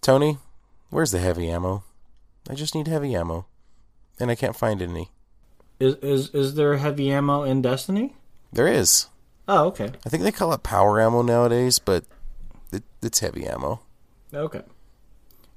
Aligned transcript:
Tony, 0.00 0.38
where's 0.90 1.10
the 1.12 1.18
heavy 1.18 1.50
ammo? 1.50 1.84
I 2.48 2.54
just 2.54 2.74
need 2.74 2.88
heavy 2.88 3.14
ammo, 3.14 3.46
and 4.18 4.30
I 4.30 4.34
can't 4.34 4.56
find 4.56 4.80
any. 4.82 5.10
Is 5.78 5.94
is 5.96 6.28
is 6.34 6.54
there 6.54 6.76
heavy 6.76 7.10
ammo 7.10 7.42
in 7.42 7.62
Destiny? 7.62 8.16
There 8.52 8.66
is. 8.68 9.06
Oh, 9.48 9.66
okay. 9.66 9.90
I 10.04 10.08
think 10.08 10.22
they 10.22 10.32
call 10.32 10.52
it 10.52 10.62
power 10.62 11.00
ammo 11.00 11.22
nowadays, 11.22 11.78
but 11.78 12.04
it, 12.72 12.82
it's 13.02 13.20
heavy 13.20 13.46
ammo. 13.46 13.80
Okay. 14.32 14.62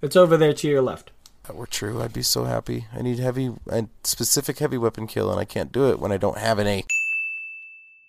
It's 0.02 0.16
over 0.16 0.36
there 0.38 0.54
to 0.54 0.68
your 0.68 0.82
left. 0.82 1.12
that 1.44 1.56
were 1.56 1.68
true, 1.68 2.02
I'd 2.02 2.14
be 2.14 2.24
so 2.24 2.44
happy. 2.46 2.88
I 2.94 3.02
need 3.02 3.20
heavy, 3.20 3.52
a 3.68 3.86
specific 4.04 4.60
heavy 4.60 4.78
weapon 4.78 5.08
kill, 5.08 5.32
and 5.32 5.40
I 5.40 5.46
can't 5.46 5.72
do 5.72 5.90
it 5.90 6.00
when 6.00 6.12
I 6.12 6.18
don't 6.18 6.38
have 6.38 6.60
any. 6.60 6.86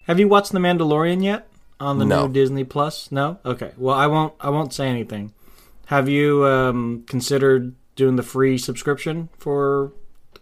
Have 0.07 0.19
you 0.21 0.29
watched 0.29 0.53
The 0.53 0.59
Mandalorian 0.59 1.23
yet 1.23 1.49
on 1.81 1.99
the 1.99 2.05
No. 2.05 2.27
new 2.27 2.33
Disney 2.33 2.65
Plus? 2.65 3.11
No. 3.13 3.39
Okay. 3.45 3.73
Well, 3.77 3.95
I 3.95 4.07
won't. 4.07 4.35
I 4.41 4.51
won't 4.51 4.73
say 4.73 4.89
anything. 4.89 5.33
Have 5.87 6.09
you 6.09 6.45
um, 6.47 7.05
considered 7.07 7.75
doing 7.97 8.17
the 8.17 8.23
free 8.23 8.59
subscription 8.59 9.29
for? 9.39 9.93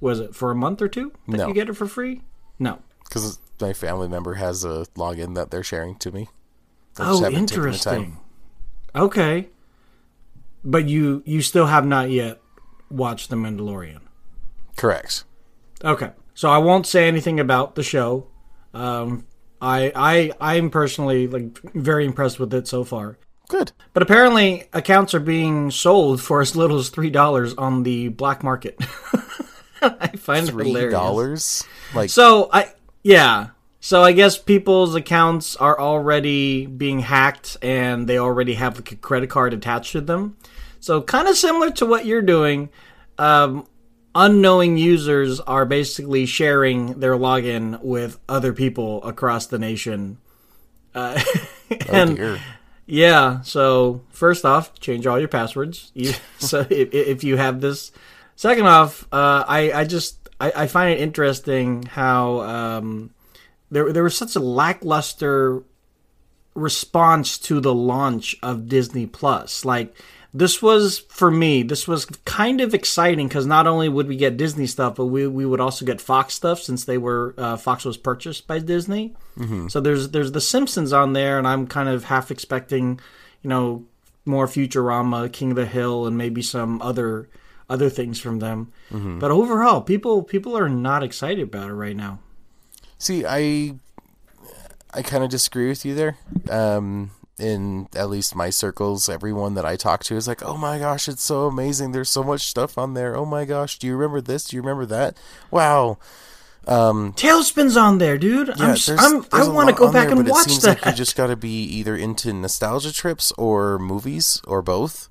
Was 0.00 0.18
it 0.18 0.34
for 0.34 0.50
a 0.50 0.54
month 0.54 0.82
or 0.82 0.88
two 0.88 1.12
that 1.28 1.36
No. 1.36 1.48
you 1.48 1.54
get 1.54 1.68
it 1.68 1.74
for 1.74 1.86
free? 1.86 2.22
No. 2.58 2.80
Because 3.04 3.38
my 3.60 3.72
family 3.72 4.08
member 4.08 4.34
has 4.34 4.64
a 4.64 4.86
login 4.96 5.34
that 5.36 5.50
they're 5.52 5.62
sharing 5.62 5.94
to 5.96 6.10
me. 6.10 6.28
I 6.98 7.10
Oh, 7.10 7.22
haven't 7.22 7.46
taken 7.46 7.62
the 7.70 7.78
time. 7.78 7.94
interesting. 8.02 8.18
Okay. 8.96 9.48
But 10.64 10.88
you 10.88 11.22
you 11.24 11.40
still 11.42 11.66
have 11.66 11.86
not 11.86 12.10
yet 12.10 12.40
watched 12.90 13.30
The 13.30 13.36
Mandalorian. 13.36 14.00
Correct. 14.76 15.24
Okay. 15.84 16.10
So 16.34 16.48
I 16.48 16.58
won't 16.58 16.86
say 16.86 17.06
anything 17.08 17.38
about 17.40 17.74
the 17.74 17.82
show. 17.82 18.26
Um, 18.74 19.26
I 19.60 19.92
I 19.94 20.32
I'm 20.40 20.70
personally 20.70 21.26
like 21.28 21.58
very 21.74 22.04
impressed 22.06 22.40
with 22.40 22.52
it 22.54 22.66
so 22.66 22.82
far. 22.84 23.18
Good. 23.52 23.72
But 23.92 24.02
apparently, 24.02 24.64
accounts 24.72 25.12
are 25.12 25.20
being 25.20 25.70
sold 25.70 26.22
for 26.22 26.40
as 26.40 26.56
little 26.56 26.78
as 26.78 26.88
three 26.88 27.10
dollars 27.10 27.52
on 27.54 27.82
the 27.82 28.08
black 28.08 28.42
market. 28.42 28.76
I 29.82 30.08
find 30.16 30.48
it 30.48 30.52
Three 30.52 30.68
hilarious. 30.68 30.92
dollars. 30.92 31.64
Like 31.94 32.08
So 32.08 32.48
I 32.50 32.72
yeah. 33.02 33.48
So 33.80 34.02
I 34.02 34.12
guess 34.12 34.38
people's 34.38 34.94
accounts 34.94 35.54
are 35.56 35.78
already 35.78 36.64
being 36.64 37.00
hacked, 37.00 37.58
and 37.60 38.08
they 38.08 38.16
already 38.16 38.54
have 38.54 38.76
like 38.76 38.92
a 38.92 38.96
credit 38.96 39.28
card 39.28 39.52
attached 39.52 39.92
to 39.92 40.00
them. 40.00 40.38
So 40.80 41.02
kind 41.02 41.28
of 41.28 41.36
similar 41.36 41.70
to 41.72 41.84
what 41.84 42.06
you're 42.06 42.22
doing. 42.22 42.70
Um, 43.18 43.66
unknowing 44.14 44.78
users 44.78 45.40
are 45.40 45.66
basically 45.66 46.24
sharing 46.24 47.00
their 47.00 47.16
login 47.16 47.82
with 47.82 48.18
other 48.30 48.54
people 48.54 49.02
across 49.04 49.46
the 49.46 49.58
nation. 49.58 50.16
Uh, 50.94 51.20
oh 51.72 51.76
and 51.92 52.16
dear. 52.16 52.38
Yeah. 52.86 53.40
So 53.42 54.02
first 54.10 54.44
off, 54.44 54.78
change 54.80 55.06
all 55.06 55.18
your 55.18 55.28
passwords. 55.28 55.90
You, 55.94 56.12
so 56.38 56.60
if, 56.68 56.92
if 56.92 57.24
you 57.24 57.36
have 57.36 57.60
this. 57.60 57.92
Second 58.36 58.66
off, 58.66 59.06
uh, 59.12 59.44
I 59.46 59.72
I 59.72 59.84
just 59.84 60.28
I, 60.40 60.52
I 60.56 60.66
find 60.66 60.92
it 60.92 61.00
interesting 61.00 61.84
how 61.84 62.40
um, 62.40 63.10
there 63.70 63.92
there 63.92 64.02
was 64.02 64.16
such 64.16 64.36
a 64.36 64.40
lackluster 64.40 65.62
response 66.54 67.38
to 67.38 67.60
the 67.60 67.74
launch 67.74 68.36
of 68.42 68.68
Disney 68.68 69.06
Plus. 69.06 69.64
Like 69.64 69.96
this 70.34 70.62
was 70.62 70.98
for 70.98 71.30
me, 71.30 71.62
this 71.62 71.86
was 71.86 72.06
kind 72.24 72.60
of 72.60 72.72
exciting 72.74 73.28
because 73.28 73.44
not 73.46 73.66
only 73.66 73.88
would 73.88 74.08
we 74.08 74.16
get 74.16 74.36
Disney 74.38 74.66
stuff, 74.66 74.94
but 74.96 75.06
we 75.06 75.26
we 75.26 75.44
would 75.44 75.60
also 75.60 75.84
get 75.84 76.00
Fox 76.00 76.34
stuff 76.34 76.60
since 76.60 76.84
they 76.84 76.96
were 76.98 77.34
uh, 77.36 77.56
Fox 77.56 77.84
was 77.84 77.96
purchased 77.98 78.46
by 78.46 78.58
Disney. 78.58 79.14
So 79.68 79.80
there's 79.80 80.10
there's 80.10 80.32
The 80.32 80.40
Simpsons 80.40 80.92
on 80.92 81.12
there, 81.12 81.38
and 81.38 81.46
I'm 81.46 81.66
kind 81.66 81.88
of 81.88 82.04
half 82.04 82.30
expecting, 82.30 83.00
you 83.42 83.48
know, 83.50 83.84
more 84.24 84.46
Futurama, 84.46 85.30
King 85.32 85.50
of 85.50 85.56
the 85.56 85.66
Hill, 85.66 86.06
and 86.06 86.16
maybe 86.16 86.40
some 86.42 86.80
other 86.80 87.28
other 87.68 87.90
things 87.90 88.18
from 88.20 88.38
them. 88.38 88.72
But 89.18 89.30
overall, 89.30 89.80
people 89.82 90.22
people 90.22 90.56
are 90.56 90.68
not 90.68 91.02
excited 91.02 91.42
about 91.42 91.70
it 91.70 91.74
right 91.74 91.96
now. 91.96 92.20
See, 92.98 93.24
I 93.26 93.74
I 94.94 95.02
kind 95.02 95.24
of 95.24 95.30
disagree 95.30 95.68
with 95.68 95.84
you 95.84 95.94
there. 95.94 96.16
Um, 96.50 97.10
in 97.42 97.88
at 97.96 98.08
least 98.08 98.36
my 98.36 98.50
circles, 98.50 99.08
everyone 99.08 99.54
that 99.54 99.64
I 99.66 99.76
talk 99.76 100.04
to 100.04 100.16
is 100.16 100.28
like, 100.28 100.42
"Oh 100.42 100.56
my 100.56 100.78
gosh, 100.78 101.08
it's 101.08 101.22
so 101.22 101.46
amazing! 101.46 101.92
There's 101.92 102.08
so 102.10 102.22
much 102.22 102.42
stuff 102.42 102.78
on 102.78 102.94
there. 102.94 103.16
Oh 103.16 103.26
my 103.26 103.44
gosh, 103.44 103.78
do 103.78 103.86
you 103.86 103.96
remember 103.96 104.20
this? 104.20 104.44
Do 104.44 104.56
you 104.56 104.62
remember 104.62 104.86
that? 104.86 105.16
Wow." 105.50 105.98
Um, 106.68 107.12
TaleSpin's 107.14 107.76
on 107.76 107.98
there, 107.98 108.16
dude. 108.16 108.46
yeah, 108.46 108.54
I'm, 108.54 108.58
there's- 108.68 108.88
I'm, 108.88 109.26
there's 109.32 109.48
a 109.48 109.52
want 109.52 109.68
to 109.68 109.74
go 109.74 109.90
back 109.92 110.08
there, 110.08 110.16
and 110.16 110.28
watch 110.28 110.46
It 110.46 110.50
seems 110.50 110.62
that. 110.62 110.76
like 110.78 110.86
you 110.86 110.92
just 110.96 111.16
got 111.16 111.26
to 111.26 111.34
be 111.36 111.64
either 111.64 111.96
into 111.96 112.32
nostalgia 112.32 112.92
trips 112.92 113.32
or 113.36 113.80
movies 113.80 114.40
or 114.46 114.62
both. 114.62 115.08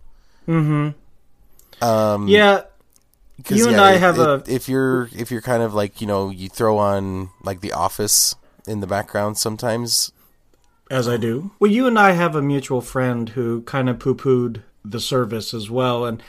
Mm-hmm. 0.47 1.83
Um, 1.85 2.27
yeah, 2.29 2.61
You 3.49 3.65
and 3.67 3.75
yeah, 3.75 3.83
I 3.83 3.91
it- 3.93 3.99
have 3.99 4.17
it- 4.17 4.21
a- 4.27 4.43
If 4.47 4.69
you're 4.69 5.09
if 5.15 5.29
you're 5.31 5.41
kind 5.41 5.61
of 5.63 5.73
like 5.73 5.99
you 5.99 6.07
know 6.07 6.29
you 6.29 6.47
throw 6.47 6.77
on 6.77 7.31
like 7.43 7.59
The 7.61 7.73
Office 7.73 8.35
in 8.67 8.79
the 8.79 8.87
background 8.87 9.37
sometimes. 9.37 10.13
As 10.91 11.07
I 11.07 11.17
do. 11.17 11.51
Well, 11.59 11.71
you 11.71 11.87
and 11.87 11.97
I 11.97 12.11
have 12.11 12.35
a 12.35 12.41
mutual 12.41 12.81
friend 12.81 13.29
who 13.29 13.61
kind 13.61 13.89
of 13.89 13.97
poo-pooed 13.97 14.61
the 14.83 14.99
service 14.99 15.53
as 15.53 15.69
well, 15.69 16.05
and 16.05 16.21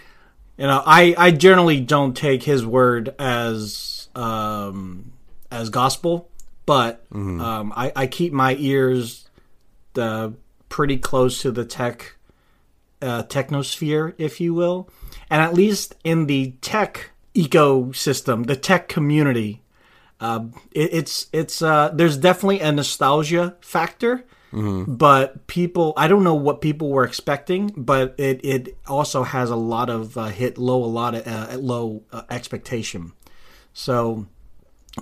you 0.56 0.66
know, 0.66 0.82
I 0.86 1.14
I 1.18 1.30
generally 1.32 1.80
don't 1.80 2.16
take 2.16 2.44
his 2.44 2.64
word 2.64 3.14
as 3.18 4.08
um 4.14 5.12
as 5.50 5.68
gospel, 5.68 6.30
but 6.64 7.04
um 7.12 7.72
I 7.76 7.92
I 7.96 8.06
keep 8.06 8.32
my 8.32 8.54
ears 8.58 9.28
uh, 9.98 10.30
pretty 10.68 10.96
close 10.96 11.42
to 11.42 11.50
the 11.50 11.64
tech 11.64 12.16
uh, 13.02 13.24
technosphere, 13.24 14.14
if 14.16 14.40
you 14.40 14.54
will, 14.54 14.88
and 15.28 15.42
at 15.42 15.54
least 15.54 15.96
in 16.04 16.26
the 16.26 16.52
tech 16.60 17.10
ecosystem, 17.34 18.46
the 18.46 18.56
tech 18.56 18.88
community, 18.88 19.62
uh, 20.20 20.44
it, 20.70 20.94
it's 20.94 21.26
it's 21.32 21.62
uh, 21.62 21.90
there's 21.92 22.16
definitely 22.16 22.60
a 22.60 22.70
nostalgia 22.70 23.56
factor, 23.60 24.24
but 24.52 25.46
people 25.46 25.94
I 25.96 26.08
don't 26.08 26.24
know 26.24 26.34
what 26.34 26.60
people 26.60 26.90
were 26.90 27.04
expecting, 27.04 27.72
but 27.76 28.14
it 28.18 28.40
it 28.44 28.76
also 28.86 29.22
has 29.22 29.50
a 29.50 29.56
lot 29.56 29.88
of 29.88 30.16
uh, 30.16 30.26
hit 30.26 30.58
low 30.58 30.84
a 30.84 30.86
lot 30.86 31.14
of 31.14 31.26
uh, 31.26 31.56
low 31.58 32.02
uh, 32.12 32.22
expectation. 32.30 33.12
So 33.72 34.26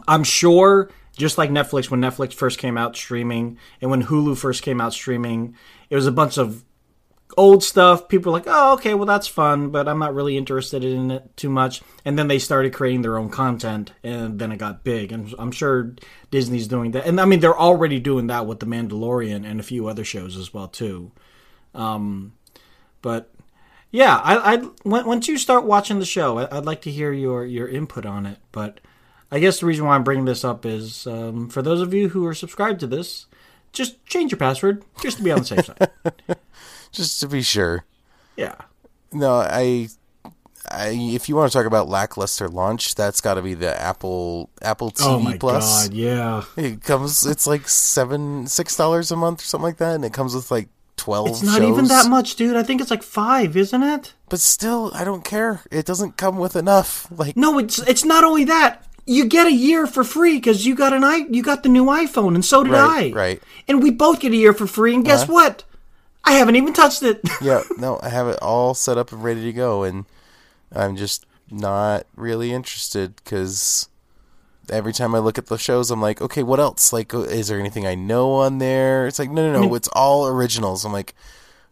I'm 0.06 0.22
sure, 0.22 0.90
just 1.16 1.36
like 1.36 1.50
Netflix, 1.50 1.90
when 1.90 2.00
Netflix 2.00 2.32
first 2.32 2.58
came 2.58 2.78
out 2.78 2.96
streaming, 2.96 3.58
and 3.80 3.90
when 3.90 4.04
Hulu 4.04 4.36
first 4.36 4.62
came 4.62 4.80
out 4.80 4.92
streaming, 4.92 5.56
it 5.88 5.96
was 5.96 6.06
a 6.06 6.12
bunch 6.12 6.38
of 6.38 6.64
old 7.36 7.62
stuff. 7.62 8.08
People 8.08 8.32
were 8.32 8.38
like, 8.38 8.46
oh, 8.48 8.74
okay, 8.74 8.94
well, 8.94 9.06
that's 9.06 9.26
fun, 9.26 9.70
but 9.70 9.88
I'm 9.88 9.98
not 9.98 10.14
really 10.14 10.36
interested 10.36 10.84
in 10.84 11.10
it 11.10 11.36
too 11.36 11.50
much. 11.50 11.82
And 12.04 12.18
then 12.18 12.28
they 12.28 12.38
started 12.38 12.72
creating 12.72 13.02
their 13.02 13.18
own 13.18 13.30
content, 13.30 13.92
and 14.02 14.38
then 14.38 14.52
it 14.52 14.58
got 14.58 14.84
big. 14.84 15.12
And 15.12 15.34
I'm 15.38 15.52
sure 15.52 15.94
Disney's 16.30 16.68
doing 16.68 16.92
that. 16.92 17.06
And 17.06 17.20
I 17.20 17.24
mean, 17.24 17.40
they're 17.40 17.58
already 17.58 17.98
doing 17.98 18.28
that 18.28 18.46
with 18.46 18.60
The 18.60 18.66
Mandalorian 18.66 19.48
and 19.48 19.60
a 19.60 19.64
few 19.64 19.88
other 19.88 20.04
shows 20.04 20.36
as 20.36 20.52
well, 20.52 20.68
too. 20.68 21.12
Um, 21.74 22.32
but 23.02 23.32
yeah, 23.90 24.16
I, 24.16 24.54
I 24.54 24.68
once 24.84 25.28
you 25.28 25.36
start 25.36 25.64
watching 25.64 25.98
the 25.98 26.06
show, 26.06 26.38
I, 26.38 26.56
I'd 26.56 26.64
like 26.64 26.82
to 26.82 26.90
hear 26.90 27.12
your 27.12 27.44
your 27.44 27.68
input 27.68 28.06
on 28.06 28.26
it. 28.26 28.38
But 28.52 28.80
I 29.30 29.38
guess 29.38 29.60
the 29.60 29.66
reason 29.66 29.86
why 29.86 29.94
I'm 29.94 30.04
bringing 30.04 30.24
this 30.24 30.44
up 30.44 30.64
is 30.64 31.06
um, 31.06 31.48
for 31.48 31.62
those 31.62 31.80
of 31.80 31.94
you 31.94 32.10
who 32.10 32.26
are 32.26 32.34
subscribed 32.34 32.80
to 32.80 32.86
this, 32.86 33.26
just 33.72 34.04
change 34.06 34.32
your 34.32 34.38
password 34.38 34.84
just 35.02 35.18
to 35.18 35.22
be 35.22 35.32
on 35.32 35.40
the 35.40 35.44
safe 35.44 35.66
side. 35.66 35.90
just 36.92 37.20
to 37.20 37.28
be 37.28 37.42
sure. 37.42 37.84
Yeah. 38.36 38.56
No, 39.12 39.34
I, 39.34 39.88
I 40.70 40.88
if 40.90 41.28
you 41.28 41.36
want 41.36 41.50
to 41.50 41.56
talk 41.58 41.66
about 41.66 41.88
lackluster 41.88 42.48
launch, 42.48 42.94
that's 42.94 43.20
got 43.20 43.34
to 43.34 43.42
be 43.42 43.54
the 43.54 43.80
Apple 43.80 44.50
Apple 44.62 44.90
TV 44.90 45.06
Oh 45.06 45.18
my 45.20 45.36
Plus. 45.36 45.88
god, 45.88 45.94
yeah. 45.94 46.44
It 46.56 46.82
comes. 46.82 47.26
It's 47.26 47.46
like 47.46 47.68
seven, 47.68 48.46
six 48.46 48.76
dollars 48.76 49.10
a 49.10 49.16
month 49.16 49.40
or 49.42 49.44
something 49.44 49.64
like 49.64 49.78
that, 49.78 49.94
and 49.96 50.04
it 50.04 50.12
comes 50.12 50.34
with 50.34 50.50
like 50.50 50.68
twelve. 50.96 51.28
It's 51.28 51.42
not 51.42 51.58
shows. 51.58 51.68
even 51.70 51.84
that 51.86 52.08
much, 52.08 52.36
dude. 52.36 52.56
I 52.56 52.62
think 52.62 52.80
it's 52.80 52.90
like 52.90 53.02
five, 53.02 53.56
isn't 53.56 53.82
it? 53.82 54.14
But 54.28 54.38
still, 54.40 54.92
I 54.94 55.02
don't 55.02 55.24
care. 55.24 55.62
It 55.72 55.86
doesn't 55.86 56.16
come 56.16 56.38
with 56.38 56.54
enough. 56.54 57.08
Like 57.10 57.36
No, 57.36 57.58
it's 57.58 57.78
it's 57.80 58.04
not 58.04 58.22
only 58.22 58.44
that. 58.44 58.86
You 59.06 59.24
get 59.24 59.48
a 59.48 59.52
year 59.52 59.88
for 59.88 60.04
free 60.04 60.36
because 60.36 60.64
you 60.64 60.76
got 60.76 60.92
an 60.92 61.02
i 61.02 61.26
you 61.30 61.42
got 61.42 61.64
the 61.64 61.68
new 61.68 61.86
iPhone, 61.86 62.36
and 62.36 62.44
so 62.44 62.62
did 62.62 62.70
Right, 62.72 63.12
I. 63.12 63.16
right. 63.16 63.42
And 63.66 63.82
we 63.82 63.90
both 63.90 64.20
get 64.20 64.30
a 64.30 64.36
year 64.36 64.52
for 64.52 64.68
free. 64.68 64.94
And 64.94 65.04
guess 65.04 65.22
uh-huh. 65.24 65.32
what? 65.32 65.64
I 66.24 66.32
haven't 66.32 66.56
even 66.56 66.72
touched 66.72 67.02
it. 67.02 67.20
yeah, 67.42 67.62
no, 67.76 67.98
I 68.02 68.08
have 68.08 68.28
it 68.28 68.38
all 68.42 68.74
set 68.74 68.98
up 68.98 69.12
and 69.12 69.22
ready 69.24 69.42
to 69.42 69.52
go, 69.52 69.82
and 69.82 70.04
I'm 70.72 70.96
just 70.96 71.26
not 71.50 72.06
really 72.14 72.52
interested 72.52 73.16
because 73.16 73.88
every 74.70 74.92
time 74.92 75.14
I 75.14 75.18
look 75.18 75.38
at 75.38 75.46
the 75.46 75.58
shows, 75.58 75.90
I'm 75.90 76.00
like, 76.00 76.20
okay, 76.20 76.42
what 76.42 76.60
else? 76.60 76.92
Like, 76.92 77.12
uh, 77.12 77.20
is 77.22 77.48
there 77.48 77.58
anything 77.58 77.86
I 77.86 77.94
know 77.94 78.32
on 78.34 78.58
there? 78.58 79.06
It's 79.06 79.18
like, 79.18 79.30
no, 79.30 79.50
no, 79.52 79.62
no, 79.62 79.74
it's 79.74 79.88
all 79.88 80.26
originals. 80.28 80.84
I'm 80.84 80.92
like, 80.92 81.14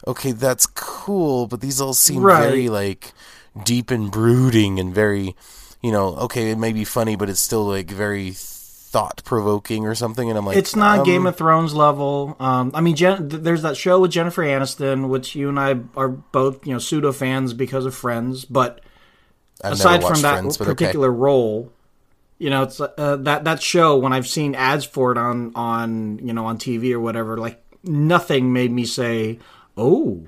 okay, 0.07 0.33
that's 0.33 0.67
cool, 0.67 1.47
but 1.47 1.61
these 1.61 1.81
all 1.81 1.95
seem 1.95 2.23
Right. 2.23 2.41
very 2.41 2.69
like 2.69 3.13
deep 3.65 3.91
and 3.91 4.11
brooding 4.11 4.81
and 4.81 4.95
very, 4.95 5.37
you 5.83 5.93
know, 5.93 6.15
okay, 6.17 6.51
it 6.51 6.59
may 6.59 6.73
be 6.73 6.85
funny, 6.85 7.15
but 7.17 7.29
it's 7.31 7.41
still 7.41 7.65
like 7.65 7.91
very 7.91 8.33
thought 8.89 9.23
provoking 9.25 9.87
or 9.87 9.95
something, 9.95 10.31
and 10.31 10.39
I'm 10.39 10.47
like, 10.47 10.57
It's 10.57 10.75
not 10.75 11.01
um, 11.01 11.05
Game 11.05 11.27
of 11.27 11.37
Thrones 11.37 11.75
level. 11.75 12.37
Um, 12.41 12.71
I 12.75 12.81
mean, 12.81 12.97
Jen, 12.97 13.29
there's 13.29 13.63
that 13.63 13.77
show 13.77 14.01
with 14.01 14.11
Jennifer 14.11 14.43
Aniston, 14.43 15.09
which 15.09 15.35
you 15.35 15.51
and 15.51 15.61
I 15.61 15.81
are 15.95 16.09
both 16.09 16.67
you 16.67 16.73
know 16.73 16.79
pseudo 16.79 17.13
fans 17.13 17.53
because 17.53 17.85
of 17.85 17.95
Friends. 17.95 18.45
But 18.47 18.81
I've 19.63 19.73
aside 19.73 20.01
from 20.01 20.11
watched 20.11 20.23
that 20.23 20.33
Friends, 20.41 20.57
but 20.57 20.69
okay. 20.69 20.75
particular 20.75 21.13
role, 21.13 21.71
you 22.39 22.49
know, 22.49 22.63
it's 22.63 22.81
uh, 22.81 23.17
that 23.21 23.45
that 23.45 23.63
show 23.63 23.99
when 23.99 24.13
I've 24.13 24.27
seen 24.27 24.55
ads 24.55 24.87
for 24.87 25.13
it 25.13 25.19
on 25.19 25.53
on 25.55 26.19
you 26.27 26.33
know 26.33 26.47
on 26.47 26.57
TV 26.59 26.93
or 26.93 27.01
whatever, 27.01 27.37
like 27.37 27.63
nothing 27.85 28.53
made 28.55 28.73
me 28.73 28.87
say, 28.87 29.39
"Oh, 29.77 30.27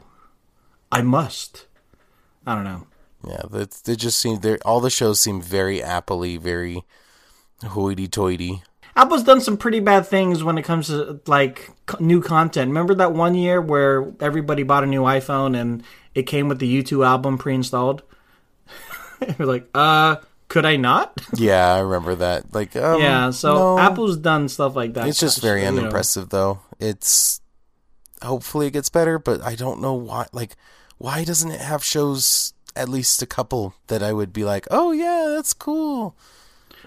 I 0.92 1.00
must." 1.00 1.66
I 2.46 2.54
don't 2.54 2.64
know. 2.64 2.86
Yeah, 3.26 3.42
they 3.50 3.96
just 3.96 4.18
seem 4.18 4.40
they 4.40 4.58
all 4.58 4.80
the 4.80 4.90
shows 4.90 5.20
seem 5.20 5.40
very 5.40 5.78
appley, 5.78 6.38
very 6.38 6.84
hoity-toity. 7.62 8.62
Apple's 8.96 9.22
done 9.22 9.40
some 9.40 9.56
pretty 9.56 9.80
bad 9.80 10.06
things 10.06 10.42
when 10.42 10.58
it 10.58 10.62
comes 10.64 10.88
to 10.88 11.20
like 11.26 11.70
c- 11.88 11.96
new 12.00 12.20
content. 12.20 12.68
Remember 12.68 12.94
that 12.96 13.12
one 13.12 13.34
year 13.34 13.60
where 13.60 14.12
everybody 14.20 14.62
bought 14.62 14.82
a 14.82 14.86
new 14.86 15.02
iPhone 15.02 15.58
and 15.58 15.82
it 16.14 16.24
came 16.24 16.48
with 16.48 16.58
the 16.58 16.82
U2 16.82 17.06
album 17.06 17.38
pre-installed? 17.38 18.02
You're 19.38 19.46
like, 19.46 19.68
uh, 19.74 20.16
could 20.48 20.66
I 20.66 20.76
not? 20.76 21.18
Yeah, 21.36 21.74
I 21.74 21.78
remember 21.78 22.16
that. 22.16 22.52
Like, 22.52 22.74
um, 22.76 23.00
yeah, 23.00 23.30
so 23.30 23.54
no. 23.54 23.78
Apple's 23.78 24.16
done 24.16 24.48
stuff 24.48 24.74
like 24.74 24.94
that. 24.94 25.06
It's 25.08 25.20
just 25.20 25.40
very 25.40 25.62
you 25.62 25.70
know. 25.70 25.78
unimpressive, 25.78 26.28
though. 26.30 26.60
It's 26.80 27.40
hopefully 28.22 28.66
it 28.66 28.72
gets 28.72 28.88
better, 28.88 29.18
but 29.18 29.40
I 29.42 29.54
don't 29.54 29.80
know 29.80 29.94
why. 29.94 30.26
Like, 30.32 30.56
why 30.98 31.24
doesn't 31.24 31.50
it 31.50 31.60
have 31.60 31.84
shows 31.84 32.52
at 32.76 32.88
least 32.88 33.22
a 33.22 33.26
couple 33.26 33.74
that 33.86 34.02
I 34.02 34.12
would 34.12 34.32
be 34.32 34.44
like, 34.44 34.66
oh 34.70 34.92
yeah, 34.92 35.32
that's 35.34 35.54
cool. 35.54 36.16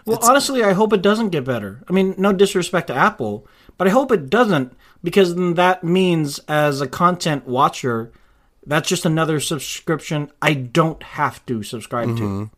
Well, 0.05 0.19
honestly, 0.23 0.63
I 0.63 0.73
hope 0.73 0.91
it 0.93 1.01
doesn't 1.01 1.29
get 1.29 1.45
better. 1.45 1.81
I 1.89 1.93
mean, 1.93 2.15
no 2.17 2.33
disrespect 2.33 2.87
to 2.87 2.93
Apple, 2.95 3.47
but 3.77 3.87
I 3.87 3.91
hope 3.91 4.11
it 4.11 4.29
doesn't 4.29 4.73
because 5.03 5.35
then 5.35 5.53
that 5.55 5.83
means 5.83 6.39
as 6.47 6.81
a 6.81 6.87
content 6.87 7.47
watcher, 7.47 8.11
that's 8.65 8.87
just 8.89 9.05
another 9.05 9.39
subscription 9.39 10.31
I 10.41 10.53
don't 10.55 11.01
have 11.03 11.45
to 11.47 11.63
subscribe 11.63 12.09
Mm-hmm. 12.09 12.43
to. 12.45 12.49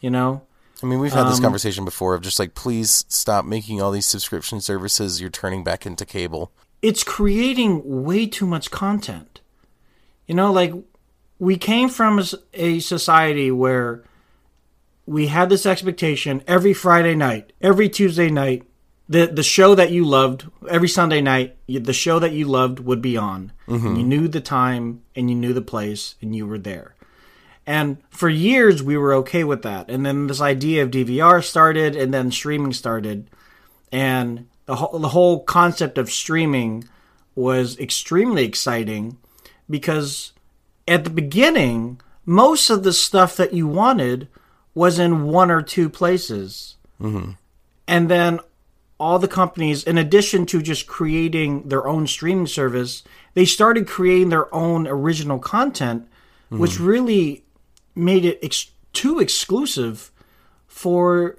You 0.00 0.10
know? 0.10 0.42
I 0.82 0.86
mean, 0.86 0.98
we've 0.98 1.12
had 1.12 1.26
Um, 1.26 1.30
this 1.30 1.38
conversation 1.40 1.84
before 1.84 2.14
of 2.14 2.22
just 2.22 2.38
like, 2.40 2.54
please 2.54 3.04
stop 3.08 3.44
making 3.44 3.80
all 3.80 3.92
these 3.92 4.06
subscription 4.06 4.60
services 4.60 5.20
you're 5.20 5.30
turning 5.30 5.62
back 5.62 5.86
into 5.86 6.04
cable. 6.04 6.50
it's 6.82 7.04
creating 7.04 7.80
way 7.84 8.26
too 8.26 8.46
much 8.46 8.72
content. 8.72 9.40
You 10.26 10.34
know, 10.34 10.52
like 10.52 10.72
we 11.38 11.56
came 11.56 11.88
from 11.88 12.20
a 12.54 12.80
society 12.80 13.50
where 13.52 14.02
we 15.06 15.26
had 15.26 15.48
this 15.48 15.66
expectation 15.66 16.42
every 16.46 16.72
Friday 16.72 17.14
night, 17.14 17.52
every 17.60 17.88
Tuesday 17.88 18.30
night, 18.30 18.62
the 19.08 19.26
the 19.26 19.42
show 19.42 19.74
that 19.74 19.90
you 19.90 20.04
loved, 20.04 20.48
every 20.68 20.88
Sunday 20.88 21.20
night, 21.20 21.56
the 21.66 21.92
show 21.92 22.18
that 22.18 22.32
you 22.32 22.46
loved 22.46 22.80
would 22.80 23.02
be 23.02 23.16
on. 23.16 23.52
And 23.86 23.98
you 23.98 24.04
knew 24.04 24.28
the 24.28 24.40
time 24.40 25.02
and 25.16 25.28
you 25.28 25.36
knew 25.36 25.52
the 25.52 25.62
place 25.62 26.14
and 26.22 26.34
you 26.34 26.46
were 26.46 26.58
there. 26.58 26.94
And 27.66 27.98
for 28.10 28.28
years 28.28 28.82
we 28.82 28.96
were 28.96 29.14
okay 29.14 29.44
with 29.44 29.62
that. 29.62 29.90
And 29.90 30.04
then 30.04 30.26
this 30.26 30.40
idea 30.40 30.82
of 30.82 30.90
DVR 30.90 31.44
started 31.44 31.96
and 31.96 32.12
then 32.12 32.30
streaming 32.30 32.72
started 32.72 33.28
and 33.90 34.48
the 34.66 34.76
whole, 34.76 34.98
the 34.98 35.08
whole 35.08 35.40
concept 35.44 35.98
of 35.98 36.10
streaming 36.10 36.84
was 37.34 37.78
extremely 37.78 38.44
exciting 38.44 39.18
because 39.68 40.32
at 40.88 41.04
the 41.04 41.10
beginning 41.10 42.00
most 42.24 42.70
of 42.70 42.82
the 42.82 42.92
stuff 42.92 43.36
that 43.36 43.52
you 43.52 43.66
wanted 43.66 44.28
was 44.74 44.98
in 44.98 45.24
one 45.24 45.50
or 45.50 45.62
two 45.62 45.88
places. 45.88 46.76
Mm-hmm. 47.00 47.32
And 47.88 48.08
then 48.08 48.40
all 48.98 49.18
the 49.18 49.28
companies 49.28 49.82
in 49.82 49.98
addition 49.98 50.46
to 50.46 50.62
just 50.62 50.86
creating 50.86 51.68
their 51.68 51.88
own 51.88 52.06
streaming 52.06 52.46
service 52.46 53.02
they 53.34 53.44
started 53.44 53.88
creating 53.88 54.28
their 54.28 54.54
own 54.54 54.86
original 54.86 55.40
content 55.40 56.06
mm-hmm. 56.52 56.60
which 56.60 56.78
really 56.78 57.42
made 57.94 58.24
it 58.24 58.38
ex- 58.42 58.70
too 58.92 59.18
exclusive 59.18 60.10
for 60.66 61.36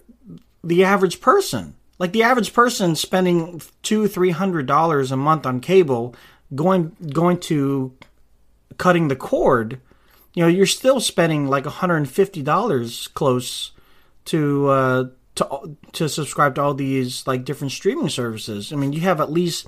the 0.64 0.84
average 0.84 1.22
person. 1.22 1.76
Like 2.00 2.12
the 2.12 2.24
average 2.24 2.54
person 2.54 2.96
spending 2.96 3.62
two, 3.82 4.08
three 4.08 4.32
hundred 4.32 4.66
dollars 4.66 5.12
a 5.12 5.18
month 5.18 5.46
on 5.46 5.60
cable, 5.60 6.16
going 6.54 6.96
going 7.14 7.40
to 7.42 7.94
cutting 8.78 9.08
the 9.08 9.16
cord, 9.16 9.80
you 10.34 10.44
know, 10.44 10.48
you're 10.50 10.66
still 10.66 11.00
spending 11.00 11.48
like 11.48 11.66
hundred 11.66 11.98
and 11.98 12.10
fifty 12.10 12.42
dollars 12.42 13.08
close 13.10 13.72
to 14.26 14.68
uh, 14.68 15.04
to 15.36 15.78
to 15.94 16.10
subscribe 16.10 16.56
to 16.56 16.62
all 16.62 16.74
these 16.74 17.26
like 17.28 17.46
different 17.46 17.72
streaming 17.72 18.10
services. 18.10 18.72
I 18.74 18.76
mean, 18.76 18.94
you 18.94 19.02
have 19.02 19.22
at 19.22 19.32
least 19.32 19.68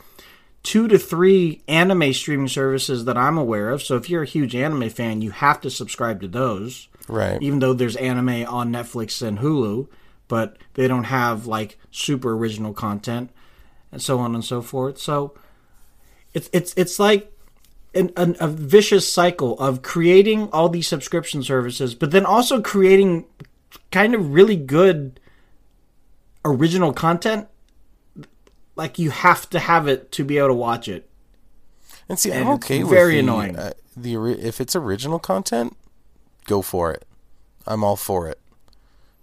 two 0.63 0.87
to 0.87 0.97
three 0.97 1.61
anime 1.67 2.11
streaming 2.13 2.47
services 2.47 3.05
that 3.05 3.17
I'm 3.17 3.37
aware 3.37 3.69
of. 3.69 3.83
So 3.83 3.95
if 3.95 4.09
you're 4.09 4.23
a 4.23 4.27
huge 4.27 4.55
anime 4.55 4.89
fan, 4.89 5.21
you 5.21 5.29
have 5.31 5.61
to 5.61 5.69
subscribe 5.69 6.21
to 6.21 6.27
those 6.27 6.87
Right. 7.07 7.39
even 7.39 7.59
though 7.59 7.73
there's 7.73 7.95
anime 7.97 8.45
on 8.47 8.71
Netflix 8.71 9.21
and 9.21 9.37
Hulu, 9.37 9.87
but 10.27 10.57
they 10.73 10.87
don't 10.87 11.03
have 11.03 11.45
like 11.45 11.77
super 11.91 12.33
original 12.33 12.73
content 12.73 13.29
and 13.91 14.01
so 14.01 14.17
on 14.17 14.33
and 14.33 14.43
so 14.43 14.63
forth. 14.63 14.97
So 14.97 15.35
it's 16.33 16.49
it's 16.51 16.73
it's 16.75 16.97
like 16.97 17.31
an, 17.95 18.11
an, 18.17 18.35
a 18.39 18.47
vicious 18.47 19.11
cycle 19.11 19.57
of 19.59 19.81
creating 19.81 20.49
all 20.51 20.69
these 20.69 20.87
subscription 20.87 21.41
services, 21.41 21.95
but 21.95 22.11
then 22.11 22.25
also 22.25 22.61
creating 22.61 23.25
kind 23.91 24.13
of 24.13 24.33
really 24.33 24.57
good 24.57 25.19
original 26.43 26.93
content. 26.93 27.47
Like 28.75 28.99
you 28.99 29.09
have 29.09 29.49
to 29.51 29.59
have 29.59 29.87
it 29.87 30.11
to 30.13 30.25
be 30.25 30.37
able 30.37 30.49
to 30.49 30.53
watch 30.53 30.87
it. 30.87 31.09
And 32.09 32.19
see, 32.19 32.31
And 32.31 32.47
I'm 32.47 32.55
it's 32.55 32.65
okay 32.65 32.83
with 32.83 32.91
very 32.91 33.13
the, 33.13 33.19
annoying. 33.19 33.55
Uh, 33.55 33.71
the 33.95 34.15
if 34.15 34.59
it's 34.59 34.75
original 34.75 35.17
content, 35.17 35.75
go 36.45 36.61
for 36.61 36.91
it. 36.91 37.05
I'm 37.65 37.83
all 37.83 37.95
for 37.95 38.27
it. 38.27 38.39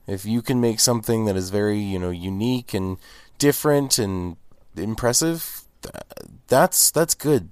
If 0.07 0.25
you 0.25 0.43
can 0.43 0.61
make 0.61 0.81
something 0.81 1.27
that 1.27 1.37
is 1.37 1.51
very, 1.51 1.79
you 1.79 1.99
know, 1.99 2.11
unique 2.11 2.75
and 2.75 2.97
different 3.39 3.99
and 3.99 4.37
impressive, 4.77 5.63
th- 5.83 5.95
that's 6.49 6.91
that's 6.91 7.15
good. 7.15 7.51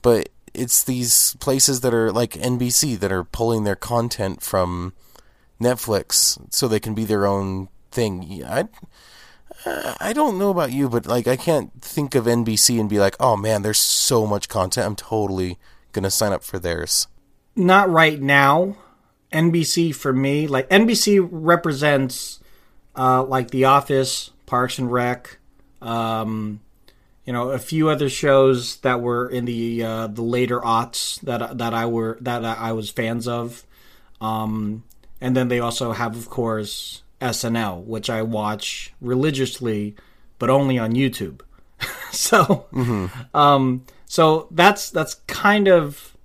But 0.00 0.30
it's 0.56 0.82
these 0.82 1.36
places 1.40 1.80
that 1.80 1.94
are 1.94 2.12
like 2.12 2.32
NBC 2.32 2.98
that 2.98 3.12
are 3.12 3.24
pulling 3.24 3.64
their 3.64 3.76
content 3.76 4.42
from 4.42 4.92
Netflix 5.60 6.38
so 6.52 6.66
they 6.66 6.80
can 6.80 6.94
be 6.94 7.04
their 7.04 7.26
own 7.26 7.68
thing. 7.90 8.42
I 8.44 8.68
I 10.00 10.12
don't 10.12 10.38
know 10.38 10.50
about 10.50 10.72
you, 10.72 10.88
but 10.88 11.06
like 11.06 11.26
I 11.26 11.36
can't 11.36 11.72
think 11.82 12.14
of 12.14 12.24
NBC 12.24 12.80
and 12.80 12.88
be 12.88 12.98
like, 12.98 13.16
"Oh 13.20 13.36
man, 13.36 13.62
there's 13.62 13.78
so 13.78 14.26
much 14.26 14.48
content. 14.48 14.86
I'm 14.86 14.96
totally 14.96 15.58
going 15.92 16.04
to 16.04 16.10
sign 16.10 16.32
up 16.32 16.44
for 16.44 16.58
theirs." 16.58 17.06
not 17.56 17.90
right 17.90 18.20
now. 18.20 18.76
NBC 19.32 19.94
for 19.94 20.12
me, 20.12 20.46
like 20.46 20.68
NBC 20.70 21.26
represents 21.30 22.40
uh, 22.94 23.24
like 23.24 23.50
The 23.50 23.64
Office, 23.64 24.30
Parks 24.46 24.78
and 24.78 24.90
Rec, 24.90 25.38
um, 25.82 26.60
you 27.26 27.32
know, 27.32 27.50
a 27.50 27.58
few 27.58 27.88
other 27.88 28.08
shows 28.08 28.76
that 28.78 29.00
were 29.00 29.28
in 29.28 29.44
the 29.44 29.82
uh, 29.82 30.06
the 30.06 30.22
later 30.22 30.60
aughts 30.60 31.20
that 31.22 31.58
that 31.58 31.74
I 31.74 31.86
were 31.86 32.18
that 32.20 32.44
I 32.44 32.72
was 32.72 32.88
fans 32.90 33.26
of, 33.26 33.66
um, 34.20 34.84
and 35.20 35.36
then 35.36 35.48
they 35.48 35.58
also 35.58 35.92
have, 35.92 36.16
of 36.16 36.30
course, 36.30 37.02
SNL, 37.20 37.84
which 37.84 38.08
I 38.08 38.22
watch 38.22 38.94
religiously, 39.00 39.96
but 40.38 40.50
only 40.50 40.78
on 40.78 40.92
YouTube. 40.92 41.40
so, 42.12 42.66
um, 43.34 43.84
so 44.06 44.48
that's 44.50 44.90
that's 44.90 45.14
kind 45.26 45.68
of 45.68 46.16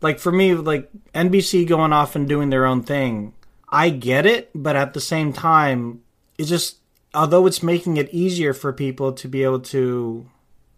like 0.00 0.18
for 0.18 0.32
me 0.32 0.54
like 0.54 0.88
NBC 1.14 1.66
going 1.66 1.92
off 1.92 2.16
and 2.16 2.28
doing 2.28 2.50
their 2.50 2.66
own 2.66 2.82
thing 2.82 3.34
I 3.68 3.90
get 3.90 4.26
it 4.26 4.50
but 4.54 4.76
at 4.76 4.94
the 4.94 5.00
same 5.00 5.32
time 5.32 6.02
it's 6.38 6.48
just 6.48 6.76
although 7.14 7.46
it's 7.46 7.62
making 7.62 7.96
it 7.96 8.08
easier 8.12 8.52
for 8.52 8.72
people 8.72 9.12
to 9.12 9.28
be 9.28 9.42
able 9.42 9.60
to 9.60 10.28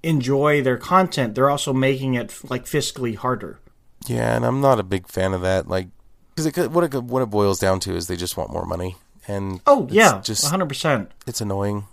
enjoy 0.03 0.63
their 0.63 0.77
content 0.77 1.35
they're 1.35 1.51
also 1.51 1.73
making 1.73 2.15
it 2.15 2.35
like 2.51 2.65
fiscally 2.65 3.17
harder 3.17 3.59
Yeah, 4.07 4.37
and 4.37 4.45
I'm 4.47 4.61
not 4.61 4.79
a 4.79 4.85
big 4.85 5.09
fan 5.09 5.35
of 5.35 5.41
that. 5.43 5.67
Like, 5.69 5.89
because 6.35 6.47
it, 6.47 6.71
what 6.71 6.85
it 6.85 7.03
what 7.03 7.21
it 7.23 7.31
boils 7.31 7.59
down 7.59 7.81
to 7.81 7.97
is 7.97 8.07
they 8.07 8.17
just 8.17 8.37
want 8.37 8.53
more 8.53 8.65
money, 8.65 8.95
and 9.27 9.61
oh 9.67 9.85
it's 9.87 9.95
yeah 9.95 10.21
just 10.23 10.45
100% 10.45 11.09
it's 11.27 11.41
annoying. 11.41 11.85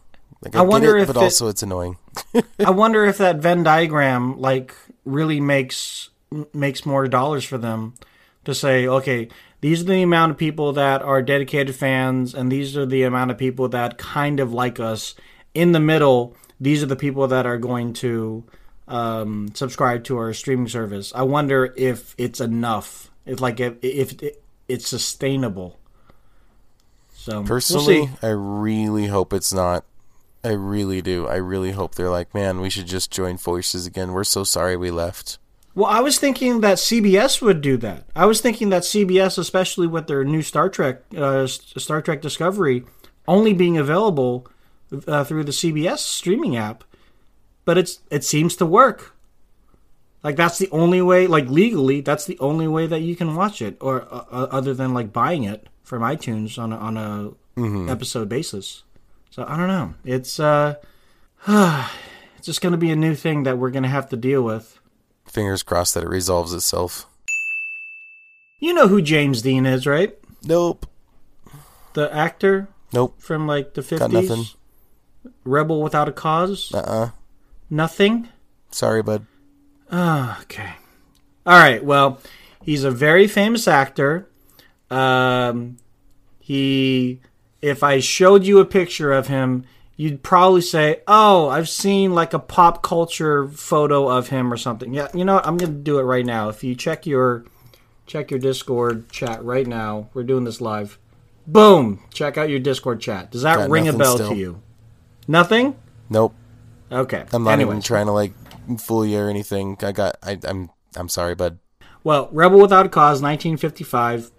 Like, 0.41 0.55
I 0.55 0.59
I, 0.59 0.61
wonder 0.61 0.95
it, 0.97 1.01
if 1.01 1.07
but 1.07 1.15
it- 1.17 1.23
also 1.23 1.47
it's 1.47 1.63
annoying. 1.63 1.97
I 2.63 2.69
wonder 2.83 3.05
if 3.05 3.17
that 3.17 3.37
Venn 3.41 3.63
diagram 3.63 4.39
like 4.39 4.75
really 5.03 5.41
makes 5.41 6.09
makes 6.53 6.85
more 6.85 7.07
dollars 7.07 7.43
for 7.43 7.57
them 7.57 7.95
to 8.43 8.53
say, 8.53 8.87
okay, 8.87 9.29
these 9.61 9.81
are 9.81 9.85
the 9.85 10.03
amount 10.03 10.31
of 10.31 10.37
people 10.37 10.73
that 10.73 11.01
are 11.01 11.23
dedicated 11.23 11.75
fans, 11.75 12.35
and 12.35 12.51
these 12.51 12.77
are 12.77 12.85
the 12.85 13.01
amount 13.03 13.31
of 13.31 13.37
people 13.39 13.67
that 13.69 13.97
kind 13.97 14.39
of 14.39 14.53
like 14.53 14.79
us. 14.79 15.15
In 15.55 15.71
the 15.71 15.79
middle, 15.79 16.35
these 16.59 16.83
are 16.83 16.87
the 16.87 16.95
people 16.95 17.27
that 17.27 17.45
are 17.45 17.57
going 17.57 17.93
to 17.93 18.43
um, 18.87 19.49
subscribe 19.53 20.03
to 20.05 20.17
our 20.17 20.33
streaming 20.33 20.67
service. 20.67 21.11
I 21.15 21.23
wonder 21.23 21.73
if 21.75 22.15
it's 22.17 22.39
enough. 22.39 23.11
If 23.25 23.41
like 23.41 23.59
if, 23.59 23.75
if 23.81 24.21
it, 24.21 24.43
it's 24.67 24.87
sustainable. 24.87 25.79
So 27.13 27.37
we'll 27.37 27.43
Personally. 27.47 28.09
I 28.21 28.29
really 28.29 29.07
hope 29.07 29.33
it's 29.33 29.53
not 29.53 29.85
I 30.45 30.51
really 30.51 31.01
do. 31.01 31.27
I 31.27 31.37
really 31.37 31.71
hope 31.71 31.95
they're 31.95 32.11
like, 32.11 32.35
man, 32.35 32.61
we 32.61 32.69
should 32.69 32.85
just 32.85 33.09
join 33.09 33.37
forces 33.37 33.87
again. 33.87 34.13
We're 34.13 34.23
so 34.23 34.43
sorry 34.43 34.77
we 34.77 34.91
left. 34.91 35.39
Well, 35.73 35.87
I 35.87 36.01
was 36.01 36.19
thinking 36.19 36.61
that 36.61 36.77
CBS 36.77 37.41
would 37.41 37.61
do 37.61 37.77
that. 37.77 38.05
I 38.15 38.27
was 38.27 38.41
thinking 38.41 38.69
that 38.69 38.83
CBS, 38.83 39.39
especially 39.39 39.87
with 39.87 40.05
their 40.05 40.23
new 40.23 40.43
Star 40.43 40.69
Trek, 40.69 41.01
uh, 41.17 41.47
Star 41.47 42.01
Trek 42.03 42.21
Discovery, 42.21 42.85
only 43.27 43.53
being 43.53 43.75
available 43.75 44.47
uh, 45.07 45.23
through 45.23 45.43
the 45.43 45.51
CBS 45.51 45.99
streaming 45.99 46.55
app, 46.55 46.83
but 47.63 47.77
it's 47.77 47.99
it 48.09 48.23
seems 48.23 48.55
to 48.57 48.65
work. 48.65 49.15
Like 50.23 50.35
that's 50.35 50.57
the 50.57 50.69
only 50.71 51.01
way, 51.01 51.27
like 51.27 51.47
legally, 51.47 52.01
that's 52.01 52.25
the 52.25 52.39
only 52.39 52.67
way 52.67 52.87
that 52.87 53.01
you 53.01 53.15
can 53.15 53.35
watch 53.35 53.61
it, 53.61 53.77
or 53.79 54.03
uh, 54.11 54.25
uh 54.31 54.47
other 54.51 54.73
than 54.73 54.93
like 54.93 55.13
buying 55.13 55.43
it 55.43 55.67
from 55.83 56.01
iTunes 56.01 56.57
on 56.57 56.73
a, 56.73 56.77
on 56.77 56.97
a 56.97 57.31
mm-hmm. 57.59 57.89
episode 57.89 58.27
basis. 58.27 58.83
So 59.29 59.45
I 59.47 59.57
don't 59.57 59.67
know. 59.67 59.93
It's 60.03 60.39
uh, 60.39 60.75
it's 61.47 62.45
just 62.45 62.61
going 62.61 62.71
to 62.71 62.77
be 62.77 62.91
a 62.91 62.95
new 62.95 63.15
thing 63.15 63.43
that 63.43 63.57
we're 63.57 63.71
going 63.71 63.83
to 63.83 63.89
have 63.89 64.09
to 64.09 64.17
deal 64.17 64.41
with. 64.41 64.79
Fingers 65.25 65.63
crossed 65.63 65.93
that 65.93 66.03
it 66.03 66.09
resolves 66.09 66.53
itself. 66.53 67.05
You 68.59 68.73
know 68.73 68.87
who 68.87 69.01
James 69.01 69.41
Dean 69.41 69.65
is, 69.65 69.85
right? 69.85 70.17
Nope. 70.43 70.87
The 71.93 72.13
actor? 72.13 72.67
Nope. 72.93 73.21
From 73.21 73.45
like 73.47 73.73
the 73.73 73.81
50s? 73.81 73.99
Got 73.99 74.11
nothing. 74.11 74.45
Rebel 75.43 75.81
Without 75.81 76.07
a 76.09 76.11
Cause? 76.11 76.71
Uh 76.73 76.77
uh 76.79 77.09
Nothing? 77.69 78.29
Sorry, 78.71 79.01
bud. 79.01 79.25
Oh, 79.91 80.37
okay. 80.43 80.73
All 81.45 81.57
right. 81.59 81.83
Well, 81.83 82.19
he's 82.63 82.83
a 82.83 82.91
very 82.91 83.27
famous 83.27 83.67
actor. 83.67 84.27
Um, 84.89 85.77
he, 86.39 87.21
if 87.61 87.83
I 87.83 87.99
showed 87.99 88.43
you 88.43 88.59
a 88.59 88.65
picture 88.65 89.11
of 89.13 89.27
him, 89.27 89.65
you'd 89.95 90.21
probably 90.23 90.61
say, 90.61 91.01
"Oh, 91.07 91.49
I've 91.49 91.69
seen 91.69 92.13
like 92.13 92.33
a 92.33 92.39
pop 92.39 92.83
culture 92.83 93.47
photo 93.47 94.09
of 94.09 94.27
him 94.29 94.51
or 94.53 94.57
something." 94.57 94.93
Yeah, 94.93 95.07
you 95.13 95.25
know 95.25 95.35
what? 95.35 95.47
I'm 95.47 95.57
going 95.57 95.71
to 95.71 95.79
do 95.79 95.99
it 95.99 96.03
right 96.03 96.25
now. 96.25 96.49
If 96.49 96.63
you 96.63 96.75
check 96.75 97.05
your 97.05 97.45
check 98.05 98.29
your 98.29 98.39
Discord 98.39 99.09
chat 99.09 99.43
right 99.43 99.65
now, 99.65 100.09
we're 100.13 100.23
doing 100.23 100.43
this 100.43 100.61
live. 100.61 100.99
Boom! 101.47 102.01
Check 102.13 102.37
out 102.37 102.49
your 102.49 102.59
Discord 102.59 103.01
chat. 103.01 103.31
Does 103.31 103.43
that 103.43 103.57
Got 103.57 103.69
ring 103.69 103.87
a 103.87 103.93
bell 103.93 104.15
still. 104.17 104.29
to 104.29 104.35
you? 104.35 104.61
Nothing. 105.27 105.75
Nope. 106.09 106.33
Okay. 106.91 107.25
I'm 107.33 107.43
not 107.43 107.51
anyway. 107.51 107.71
even 107.71 107.81
trying 107.81 108.05
to 108.05 108.11
like 108.11 108.33
fool 108.79 109.05
you 109.05 109.19
or 109.19 109.29
anything. 109.29 109.77
I 109.81 109.91
got. 109.91 110.17
I, 110.21 110.37
I'm. 110.43 110.69
I'm 110.95 111.09
sorry, 111.09 111.35
bud. 111.35 111.59
Well, 112.05 112.29
Rebel 112.31 112.61
Without 112.61 112.85
a 112.85 112.89
Cause, 112.89 113.21
1955. 113.21 114.31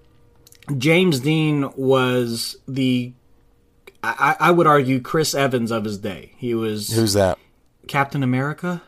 James 0.79 1.21
Dean 1.21 1.71
was 1.77 2.57
the, 2.67 3.13
I, 4.03 4.37
I 4.39 4.51
would 4.53 4.67
argue, 4.67 5.01
Chris 5.01 5.35
Evans 5.35 5.71
of 5.73 5.85
his 5.85 5.99
day. 5.99 6.33
He 6.37 6.55
was 6.55 6.93
Who's 6.93 7.13
that? 7.15 7.39
Captain 7.89 8.23
America. 8.23 8.83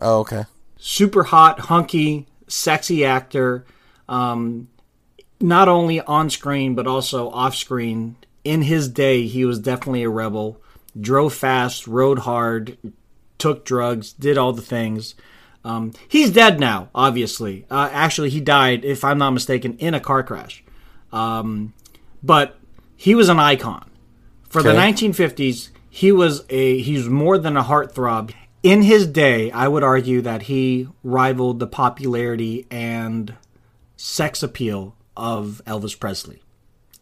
Oh, 0.00 0.20
okay. 0.20 0.44
Super 0.76 1.24
hot, 1.24 1.60
hunky, 1.60 2.26
sexy 2.48 3.04
actor. 3.04 3.64
Um, 4.08 4.68
not 5.40 5.68
only 5.68 6.00
on 6.00 6.28
screen 6.30 6.74
but 6.74 6.86
also 6.86 7.30
off 7.30 7.54
screen. 7.54 8.16
In 8.44 8.62
his 8.62 8.88
day, 8.88 9.26
he 9.26 9.44
was 9.44 9.58
definitely 9.58 10.02
a 10.02 10.10
rebel. 10.10 10.60
Drove 11.00 11.34
fast, 11.34 11.86
rode 11.86 12.20
hard, 12.20 12.76
took 13.38 13.64
drugs, 13.64 14.12
did 14.12 14.38
all 14.38 14.52
the 14.52 14.62
things. 14.62 15.14
Um, 15.64 15.92
he's 16.08 16.30
dead 16.30 16.60
now, 16.60 16.88
obviously. 16.94 17.66
Uh, 17.70 17.88
actually, 17.92 18.30
he 18.30 18.40
died, 18.40 18.84
if 18.84 19.04
I'm 19.04 19.18
not 19.18 19.30
mistaken, 19.30 19.76
in 19.78 19.94
a 19.94 20.00
car 20.00 20.22
crash. 20.22 20.64
Um, 21.12 21.74
but 22.22 22.58
he 22.96 23.14
was 23.14 23.28
an 23.28 23.38
icon 23.38 23.88
for 24.48 24.62
the 24.62 24.70
1950s. 24.70 25.70
He 25.90 26.12
was 26.12 26.44
a 26.48 26.78
he 26.80 26.96
was 26.96 27.08
more 27.08 27.38
than 27.38 27.56
a 27.56 27.62
heartthrob. 27.62 28.32
In 28.62 28.82
his 28.82 29.06
day, 29.06 29.50
I 29.52 29.68
would 29.68 29.84
argue 29.84 30.20
that 30.22 30.42
he 30.42 30.88
rivaled 31.02 31.60
the 31.60 31.66
popularity 31.66 32.66
and 32.70 33.34
sex 33.96 34.42
appeal 34.42 34.96
of 35.16 35.62
Elvis 35.66 35.98
Presley. 35.98 36.42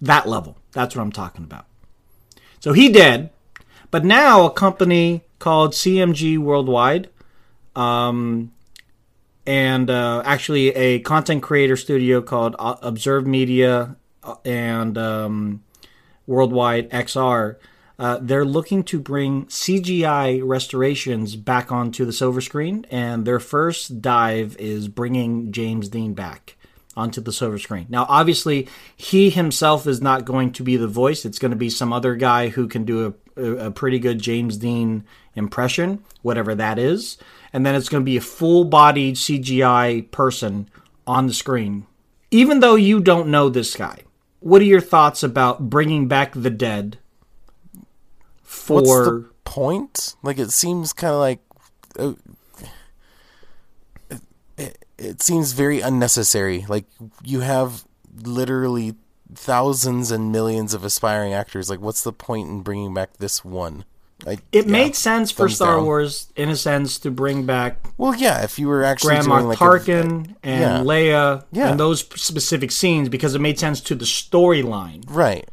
That 0.00 0.28
level. 0.28 0.58
That's 0.72 0.94
what 0.94 1.02
I'm 1.02 1.12
talking 1.12 1.44
about. 1.44 1.66
So 2.60 2.72
he 2.72 2.88
did, 2.90 3.30
but 3.90 4.04
now 4.04 4.46
a 4.46 4.50
company 4.50 5.22
called 5.38 5.72
CMG 5.72 6.38
Worldwide, 6.38 7.08
um, 7.74 8.52
and 9.46 9.90
uh, 9.90 10.22
actually 10.24 10.70
a 10.70 11.00
content 11.00 11.42
creator 11.42 11.76
studio 11.76 12.20
called 12.20 12.56
uh, 12.58 12.76
Observe 12.82 13.26
Media 13.26 13.96
uh, 14.22 14.34
and 14.44 14.98
um, 14.98 15.62
Worldwide 16.26 16.90
XR. 16.90 17.56
Uh, 17.98 18.18
they're 18.20 18.44
looking 18.44 18.84
to 18.84 18.98
bring 18.98 19.46
CGI 19.46 20.40
restorations 20.44 21.34
back 21.34 21.72
onto 21.72 22.04
the 22.04 22.12
silver 22.12 22.40
screen, 22.40 22.84
and 22.90 23.24
their 23.24 23.40
first 23.40 24.02
dive 24.02 24.56
is 24.58 24.88
bringing 24.88 25.50
James 25.50 25.88
Dean 25.88 26.12
back 26.12 26.56
onto 26.94 27.20
the 27.20 27.32
silver 27.32 27.58
screen. 27.58 27.86
Now, 27.88 28.06
obviously, 28.08 28.68
he 28.96 29.30
himself 29.30 29.86
is 29.86 30.02
not 30.02 30.24
going 30.24 30.52
to 30.52 30.62
be 30.62 30.76
the 30.76 30.88
voice. 30.88 31.24
It's 31.24 31.38
going 31.38 31.50
to 31.50 31.56
be 31.56 31.70
some 31.70 31.92
other 31.92 32.16
guy 32.16 32.48
who 32.48 32.68
can 32.68 32.84
do 32.84 33.06
a, 33.06 33.14
a, 33.36 33.70
pretty 33.70 33.98
good 33.98 34.20
James 34.20 34.56
Dean 34.56 35.04
impression, 35.34 36.02
whatever 36.22 36.54
that 36.54 36.78
is. 36.78 37.18
And 37.52 37.64
then 37.64 37.74
it's 37.74 37.88
going 37.88 38.02
to 38.02 38.04
be 38.04 38.16
a 38.16 38.22
full 38.22 38.64
bodied 38.64 39.16
CGI 39.16 40.10
person 40.10 40.68
on 41.06 41.26
the 41.26 41.32
screen. 41.32 41.86
Even 42.30 42.60
though 42.60 42.74
you 42.74 43.00
don't 43.00 43.28
know 43.28 43.48
this 43.48 43.76
guy, 43.76 44.02
what 44.40 44.60
are 44.60 44.66
your 44.66 44.80
thoughts 44.80 45.22
about 45.22 45.70
bringing 45.70 46.08
back 46.08 46.32
the 46.34 46.50
dead 46.50 46.98
for. 48.66 48.82
What's 48.82 48.88
the 48.88 49.30
point? 49.44 50.16
Like, 50.22 50.38
it 50.38 50.50
seems 50.50 50.92
kind 50.92 51.12
of 51.12 51.20
like. 51.20 51.40
Uh, 51.98 52.12
it, 54.10 54.20
it, 54.56 54.84
it 54.98 55.22
seems 55.22 55.52
very 55.52 55.80
unnecessary. 55.80 56.64
Like, 56.68 56.86
you 57.22 57.40
have 57.40 57.84
literally 58.22 58.94
thousands 59.34 60.10
and 60.10 60.30
millions 60.32 60.74
of 60.74 60.84
aspiring 60.84 61.32
actors. 61.32 61.68
Like, 61.70 61.80
what's 61.80 62.02
the 62.02 62.12
point 62.12 62.48
in 62.48 62.60
bringing 62.62 62.94
back 62.94 63.16
this 63.18 63.44
one? 63.44 63.84
I, 64.26 64.38
It 64.50 64.64
yeah, 64.66 64.72
made 64.72 64.96
sense 64.96 65.30
for 65.30 65.46
Star 65.48 65.76
down. 65.76 65.84
Wars, 65.84 66.32
in 66.36 66.48
a 66.48 66.56
sense, 66.56 66.98
to 67.00 67.10
bring 67.10 67.44
back 67.44 67.76
Well, 67.98 68.14
yeah, 68.14 68.42
if 68.44 68.58
you 68.58 68.66
were 68.66 68.82
actually 68.82 69.16
Grandma 69.16 69.36
doing 69.36 69.48
like 69.48 69.58
a- 69.58 69.64
and 70.42 70.60
yeah. 70.62 70.78
Leia 70.80 71.44
Yeah. 71.52 71.70
and 71.70 71.78
those 71.78 72.00
specific 72.00 72.70
scenes 72.70 73.10
because 73.10 73.34
it 73.34 73.40
made 73.40 73.58
sense 73.58 73.80
to 73.82 73.94
the 73.94 74.06
storyline. 74.06 75.04
right. 75.08 75.46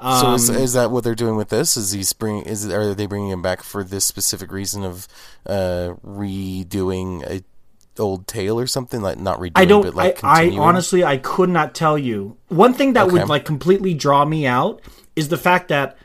so 0.00 0.34
is, 0.34 0.48
Um, 0.50 0.56
is 0.56 0.72
that 0.74 0.90
what 0.92 1.02
they're 1.02 1.14
doing 1.16 1.34
with 1.36 1.48
this? 1.48 1.76
Is 1.76 1.90
he 1.92 2.04
bring? 2.18 2.42
Is 2.42 2.70
are 2.70 2.94
they 2.94 3.06
bringing 3.06 3.30
him 3.30 3.42
back 3.42 3.62
for 3.64 3.82
this 3.82 4.04
specific 4.04 4.52
reason 4.52 4.84
of 4.84 5.08
uh, 5.46 5.94
redoing 6.06 7.22
a 7.28 7.42
old 8.02 8.26
tale 8.26 8.58
or 8.58 8.66
something 8.66 9.00
like 9.02 9.18
not 9.18 9.38
redoing, 9.38 9.52
I 9.56 9.64
don't. 9.64 9.82
but 9.82 9.94
like 9.94 10.24
I, 10.24 10.50
I 10.50 10.56
honestly, 10.58 11.04
I 11.04 11.16
could 11.18 11.48
not 11.50 11.74
tell 11.74 11.96
you. 11.96 12.36
One 12.48 12.74
thing 12.74 12.94
that 12.94 13.04
Okay. 13.06 13.12
would 13.18 13.28
like 13.28 13.44
completely 13.44 13.94
draw 13.94 14.24
me 14.24 14.46
out 14.46 14.80
is 15.16 15.28
the 15.28 15.36
fact 15.36 15.68
that 15.68 15.96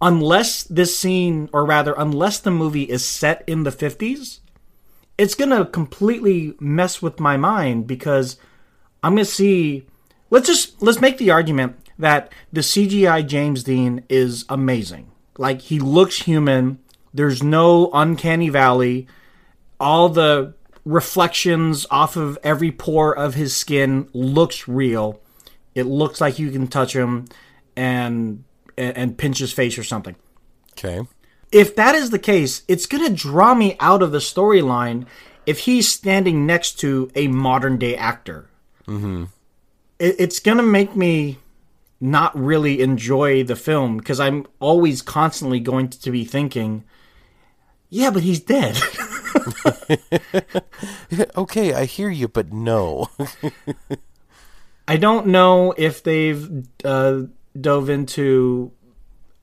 unless 0.00 0.64
this 0.64 0.98
scene, 0.98 1.48
or 1.52 1.64
rather, 1.64 1.94
unless 1.96 2.38
the 2.38 2.50
movie 2.50 2.84
is 2.84 3.04
set 3.04 3.42
in 3.46 3.64
the 3.64 3.72
fifties, 3.72 4.40
it's 5.18 5.34
gonna 5.34 5.64
completely 5.66 6.54
mess 6.60 7.00
with 7.00 7.20
my 7.20 7.36
mind 7.36 7.86
because 7.86 8.36
I'm 9.02 9.14
gonna 9.14 9.24
see. 9.24 9.86
Let's 10.30 10.46
just 10.48 10.82
let's 10.82 11.00
make 11.00 11.18
the 11.18 11.30
argument 11.30 11.76
that 11.98 12.32
the 12.52 12.60
CGI 12.62 13.24
James 13.26 13.62
Dean 13.62 14.02
is 14.08 14.44
amazing. 14.48 15.10
Like 15.38 15.60
he 15.62 15.78
looks 15.78 16.22
human. 16.22 16.78
There's 17.12 17.42
no 17.42 17.90
uncanny 17.92 18.48
valley. 18.48 19.06
All 19.78 20.08
the 20.08 20.54
reflections 20.84 21.86
off 21.90 22.16
of 22.16 22.38
every 22.42 22.70
pore 22.70 23.16
of 23.16 23.34
his 23.34 23.56
skin 23.56 24.08
looks 24.12 24.68
real. 24.68 25.20
It 25.74 25.84
looks 25.84 26.20
like 26.20 26.38
you 26.38 26.50
can 26.50 26.66
touch 26.68 26.94
him 26.94 27.26
and 27.76 28.44
and, 28.76 29.16
pinch 29.16 29.38
his 29.38 29.52
face 29.52 29.78
or 29.78 29.84
something 29.84 30.16
Okay. 30.72 31.06
if 31.52 31.76
that 31.76 31.94
is 31.94 32.10
the 32.10 32.18
case, 32.18 32.62
it's 32.66 32.86
going 32.86 33.04
to 33.04 33.12
draw 33.12 33.54
me 33.54 33.76
out 33.78 34.02
of 34.02 34.10
the 34.10 34.18
storyline 34.18 35.06
if 35.46 35.60
he's 35.60 35.88
standing 35.92 36.44
next 36.44 36.80
to 36.80 37.08
a 37.14 37.28
modern 37.28 37.78
day 37.78 37.94
actor. 37.96 38.48
Mm-hmm. 38.88 39.24
It, 40.00 40.16
it's 40.18 40.40
going 40.40 40.56
to 40.56 40.64
make 40.64 40.96
me 40.96 41.38
not 42.00 42.36
really 42.36 42.80
enjoy 42.82 43.44
the 43.44 43.54
film 43.56 43.96
because 43.98 44.18
I'm 44.18 44.44
always 44.58 45.02
constantly 45.02 45.60
going 45.60 45.88
to 45.88 46.10
be 46.10 46.24
thinking, 46.24 46.82
yeah, 47.90 48.10
but 48.10 48.22
he's 48.24 48.40
dead. 48.40 48.76
Okay, 51.36 51.74
I 51.74 51.84
hear 51.84 52.10
you, 52.10 52.28
but 52.28 52.52
no. 52.52 53.10
I 54.88 54.96
don't 54.96 55.28
know 55.28 55.72
if 55.76 56.02
they've 56.02 56.66
uh, 56.84 57.22
dove 57.58 57.88
into 57.88 58.72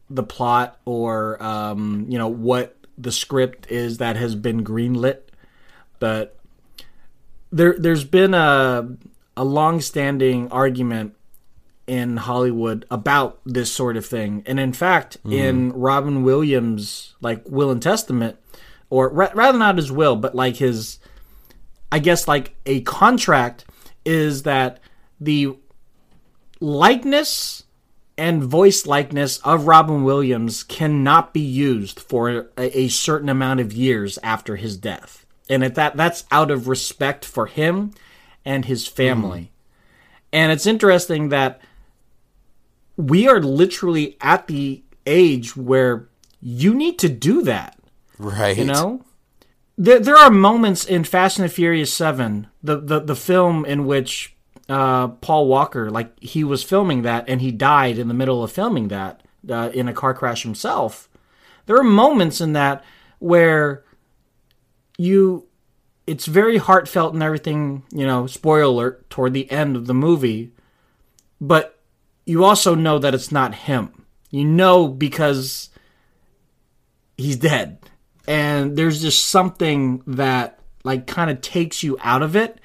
the 0.09 0.23
plot 0.23 0.79
or 0.85 1.41
um, 1.41 2.05
you 2.09 2.17
know 2.17 2.27
what 2.27 2.77
the 2.97 3.11
script 3.11 3.69
is 3.71 3.97
that 3.97 4.15
has 4.17 4.35
been 4.35 4.63
greenlit, 4.63 5.21
but 5.99 6.37
there 7.51 7.75
there's 7.77 8.03
been 8.03 8.33
a 8.33 8.89
a 9.37 9.43
long-standing 9.43 10.51
argument 10.51 11.15
in 11.87 12.17
Hollywood 12.17 12.85
about 12.91 13.39
this 13.45 13.71
sort 13.71 13.97
of 13.97 14.05
thing. 14.05 14.43
And 14.45 14.59
in 14.59 14.73
fact, 14.73 15.17
in 15.25 15.71
Robin 15.73 16.23
Williams' 16.23 17.15
like 17.21 17.43
will 17.49 17.71
and 17.71 17.81
testament, 17.81 18.37
or 18.91 19.09
ra- 19.09 19.31
rather 19.33 19.57
not 19.57 19.77
his 19.77 19.91
will, 19.91 20.15
but 20.15 20.35
like 20.35 20.57
his, 20.57 20.99
I 21.91 21.97
guess 21.97 22.27
like 22.27 22.53
a 22.67 22.81
contract 22.81 23.65
is 24.05 24.43
that 24.43 24.79
the 25.19 25.57
likeness 26.59 27.63
and 28.17 28.43
voice 28.43 28.85
likeness 28.85 29.39
of 29.39 29.65
Robin 29.65 30.03
Williams 30.03 30.61
cannot 30.61 31.33
be 31.33 31.39
used 31.39 31.99
for 31.99 32.49
a, 32.57 32.77
a 32.77 32.87
certain 32.89 33.29
amount 33.29 33.61
of 33.61 33.73
years 33.73 34.19
after 34.21 34.57
his 34.57 34.77
death. 34.77 35.25
And 35.49 35.63
at 35.63 35.75
that 35.75 35.97
that's 35.97 36.25
out 36.29 36.51
of 36.51 36.67
respect 36.67 37.25
for 37.25 37.47
him 37.47 37.93
and 38.45 38.65
his 38.65 38.87
family. 38.87 39.39
Mm-hmm. 39.39 39.47
And 40.33 40.51
it's 40.51 40.65
interesting 40.65 41.29
that 41.29 41.61
we 42.97 43.27
are 43.27 43.41
literally 43.41 44.17
at 44.21 44.47
the 44.47 44.83
age 45.05 45.55
where 45.55 46.07
you 46.41 46.73
need 46.73 46.99
to 46.99 47.09
do 47.09 47.41
that. 47.43 47.77
Right. 48.21 48.55
You 48.55 48.65
know, 48.65 49.03
there 49.77 49.99
there 49.99 50.15
are 50.15 50.29
moments 50.29 50.85
in 50.85 51.03
Fast 51.03 51.39
and 51.39 51.49
the 51.49 51.53
Furious 51.53 51.91
Seven, 51.91 52.47
the 52.61 52.77
the, 52.77 52.99
the 52.99 53.15
film 53.15 53.65
in 53.65 53.87
which 53.87 54.35
uh, 54.69 55.07
Paul 55.07 55.47
Walker, 55.47 55.89
like 55.89 56.17
he 56.21 56.43
was 56.43 56.63
filming 56.63 57.01
that 57.01 57.25
and 57.27 57.41
he 57.41 57.51
died 57.51 57.97
in 57.97 58.07
the 58.07 58.13
middle 58.13 58.43
of 58.43 58.51
filming 58.51 58.89
that 58.89 59.23
uh, 59.49 59.71
in 59.73 59.87
a 59.87 59.93
car 59.93 60.13
crash 60.13 60.43
himself. 60.43 61.09
There 61.65 61.77
are 61.77 61.83
moments 61.83 62.41
in 62.41 62.53
that 62.53 62.83
where 63.17 63.83
you, 64.99 65.47
it's 66.05 66.27
very 66.27 66.57
heartfelt 66.57 67.15
and 67.15 67.23
everything. 67.23 67.83
You 67.91 68.05
know, 68.05 68.27
spoiler 68.27 68.61
alert 68.61 69.09
toward 69.09 69.33
the 69.33 69.49
end 69.49 69.75
of 69.75 69.87
the 69.87 69.95
movie, 69.95 70.51
but 71.39 71.79
you 72.27 72.43
also 72.43 72.75
know 72.75 72.99
that 72.99 73.15
it's 73.15 73.31
not 73.31 73.55
him. 73.55 74.05
You 74.29 74.45
know 74.45 74.87
because 74.87 75.69
he's 77.17 77.37
dead 77.37 77.80
and 78.27 78.77
there's 78.77 79.01
just 79.01 79.27
something 79.27 80.03
that 80.07 80.59
like 80.83 81.07
kind 81.07 81.29
of 81.29 81.41
takes 81.41 81.83
you 81.83 81.97
out 82.01 82.21
of 82.21 82.35
it. 82.35 82.59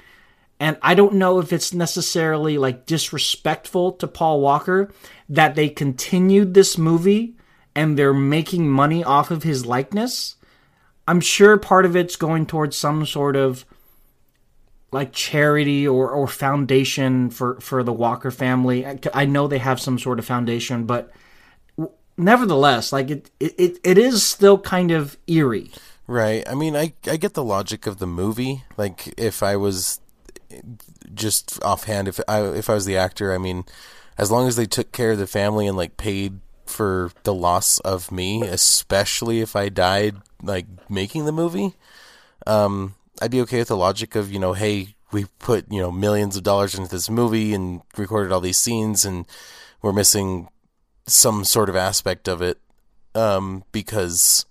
And 0.59 0.79
i 0.81 0.95
don't 0.95 1.15
know 1.15 1.39
if 1.39 1.53
it's 1.53 1.75
necessarily 1.75 2.57
like 2.57 2.87
disrespectful 2.87 3.93
to 3.93 4.09
paul 4.09 4.41
walker 4.41 4.91
that 5.29 5.55
they 5.55 5.69
continued 5.69 6.55
this 6.55 6.79
movie 6.79 7.37
and 7.77 7.99
they're 7.99 8.15
making 8.15 8.69
money 8.69 9.05
off 9.05 9.31
of 9.31 9.43
his 9.43 9.67
likeness. 9.67 10.37
I'm 11.07 11.21
sure 11.21 11.59
part 11.59 11.85
of 11.85 11.95
it's 11.95 12.17
going 12.17 12.47
towards 12.47 12.77
some 12.77 13.05
sort 13.05 13.37
of 13.37 13.67
like 14.91 15.13
charity 15.13 15.87
or, 15.87 16.11
or 16.11 16.27
foundation 16.27 17.29
for, 17.29 17.61
for 17.61 17.83
the 17.83 17.93
walker 17.93 18.31
family. 18.31 18.87
I, 19.13 19.27
know 19.27 19.47
they 19.47 19.59
have 19.59 19.79
some 19.79 19.99
sort 19.99 20.19
of 20.19 20.25
foundation 20.25 20.87
but 20.87 21.11
nevertheless, 22.17 22.93
like 22.93 23.11
it, 23.11 23.31
it, 23.41 23.79
it 23.85 23.99
is 23.99 24.25
still 24.25 24.59
kind 24.59 24.91
of 24.91 25.17
eerie. 25.27 25.71
Right. 26.07 26.49
I 26.49 26.55
mean, 26.55 26.77
I 26.77 26.93
I 27.07 27.17
get 27.17 27.35
the 27.35 27.45
logic 27.45 27.87
of 27.87 27.99
the 27.99 28.07
movie. 28.07 28.63
Like, 28.77 29.13
if 29.19 29.43
I 29.43 29.57
was 29.57 30.01
just 31.15 31.63
offhand, 31.63 32.09
if 32.09 32.21
I 32.29 32.43
if 32.43 32.71
I 32.71 32.75
was 32.75 32.87
the 32.87 32.97
actor, 32.97 33.33
I 33.33 33.39
mean, 33.39 33.65
as 34.17 34.31
long 34.31 34.47
as 34.47 34.57
they 34.57 34.67
took 34.67 34.93
care 34.93 35.13
of 35.13 35.19
the 35.19 35.27
family 35.27 35.67
and 35.67 35.77
like 35.77 35.97
paid 35.97 36.41
for 36.65 37.11
the 37.25 37.35
loss 37.35 37.79
of 37.81 38.13
me, 38.13 38.43
especially 38.43 39.41
if 39.41 39.57
I 39.57 39.69
died 39.69 40.17
like 40.43 40.67
making 40.89 41.25
the 41.25 41.33
movie, 41.33 41.75
um, 42.47 42.95
I'd 43.21 43.31
be 43.31 43.41
okay 43.43 43.59
with 43.59 43.69
the 43.69 43.77
logic 43.77 44.15
of 44.15 44.33
you 44.33 44.39
know, 44.39 44.53
hey, 44.53 44.95
we 45.11 45.27
put 45.41 45.71
you 45.73 45.81
know 45.81 45.91
millions 45.91 46.37
of 46.37 46.45
dollars 46.45 46.77
into 46.77 46.91
this 46.91 47.11
movie 47.11 47.53
and 47.53 47.83
recorded 47.97 48.33
all 48.33 48.41
these 48.41 48.59
scenes, 48.59 49.05
and 49.05 49.27
we're 49.83 49.93
missing 49.93 50.49
some 51.07 51.45
sort 51.45 51.69
of 51.69 51.77
aspect 51.77 52.29
of 52.29 52.43
it 52.43 52.59
um, 53.15 53.65
because 53.73 54.45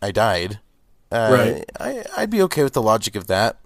I 0.00 0.10
died. 0.12 0.60
Uh, 1.12 1.30
Right. 1.32 1.64
I 1.80 2.04
I'd 2.16 2.30
be 2.30 2.42
okay 2.42 2.62
with 2.62 2.72
the 2.72 2.82
logic 2.82 3.16
of 3.16 3.26
that. 3.26 3.56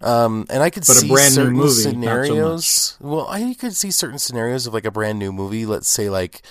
Um, 0.00 0.46
and 0.48 0.62
I 0.62 0.70
could 0.70 0.86
But 0.86 0.94
see 0.94 1.08
certain 1.16 1.54
movie, 1.54 1.64
not 1.66 1.72
so 1.72 1.90
scenarios. 1.90 2.96
well, 3.00 3.26
I 3.28 3.54
could 3.58 3.74
see 3.74 3.90
certain 3.90 4.18
scenarios 4.18 4.66
of 4.66 4.74
like 4.74 4.84
a 4.84 4.90
brand 4.92 5.18
new 5.18 5.32
movie. 5.32 5.66
Let's 5.66 5.88
say 5.88 6.08
like, 6.08 6.42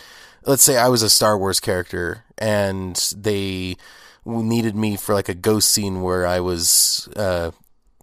let's 0.46 0.64
say 0.64 0.78
I 0.78 0.90
was 0.90 1.02
a 1.02 1.10
Star 1.10 1.38
Wars 1.38 1.60
character 1.62 2.24
and 2.38 2.96
they 3.16 3.78
needed 4.26 4.76
me 4.76 4.98
for 4.98 5.14
like 5.16 5.30
a 5.30 5.34
ghost 5.34 5.70
scene 5.70 6.02
where 6.02 6.28
I 6.28 6.42
was, 6.42 7.08
uh, 7.16 7.52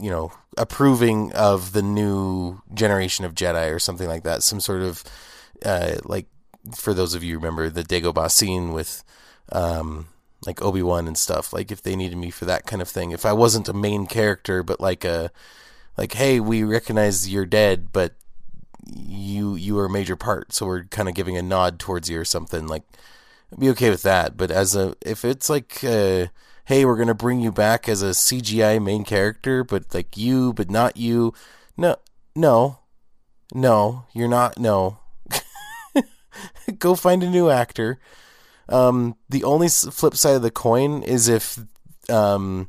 you 0.00 0.08
know, 0.08 0.32
approving 0.56 1.30
of 1.34 1.72
the 1.72 1.82
new 1.82 2.62
generation 2.72 3.26
of 3.26 3.34
Jedi 3.34 3.74
or 3.74 3.78
something 3.78 4.08
like 4.08 4.22
that. 4.22 4.42
Some 4.42 4.60
sort 4.60 4.80
of 4.80 5.04
uh, 5.64 5.96
like 6.04 6.26
for 6.74 6.94
those 6.94 7.14
of 7.14 7.22
you 7.22 7.36
remember 7.36 7.68
the 7.68 7.82
Dagobah 7.82 8.30
scene 8.30 8.72
with 8.72 9.04
um, 9.52 10.08
like 10.46 10.62
Obi 10.62 10.82
Wan 10.82 11.06
and 11.06 11.18
stuff. 11.18 11.52
Like 11.52 11.70
if 11.70 11.82
they 11.82 11.96
needed 11.96 12.16
me 12.16 12.30
for 12.30 12.44
that 12.44 12.66
kind 12.66 12.82
of 12.82 12.88
thing, 12.88 13.10
if 13.10 13.26
I 13.26 13.32
wasn't 13.32 13.68
a 13.68 13.74
main 13.74 14.06
character, 14.06 14.62
but 14.62 14.80
like 14.80 15.04
a 15.04 15.30
like, 15.96 16.14
hey, 16.14 16.40
we 16.40 16.64
recognize 16.64 17.28
you're 17.28 17.46
dead, 17.46 17.92
but 17.92 18.14
you 18.86 19.54
you 19.54 19.74
were 19.74 19.86
a 19.86 19.90
major 19.90 20.16
part, 20.16 20.52
so 20.52 20.66
we're 20.66 20.84
kind 20.84 21.08
of 21.08 21.14
giving 21.14 21.36
a 21.36 21.42
nod 21.42 21.78
towards 21.78 22.10
you 22.10 22.20
or 22.20 22.24
something. 22.24 22.66
Like, 22.66 22.82
I'd 23.52 23.60
be 23.60 23.70
okay 23.70 23.90
with 23.90 24.02
that. 24.02 24.36
But 24.36 24.50
as 24.50 24.74
a 24.74 24.94
if 25.00 25.24
it's 25.24 25.48
like, 25.48 25.82
uh, 25.84 26.26
hey, 26.66 26.84
we're 26.84 26.96
gonna 26.96 27.14
bring 27.14 27.40
you 27.40 27.52
back 27.52 27.88
as 27.88 28.02
a 28.02 28.10
CGI 28.10 28.82
main 28.82 29.04
character, 29.04 29.64
but 29.64 29.94
like 29.94 30.16
you, 30.16 30.52
but 30.52 30.70
not 30.70 30.96
you. 30.96 31.32
No, 31.76 31.96
no, 32.34 32.80
no, 33.54 34.04
you're 34.12 34.28
not. 34.28 34.58
No, 34.58 34.98
go 36.78 36.94
find 36.94 37.22
a 37.22 37.30
new 37.30 37.50
actor. 37.50 37.98
Um, 38.68 39.16
the 39.28 39.44
only 39.44 39.68
flip 39.68 40.16
side 40.16 40.36
of 40.36 40.42
the 40.42 40.50
coin 40.50 41.02
is 41.02 41.28
if, 41.28 41.58
um, 42.08 42.68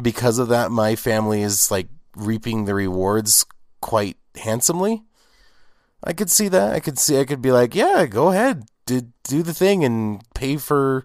because 0.00 0.38
of 0.38 0.48
that, 0.48 0.70
my 0.70 0.96
family 0.96 1.42
is 1.42 1.70
like 1.70 1.88
reaping 2.16 2.64
the 2.64 2.74
rewards 2.74 3.44
quite 3.80 4.16
handsomely. 4.36 5.02
I 6.04 6.12
could 6.12 6.30
see 6.30 6.48
that. 6.48 6.72
I 6.72 6.80
could 6.80 6.98
see. 6.98 7.18
I 7.20 7.24
could 7.24 7.42
be 7.42 7.52
like, 7.52 7.74
yeah, 7.74 8.06
go 8.06 8.28
ahead, 8.28 8.64
do 8.86 9.02
do 9.24 9.42
the 9.42 9.54
thing 9.54 9.84
and 9.84 10.22
pay 10.34 10.56
for, 10.56 11.04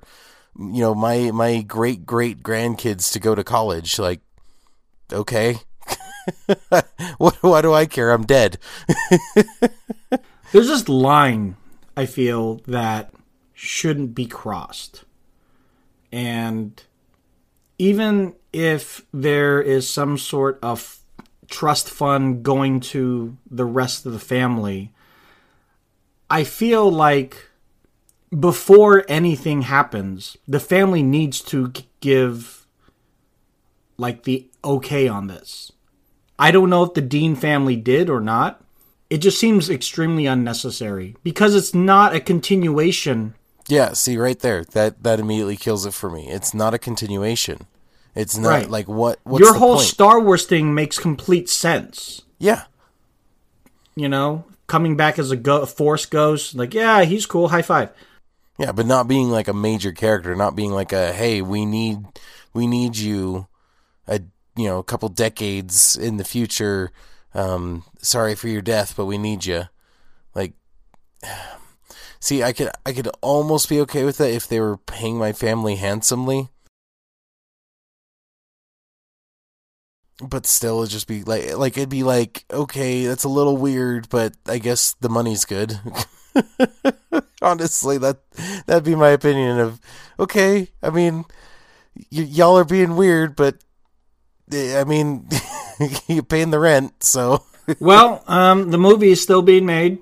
you 0.57 0.81
know, 0.81 0.95
my 0.95 1.31
my 1.31 1.61
great 1.61 2.05
great 2.05 2.41
grandkids 2.41 3.11
to 3.13 3.19
go 3.19 3.35
to 3.35 3.43
college. 3.43 3.99
Like, 3.99 4.21
okay. 5.11 5.59
what? 7.17 7.35
Why 7.41 7.61
do 7.61 7.73
I 7.73 7.85
care? 7.85 8.11
I'm 8.11 8.25
dead. 8.25 8.57
There's 10.51 10.67
this 10.67 10.89
line 10.89 11.57
I 11.97 12.05
feel 12.05 12.61
that 12.67 13.11
shouldn't 13.55 14.13
be 14.13 14.27
crossed. 14.27 15.03
And 16.11 16.81
even 17.79 18.35
if 18.53 19.03
there 19.11 19.59
is 19.59 19.89
some 19.89 20.19
sort 20.19 20.59
of 20.61 20.99
trust 21.49 21.89
fund 21.89 22.43
going 22.43 22.81
to 22.81 23.35
the 23.49 23.65
rest 23.65 24.05
of 24.05 24.13
the 24.13 24.19
family, 24.19 24.93
I 26.29 26.43
feel 26.43 26.91
like 26.91 27.49
before 28.37 29.03
anything 29.09 29.63
happens, 29.63 30.37
the 30.47 30.59
family 30.59 31.01
needs 31.01 31.41
to 31.41 31.73
give 31.99 32.67
like 33.97 34.23
the 34.23 34.47
okay 34.63 35.07
on 35.07 35.25
this. 35.25 35.71
I 36.37 36.51
don't 36.51 36.69
know 36.69 36.83
if 36.83 36.93
the 36.93 37.01
Dean 37.01 37.35
family 37.35 37.75
did 37.75 38.07
or 38.07 38.21
not. 38.21 38.61
It 39.09 39.19
just 39.19 39.39
seems 39.39 39.69
extremely 39.69 40.25
unnecessary 40.25 41.15
because 41.23 41.55
it's 41.55 41.73
not 41.73 42.13
a 42.15 42.19
continuation. 42.19 43.33
Yeah, 43.69 43.93
see 43.93 44.17
right 44.17 44.37
there. 44.39 44.63
That 44.65 45.03
that 45.03 45.19
immediately 45.19 45.55
kills 45.57 45.85
it 45.85 45.93
for 45.93 46.09
me. 46.09 46.29
It's 46.29 46.53
not 46.53 46.73
a 46.73 46.77
continuation. 46.79 47.67
It's 48.15 48.37
not 48.37 48.49
Right. 48.49 48.69
like 48.69 48.87
what 48.87 49.19
what's 49.23 49.41
Your 49.43 49.53
whole 49.53 49.75
point? 49.75 49.87
Star 49.87 50.19
Wars 50.19 50.45
thing 50.45 50.73
makes 50.73 50.97
complete 50.99 51.49
sense. 51.49 52.21
yeah. 52.39 52.63
You 53.95 54.07
know, 54.09 54.45
coming 54.67 54.95
back 54.95 55.17
as 55.17 55.31
a 55.31 55.35
go- 55.35 55.65
Force 55.65 56.05
ghost, 56.05 56.53
like, 56.55 56.73
yeah, 56.75 57.03
he's 57.03 57.25
cool, 57.25 57.47
high 57.49 57.63
five. 57.63 57.89
Yeah, 58.59 58.71
but 58.71 58.85
not 58.85 59.07
being 59.07 59.29
like 59.29 59.47
a 59.47 59.53
major 59.53 59.91
character, 59.91 60.35
not 60.35 60.55
being 60.55 60.71
like 60.71 60.91
a 60.93 61.13
hey, 61.13 61.41
we 61.41 61.65
need 61.65 61.99
we 62.53 62.67
need 62.67 62.97
you 62.97 63.47
a 64.07 64.21
you 64.55 64.65
know, 64.67 64.79
a 64.79 64.83
couple 64.83 65.09
decades 65.09 65.95
in 65.95 66.17
the 66.17 66.23
future. 66.23 66.91
Um 67.37 67.83
sorry 68.01 68.35
for 68.35 68.49
your 68.49 68.61
death, 68.61 68.95
but 68.97 69.05
we 69.05 69.17
need 69.17 69.45
you. 69.45 69.63
Like 70.35 70.53
See, 72.19 72.43
I 72.43 72.51
could 72.51 72.69
I 72.85 72.93
could 72.93 73.09
almost 73.21 73.69
be 73.69 73.79
okay 73.81 74.03
with 74.03 74.17
that 74.17 74.31
if 74.33 74.47
they 74.47 74.59
were 74.59 74.77
paying 74.77 75.17
my 75.17 75.33
family 75.33 75.75
handsomely. 75.75 76.49
But 80.19 80.47
still 80.47 80.79
it'd 80.79 80.89
just 80.91 81.07
be 81.07 81.23
like 81.23 81.55
like 81.55 81.77
it'd 81.77 81.89
be 81.89 82.03
like, 82.03 82.43
okay, 82.51 83.05
that's 83.05 83.23
a 83.23 83.29
little 83.29 83.55
weird, 83.55 84.09
but 84.09 84.33
I 84.47 84.57
guess 84.57 84.93
the 84.99 85.09
money's 85.09 85.45
good. 85.45 85.79
Honestly, 87.41 87.99
that 87.99 88.17
that'd 88.65 88.83
be 88.83 88.95
my 88.95 89.09
opinion 89.09 89.59
of 89.59 89.79
okay, 90.19 90.69
I 90.81 90.89
mean 90.89 91.25
y- 92.11 92.27
y'all 92.33 92.57
are 92.57 92.65
being 92.65 92.95
weird, 92.95 93.35
but 93.35 93.63
eh, 94.51 94.79
I 94.79 94.85
mean 94.85 95.29
you're 96.07 96.23
paying 96.23 96.51
the 96.51 96.59
rent, 96.59 97.03
so 97.03 97.43
well, 97.79 98.23
um, 98.27 98.71
the 98.71 98.77
movie 98.77 99.11
is 99.11 99.21
still 99.21 99.41
being 99.41 99.65
made. 99.65 99.99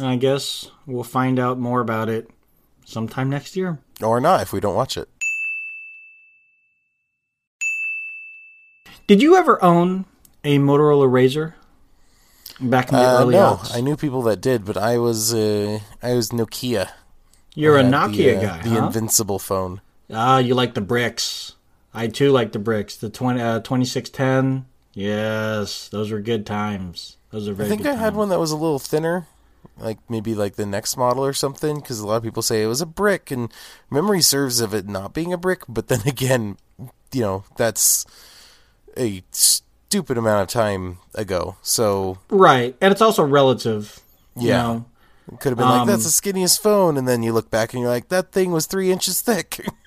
I 0.00 0.16
guess 0.16 0.70
we'll 0.86 1.04
find 1.04 1.38
out 1.38 1.58
more 1.58 1.80
about 1.80 2.08
it 2.08 2.28
sometime 2.84 3.30
next 3.30 3.56
year. 3.56 3.78
or 4.02 4.20
not 4.20 4.42
if 4.42 4.52
we 4.52 4.60
don't 4.60 4.74
watch 4.74 4.96
it. 4.96 5.08
Did 9.06 9.22
you 9.22 9.36
ever 9.36 9.62
own 9.62 10.04
a 10.44 10.58
Motorola 10.58 11.08
Razr 11.08 11.54
back 12.60 12.90
in 12.90 12.96
the 12.98 13.04
Uh, 13.04 13.20
early 13.20 13.34
no, 13.34 13.54
aughts? 13.56 13.74
I 13.76 13.80
knew 13.80 13.96
people 13.96 14.22
that 14.22 14.40
did, 14.40 14.64
but 14.64 14.76
I 14.76 14.98
was 14.98 15.32
uh, 15.32 15.80
I 16.02 16.14
was 16.14 16.30
Nokia. 16.30 16.90
You're 17.54 17.78
a 17.78 17.82
Nokia 17.84 18.16
the, 18.16 18.36
uh, 18.38 18.42
guy, 18.42 18.62
The 18.62 18.70
huh? 18.80 18.86
invincible 18.86 19.38
phone. 19.38 19.80
Ah, 20.12 20.38
you 20.38 20.54
like 20.54 20.74
the 20.74 20.80
bricks. 20.80 21.54
I 21.96 22.08
too 22.08 22.30
like 22.30 22.52
the 22.52 22.58
bricks. 22.58 22.96
The 22.96 23.08
20, 23.10 23.40
uh, 23.40 23.60
2610. 23.60 24.66
Yes, 24.92 25.88
those 25.88 26.10
were 26.10 26.20
good 26.20 26.44
times. 26.46 27.16
Those 27.30 27.48
are 27.48 27.54
very 27.54 27.66
I 27.66 27.70
think 27.70 27.86
I 27.86 27.94
had 27.94 28.14
one 28.14 28.28
that 28.28 28.38
was 28.38 28.50
a 28.50 28.56
little 28.56 28.78
thinner, 28.78 29.26
like 29.78 29.98
maybe 30.08 30.34
like 30.34 30.56
the 30.56 30.64
next 30.66 30.96
model 30.96 31.24
or 31.24 31.32
something. 31.32 31.76
Because 31.76 31.98
a 32.00 32.06
lot 32.06 32.16
of 32.16 32.22
people 32.22 32.42
say 32.42 32.62
it 32.62 32.66
was 32.66 32.80
a 32.80 32.86
brick, 32.86 33.30
and 33.30 33.52
memory 33.90 34.20
serves 34.22 34.60
of 34.60 34.72
it 34.74 34.86
not 34.88 35.12
being 35.14 35.32
a 35.32 35.38
brick. 35.38 35.62
But 35.68 35.88
then 35.88 36.00
again, 36.06 36.56
you 37.12 37.20
know 37.22 37.44
that's 37.56 38.04
a 38.96 39.22
stupid 39.32 40.16
amount 40.18 40.42
of 40.42 40.48
time 40.48 40.98
ago. 41.14 41.56
So 41.62 42.18
Right, 42.30 42.76
and 42.80 42.92
it's 42.92 43.02
also 43.02 43.24
relative. 43.24 44.00
you 44.36 44.48
Yeah. 44.48 44.62
know. 44.62 44.84
it 45.32 45.40
could 45.40 45.50
have 45.50 45.58
been 45.58 45.68
like 45.68 45.80
Um, 45.82 45.88
that's 45.88 46.04
the 46.04 46.10
skinniest 46.32 46.60
phone, 46.60 46.96
and 46.96 47.06
then 47.08 47.22
you 47.22 47.32
look 47.34 47.50
back 47.50 47.72
and 47.74 47.80
you're 47.82 47.90
like 47.90 48.08
that 48.08 48.32
thing 48.32 48.52
was 48.52 48.66
three 48.66 48.90
inches 48.90 49.20
thick. 49.20 49.66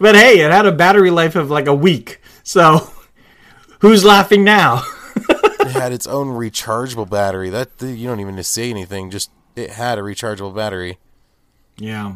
But 0.00 0.14
hey, 0.14 0.40
it 0.40 0.50
had 0.50 0.66
a 0.66 0.72
battery 0.72 1.10
life 1.10 1.34
of 1.36 1.50
like 1.50 1.66
a 1.66 1.74
week. 1.74 2.20
So 2.42 2.90
who's 3.80 4.04
laughing 4.04 4.44
now? 4.44 4.82
it 5.16 5.68
had 5.72 5.92
its 5.92 6.06
own 6.06 6.28
rechargeable 6.28 7.08
battery. 7.10 7.50
That 7.50 7.70
you 7.80 8.06
don't 8.08 8.20
even 8.20 8.36
need 8.36 8.40
to 8.40 8.44
say 8.44 8.70
anything. 8.70 9.10
Just 9.10 9.30
it 9.56 9.70
had 9.70 9.98
a 9.98 10.02
rechargeable 10.02 10.54
battery. 10.54 10.98
yeah. 11.76 12.14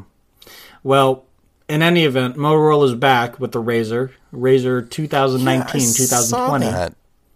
Well, 0.85 1.27
in 1.69 1.81
any 1.81 2.05
event, 2.05 2.37
Motorola's 2.37 2.95
back 2.95 3.39
with 3.39 3.53
the 3.53 3.63
Razr. 3.63 4.11
Razr 4.35 4.91
2019, 4.91 5.81
Yeah, 5.81 5.87
I 5.87 5.91
saw 6.21 6.47
2020. 6.57 6.67
that. 6.67 6.95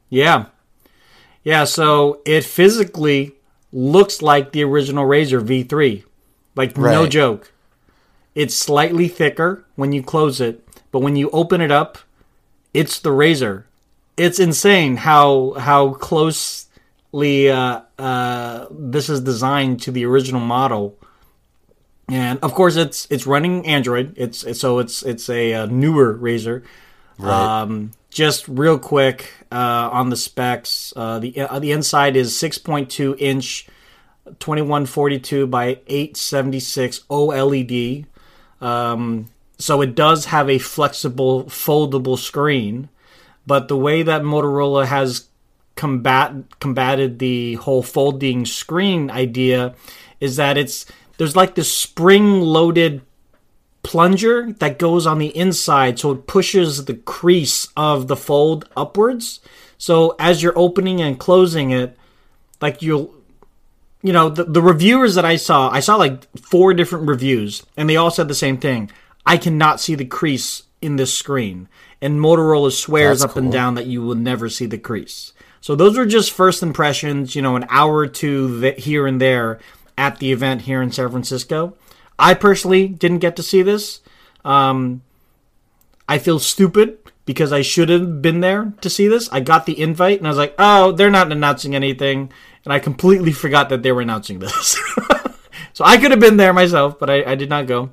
Yeah. 0.09 0.47
Yeah, 1.45 1.63
so 1.65 2.23
it 2.27 2.45
physically 2.45 3.35
looks 3.73 4.21
like 4.23 4.51
the 4.51 4.65
original 4.65 5.07
Razr 5.07 5.41
V3. 5.41 6.03
Like, 6.57 6.77
no 6.77 7.07
joke. 7.07 7.53
It's 8.37 8.55
slightly 8.55 9.09
thicker 9.09 9.65
when 9.77 9.93
you 9.93 10.03
close 10.03 10.43
it, 10.43 10.63
but 10.93 10.99
when 10.99 11.17
you 11.17 11.31
open 11.31 11.63
it 11.63 11.71
up, 11.71 11.97
it's 12.75 13.01
the 13.01 13.09
Razr. 13.09 13.65
It's 14.19 14.39
insane 14.39 14.99
how 14.99 15.55
how 15.55 15.95
closely 15.95 17.51
uh, 17.51 17.81
uh, 17.99 18.67
this 18.71 19.09
is 19.09 19.23
designed 19.23 19.81
to 19.83 19.91
the 19.91 20.05
original 20.05 20.43
model. 20.43 20.99
And 22.11 22.39
of 22.43 22.53
course, 22.53 22.77
it's 22.77 23.07
it's 23.11 23.27
running 23.27 23.67
Android. 23.67 24.13
It's, 24.19 24.45
it's 24.45 24.61
so 24.61 24.81
it's 24.81 25.03
it's 25.03 25.31
a, 25.31 25.55
uh 25.55 25.67
newer 25.67 26.15
Razr. 26.15 26.63
Right. 27.19 27.63
Um, 27.63 27.93
just 28.11 28.47
real 28.49 28.79
quick 28.79 29.33
uh, 29.51 29.89
on 29.91 30.11
the 30.11 30.17
specs, 30.17 30.93
uh, 30.95 31.21
the 31.21 31.41
uh, 31.41 31.59
the 31.59 31.73
inside 31.73 32.17
is 32.17 32.35
6.2 32.35 33.17
inch, 33.19 33.67
2142 34.41 35.47
by 35.47 35.81
876 35.87 37.01
OLED. 37.09 38.05
Um, 38.61 39.27
so 39.59 39.81
it 39.81 39.95
does 39.95 40.27
have 40.27 40.51
a 40.51 40.59
flexible, 40.59 41.45
foldable 41.45 42.19
screen, 42.19 42.89
but 43.47 43.69
the 43.69 43.77
way 43.77 44.03
that 44.03 44.23
Motorola 44.23 44.87
has 44.87 45.29
combat 45.77 46.33
combated 46.59 47.19
the 47.19 47.55
whole 47.55 47.83
folding 47.83 48.47
screen 48.47 49.11
idea 49.11 49.75
is 50.21 50.37
that 50.37 50.57
it's 50.57 50.87
there's 51.19 51.37
like 51.37 51.55
this 51.55 51.75
spring 51.75 52.41
loaded 52.41 53.03
plunger 53.83 54.53
that 54.53 54.79
goes 54.79 55.07
on 55.07 55.19
the 55.19 55.37
inside 55.37 55.99
so 55.99 56.11
it 56.13 56.27
pushes 56.27 56.87
the 56.87 56.95
crease 56.95 57.69
of 57.77 58.09
the 58.09 58.17
fold 58.17 58.69
upwards. 58.77 59.41
So 59.79 60.17
as 60.19 60.43
you're 60.43 60.59
opening 60.59 61.01
and 61.01 61.21
closing 61.21 61.71
it 61.71 61.97
like 62.61 62.83
you'll 62.83 63.15
you 64.07 64.13
know 64.13 64.29
the, 64.29 64.45
the 64.45 64.63
reviewers 64.63 65.15
that 65.17 65.25
i 65.25 65.37
saw 65.37 65.69
i 65.71 65.81
saw 65.81 65.97
like 65.97 66.25
four 66.39 66.73
different 66.73 67.09
reviews 67.09 67.65
and 67.77 67.91
they 67.91 67.97
all 67.97 68.11
said 68.11 68.29
the 68.29 68.35
same 68.35 68.59
thing. 68.59 68.91
I 69.29 69.37
cannot 69.37 69.81
see 69.81 69.97
the 69.97 70.05
crease 70.05 70.63
in 70.81 70.95
this 70.95 71.13
screen 71.13 71.69
and 72.01 72.21
motorola 72.21 72.71
swears 72.71 73.21
That's 73.21 73.33
up 73.33 73.37
and 73.37 73.51
down 73.51 73.75
that 73.75 73.87
you 73.87 74.03
will 74.03 74.15
never 74.15 74.49
see 74.49 74.67
the 74.67 74.79
crease. 74.79 75.33
So 75.61 75.75
those 75.75 75.99
were 75.99 76.07
just 76.07 76.31
first 76.31 76.63
impressions 76.63 77.35
you 77.35 77.43
know 77.43 77.57
an 77.57 77.67
hour 77.69 77.97
or 77.97 78.07
two 78.07 78.61
th- 78.61 78.85
here 78.85 79.07
and 79.07 79.21
there 79.21 79.59
at 79.99 80.19
the 80.19 80.31
event 80.33 80.63
here 80.63 80.81
in 80.81 80.93
san 80.93 81.11
francisco. 81.11 81.77
I 82.19 82.35
personally 82.35 82.89
didn't 82.89 83.19
get 83.19 83.37
to 83.37 83.43
see 83.43 83.63
this. 83.63 84.01
Um, 84.45 85.03
I 86.09 86.19
feel 86.19 86.39
stupid 86.39 86.99
because 87.27 87.53
I 87.53 87.61
should 87.61 87.91
have 87.91 88.23
been 88.23 88.41
there 88.41 88.73
to 88.81 88.89
see 88.89 89.09
this. 89.09 89.29
I 89.31 89.41
got 89.41 89.67
the 89.67 89.79
invite 89.79 90.19
and 90.19 90.27
I 90.27 90.31
was 90.31 90.39
like, 90.39 90.55
oh, 90.59 90.93
they're 90.93 91.11
not 91.11 91.31
announcing 91.31 91.75
anything. 91.75 92.33
And 92.65 92.73
I 92.73 92.79
completely 92.79 93.33
forgot 93.33 93.69
that 93.69 93.83
they 93.83 93.93
were 93.93 94.01
announcing 94.01 94.39
this. 94.39 94.79
so 95.75 95.85
I 95.85 95.99
could 95.99 96.13
have 96.13 96.21
been 96.21 96.39
there 96.39 96.55
myself, 96.55 96.99
but 96.99 97.11
I, 97.11 97.25
I 97.25 97.35
did 97.35 97.51
not 97.51 97.67
go. 97.67 97.91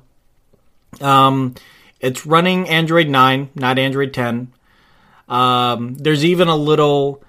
Um, 1.00 1.56
it's 2.00 2.24
running 2.24 2.68
Android 2.68 3.08
9, 3.08 3.50
not 3.56 3.78
Android 3.78 4.14
10. 4.14 4.52
Um, 5.28 5.94
there's 5.94 6.24
even 6.24 6.48
a 6.48 6.56
little, 6.56 7.22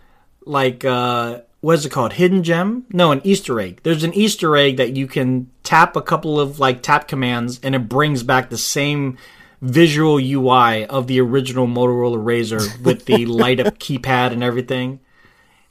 like, 0.46 0.86
uh, 0.86 1.41
what 1.62 1.74
is 1.74 1.86
it 1.88 1.91
called? 1.91 2.13
Hidden 2.13 2.44
gem? 2.44 2.86
No, 2.94 3.12
an 3.12 3.22
Easter 3.24 3.60
egg. 3.60 3.80
There's 3.82 4.04
an 4.04 4.13
Easter 4.13 4.56
egg 4.56 4.78
that 4.78 4.96
you 4.96 5.08
can 5.08 5.50
tap 5.63 5.96
a 5.96 6.02
couple 6.02 6.39
of 6.39 6.60
like 6.60 6.84
tap 6.84 7.08
commands 7.08 7.60
and 7.63 7.74
it 7.74 7.89
brings 7.89 8.22
back 8.22 8.52
the 8.52 8.58
same 8.58 9.18
visual 9.62 10.18
UI 10.18 10.86
of 10.86 11.08
the 11.08 11.20
original 11.22 11.68
Motorola 11.68 12.18
Razr 12.18 12.82
with 12.82 13.06
the 13.06 13.26
light 13.26 13.60
up 13.60 13.80
keypad 13.80 14.32
and 14.32 14.44
everything. 14.44 15.00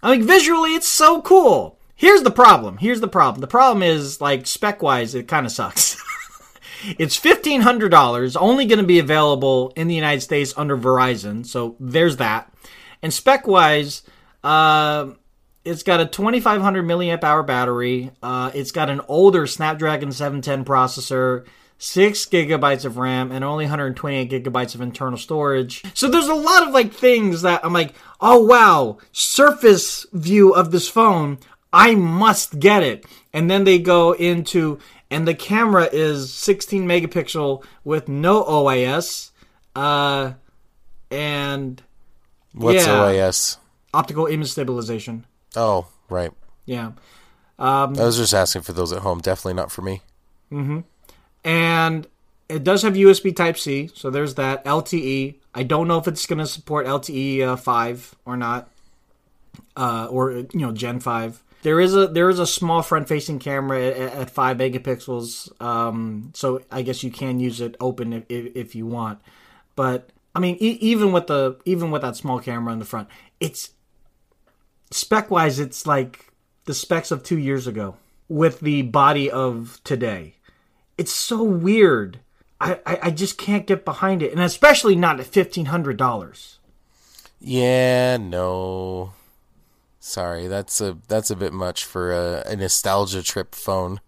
I 0.03 0.17
mean, 0.17 0.27
visually, 0.27 0.75
it's 0.75 0.89
so 0.89 1.23
cool. 1.23 1.79
Here's 1.95 2.23
the 2.23 2.31
problem. 2.31 2.79
Here's 2.79 3.01
the 3.01 3.09
problem. 3.09 3.41
The 3.41 3.47
problem 3.47 3.83
is, 3.83 4.21
like, 4.21 4.47
spec 4.47 4.83
wise, 4.83 5.15
it 5.15 5.29
kind 5.29 5.47
of 5.47 5.53
sucks. 5.53 5.97
it's 6.99 7.19
$1,500, 7.19 8.37
only 8.41 8.67
going 8.67 8.81
to 8.81 8.85
be 8.85 8.99
available 8.99 9.73
in 9.77 9.89
the 9.89 9.95
United 9.95 10.21
States 10.21 10.53
under 10.57 10.77
Verizon. 10.77 11.47
So 11.47 11.77
there's 11.79 12.17
that. 12.19 12.53
And 13.01 13.15
spec 13.15 13.47
wise, 13.47 14.03
uh, 14.43 15.13
it's 15.65 15.83
got 15.83 16.01
a 16.01 16.07
2500 16.07 16.85
milliamp 16.85 17.25
hour 17.25 17.43
battery. 17.43 18.11
Uh, 18.23 18.51
it's 18.55 18.73
got 18.73 18.91
an 18.91 19.01
older 19.09 19.47
Snapdragon 19.47 20.13
710 20.13 20.65
processor, 20.65 21.47
six 21.79 22.25
gigabytes 22.27 22.85
of 22.85 22.97
RAM, 22.97 23.31
and 23.33 23.45
only 23.45 23.65
128 23.65 24.31
gigabytes 24.31 24.75
of 24.75 24.81
internal 24.81 25.19
storage. 25.19 25.83
So 25.95 26.09
there's 26.09 26.29
a 26.29 26.35
lot 26.35 26.67
of 26.67 26.73
like 26.75 26.93
things 26.93 27.43
that 27.43 27.65
I'm 27.65 27.73
like, 27.73 27.95
oh 28.21 28.39
wow, 28.45 28.99
surface 29.13 30.07
view 30.13 30.55
of 30.55 30.71
this 30.71 30.89
phone. 30.89 31.39
I 31.73 31.95
must 31.95 32.59
get 32.61 32.83
it. 32.83 33.05
And 33.33 33.51
then 33.51 33.65
they 33.65 33.81
go 33.81 34.13
into, 34.13 34.79
and 35.11 35.27
the 35.27 35.35
camera 35.35 35.89
is 35.93 36.33
16 36.33 36.87
megapixel 36.87 37.65
with 37.83 38.09
no 38.09 38.45
OIS, 38.45 39.33
uh, 39.75 40.35
and 41.11 41.83
What's 42.53 42.87
Yeah. 42.87 43.01
OIS? 43.03 43.59
optical 43.93 44.27
image 44.27 44.51
stabilization. 44.53 45.27
Oh, 45.57 45.87
right. 46.09 46.31
Yeah. 46.67 46.93
Um, 47.59 47.97
I 47.99 48.05
was 48.05 48.17
just 48.17 48.35
asking 48.35 48.63
for 48.63 48.73
those 48.73 48.93
at 48.93 49.01
home. 49.03 49.21
Definitely 49.21 49.55
not 49.55 49.71
for 49.73 49.83
me. 49.83 50.03
And 51.45 52.07
it 52.49 52.65
does 52.65 52.83
have 52.83 52.95
USB 52.95 53.35
Type 53.35 53.59
C, 53.59 53.91
so 53.95 54.11
there's 54.11 54.35
that 54.35 54.65
LTE. 54.65 55.37
I 55.55 55.63
don't 55.63 55.89
know 55.89 55.99
if 55.99 56.09
it's 56.09 56.27
going 56.27 56.39
to 56.39 56.47
support 56.47 56.87
LTE 56.87 57.41
uh, 57.43 57.57
five 57.57 58.15
or 58.25 58.37
not, 58.37 58.71
uh, 59.77 60.09
or 60.11 60.33
you 60.33 60.49
know 60.53 60.73
Gen 60.73 61.01
five. 61.01 61.43
There 61.63 61.81
is 61.81 61.95
a 61.95 62.07
there 62.07 62.29
is 62.29 62.39
a 62.39 62.47
small 62.47 62.83
front 62.83 63.09
facing 63.09 63.39
camera 63.39 63.83
at, 63.83 63.97
at 63.97 64.31
five 64.31 64.59
megapixels, 64.59 65.61
um, 65.63 66.33
so 66.35 66.63
I 66.71 66.83
guess 66.83 67.03
you 67.03 67.11
can 67.11 67.41
use 67.41 67.61
it 67.61 67.77
open 67.81 68.13
if, 68.13 68.25
if, 68.29 68.57
if 68.57 68.75
you 68.75 68.87
want. 68.87 69.21
But 69.75 70.11
I 70.35 70.41
mean, 70.41 70.57
e- 70.61 70.79
even 70.81 71.13
with 71.13 71.29
the 71.29 71.59
even 71.65 71.91
with 71.91 72.03
that 72.03 72.17
small 72.17 72.41
camera 72.41 72.73
in 72.73 72.79
the 72.79 72.85
front, 72.85 73.09
it's 73.41 73.71
spec 74.91 75.31
wise, 75.31 75.59
it's 75.59 75.87
like 75.87 76.31
the 76.67 76.75
specs 76.75 77.11
of 77.11 77.23
two 77.23 77.39
years 77.39 77.67
ago 77.67 77.97
with 78.29 78.61
the 78.61 78.83
body 78.83 79.31
of 79.31 79.81
today 79.85 80.35
it's 80.99 81.13
so 81.13 81.43
weird. 81.43 82.21
I, 82.61 82.81
I, 82.87 82.99
I 83.03 83.11
just 83.11 83.37
can't 83.37 83.67
get 83.67 83.85
behind 83.85 84.23
it, 84.23 84.33
and 84.33 84.41
especially 84.41 84.97
not 84.97 85.21
at 85.21 85.27
fifteen 85.27 85.67
hundred 85.67 85.97
dollars. 85.97 86.59
Yeah, 87.41 88.17
no. 88.17 89.13
Sorry, 90.01 90.47
that's 90.49 90.81
a 90.81 90.99
that's 91.09 91.31
a 91.31 91.37
bit 91.37 91.53
much 91.53 91.85
for 91.85 92.13
a, 92.13 92.45
a 92.47 92.57
nostalgia 92.57 93.23
trip 93.23 93.55
phone. 93.55 94.01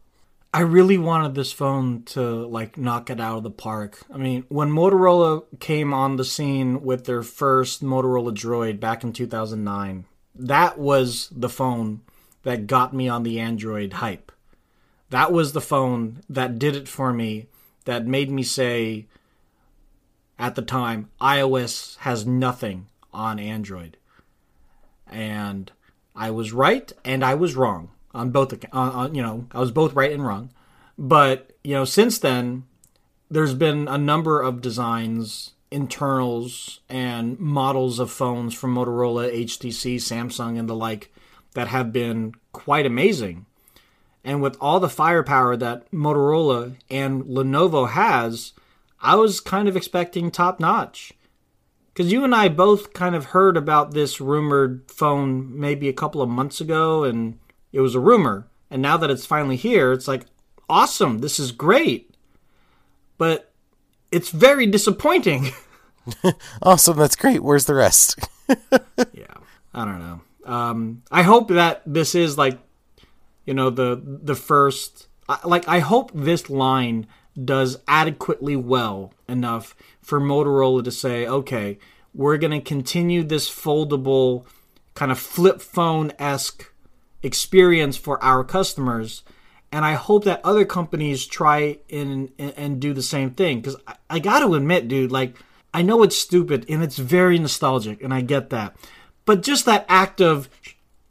I 0.57 0.61
really 0.61 0.97
wanted 0.97 1.35
this 1.35 1.53
phone 1.53 2.05
to 2.05 2.47
like 2.47 2.79
knock 2.79 3.11
it 3.11 3.21
out 3.21 3.39
of 3.39 3.43
the 3.43 3.51
park. 3.51 3.99
I 4.11 4.17
mean, 4.17 4.45
when 4.49 4.71
Motorola 4.71 5.45
came 5.61 5.93
on 5.93 6.17
the 6.17 6.25
scene 6.25 6.83
with 6.83 7.05
their 7.05 7.23
first 7.23 7.85
Motorola 7.85 8.33
Droid 8.33 8.81
back 8.81 9.05
in 9.05 9.13
2009, 9.13 10.07
that 10.35 10.79
was 10.79 11.29
the 11.31 11.51
phone 11.51 12.01
that 12.43 12.67
got 12.67 12.95
me 12.95 13.09
on 13.09 13.23
the 13.23 13.39
Android 13.39 13.95
hype. 13.95 14.33
That 15.11 15.33
was 15.33 15.53
the 15.53 15.61
phone 15.61 16.23
that 16.29 16.59
did 16.59 16.75
it 16.75 16.89
for 16.89 17.13
me, 17.13 17.47
that 17.85 18.07
made 18.07 18.31
me 18.31 18.43
say 18.43 19.07
at 20.39 20.55
the 20.55 20.63
time, 20.63 21.09
iOS 21.21 21.97
has 21.99 22.27
nothing 22.27 22.87
on 23.13 23.39
Android. 23.39 23.97
And 25.07 25.71
I 26.15 26.31
was 26.31 26.53
right 26.53 26.91
and 27.05 27.25
I 27.25 27.35
was 27.35 27.55
wrong 27.55 27.91
on 28.15 28.31
both 28.31 28.55
uh, 28.73 29.09
you 29.13 29.23
know 29.23 29.47
I 29.53 29.61
was 29.61 29.71
both 29.71 29.93
right 29.93 30.11
and 30.11 30.25
wrong 30.25 30.51
but 30.97 31.53
you 31.63 31.75
know 31.75 31.85
since 31.85 32.19
then 32.19 32.65
there's 33.31 33.53
been 33.55 33.87
a 33.87 33.99
number 33.99 34.41
of 34.41 34.63
designs 34.63 35.53
internals 35.71 36.81
and 36.89 37.39
models 37.39 37.99
of 37.99 38.11
phones 38.11 38.55
from 38.55 38.75
Motorola, 38.75 39.31
HTC, 39.33 39.97
Samsung 39.97 40.59
and 40.59 40.69
the 40.69 40.75
like 40.75 41.13
that 41.55 41.69
have 41.69 41.93
been 41.93 42.35
quite 42.53 42.87
amazing. 42.87 43.47
And 44.27 44.43
with 44.43 44.57
all 44.61 44.81
the 44.81 44.89
firepower 44.89 45.57
that 45.57 45.89
Motorola 45.93 46.75
and 46.91 47.23
Lenovo 47.27 47.89
has, 47.89 48.55
I 49.01 49.15
was 49.15 49.39
kind 49.39 49.69
of 49.69 49.77
expecting 49.77 50.33
top 50.33 50.59
notch. 50.59 51.13
Because 51.87 52.11
you 52.11 52.25
and 52.25 52.35
I 52.35 52.49
both 52.49 52.93
kind 52.93 53.15
of 53.15 53.27
heard 53.27 53.57
about 53.57 53.95
this 53.95 54.21
rumored 54.21 54.83
phone 54.91 55.59
maybe 55.59 55.89
a 55.89 55.93
couple 55.93 56.21
of 56.21 56.29
months 56.29 56.61
ago, 56.61 57.05
and 57.05 57.39
it 57.73 57.79
was 57.79 57.95
a 57.95 58.01
rumor. 58.01 58.49
And 58.69 58.83
now 58.83 58.97
that 58.97 59.11
it's 59.11 59.25
finally 59.25 59.55
here, 59.55 59.93
it's 59.93 60.09
like, 60.09 60.27
awesome, 60.69 61.19
this 61.19 61.39
is 61.39 61.53
great. 61.53 62.13
But 63.19 63.53
it's 64.11 64.31
very 64.31 64.67
disappointing. 64.67 65.53
awesome, 66.63 66.97
that's 66.97 67.15
great. 67.15 67.45
Where's 67.45 67.67
the 67.67 67.75
rest? 67.75 68.19
yeah, 68.49 69.35
I 69.73 69.85
don't 69.85 70.01
know. 70.01 70.21
Um, 70.45 71.05
I 71.13 71.23
hope 71.23 71.49
that 71.51 71.83
this 71.87 72.17
is 72.17 72.37
like, 72.37 72.59
you 73.47 73.55
know, 73.55 73.71
the 73.71 74.01
the 74.05 74.35
first. 74.35 75.09
Like, 75.45 75.67
I 75.67 75.81
hope 75.81 76.13
this 76.15 76.49
line 76.49 77.07
does 77.43 77.79
adequately 77.89 78.57
well 78.57 79.13
enough 79.29 79.75
for 80.01 80.21
Motorola 80.21 80.85
to 80.85 80.91
say, 80.91 81.27
okay, 81.27 81.79
we're 82.15 82.39
going 82.39 82.53
to 82.53 82.61
continue 82.61 83.23
this 83.23 83.51
foldable 83.51 84.47
kind 84.95 85.13
of 85.13 85.19
flip 85.19 85.61
phone 85.61 86.13
esque 86.19 86.73
experience 87.23 87.97
for 87.97 88.23
our 88.23 88.43
customers. 88.45 89.23
And 89.73 89.85
I 89.85 89.95
hope 89.95 90.25
that 90.25 90.41
other 90.45 90.65
companies 90.65 91.27
try 91.27 91.79
and, 91.91 92.31
and, 92.39 92.81
do 92.81 92.95
the 92.95 93.03
same 93.03 93.31
thing. 93.31 93.61
Because 93.61 93.77
I, 93.87 93.97
I 94.09 94.19
got 94.21 94.41
to 94.41 94.55
admit, 94.55 94.89
dude, 94.89 95.13
like, 95.13 95.37
I 95.75 95.83
know 95.83 96.03
it's 96.03 96.17
stupid 96.17 96.65
and 96.69 96.83
it's 96.83 96.97
very 96.97 97.39
nostalgic, 97.39 98.03
and 98.03 98.15
I 98.15 98.23
get 98.23 98.51
that. 98.51 98.77
But 99.27 99.43
just 99.43 99.67
that 99.67 99.85
act 99.89 100.23
of 100.23 100.49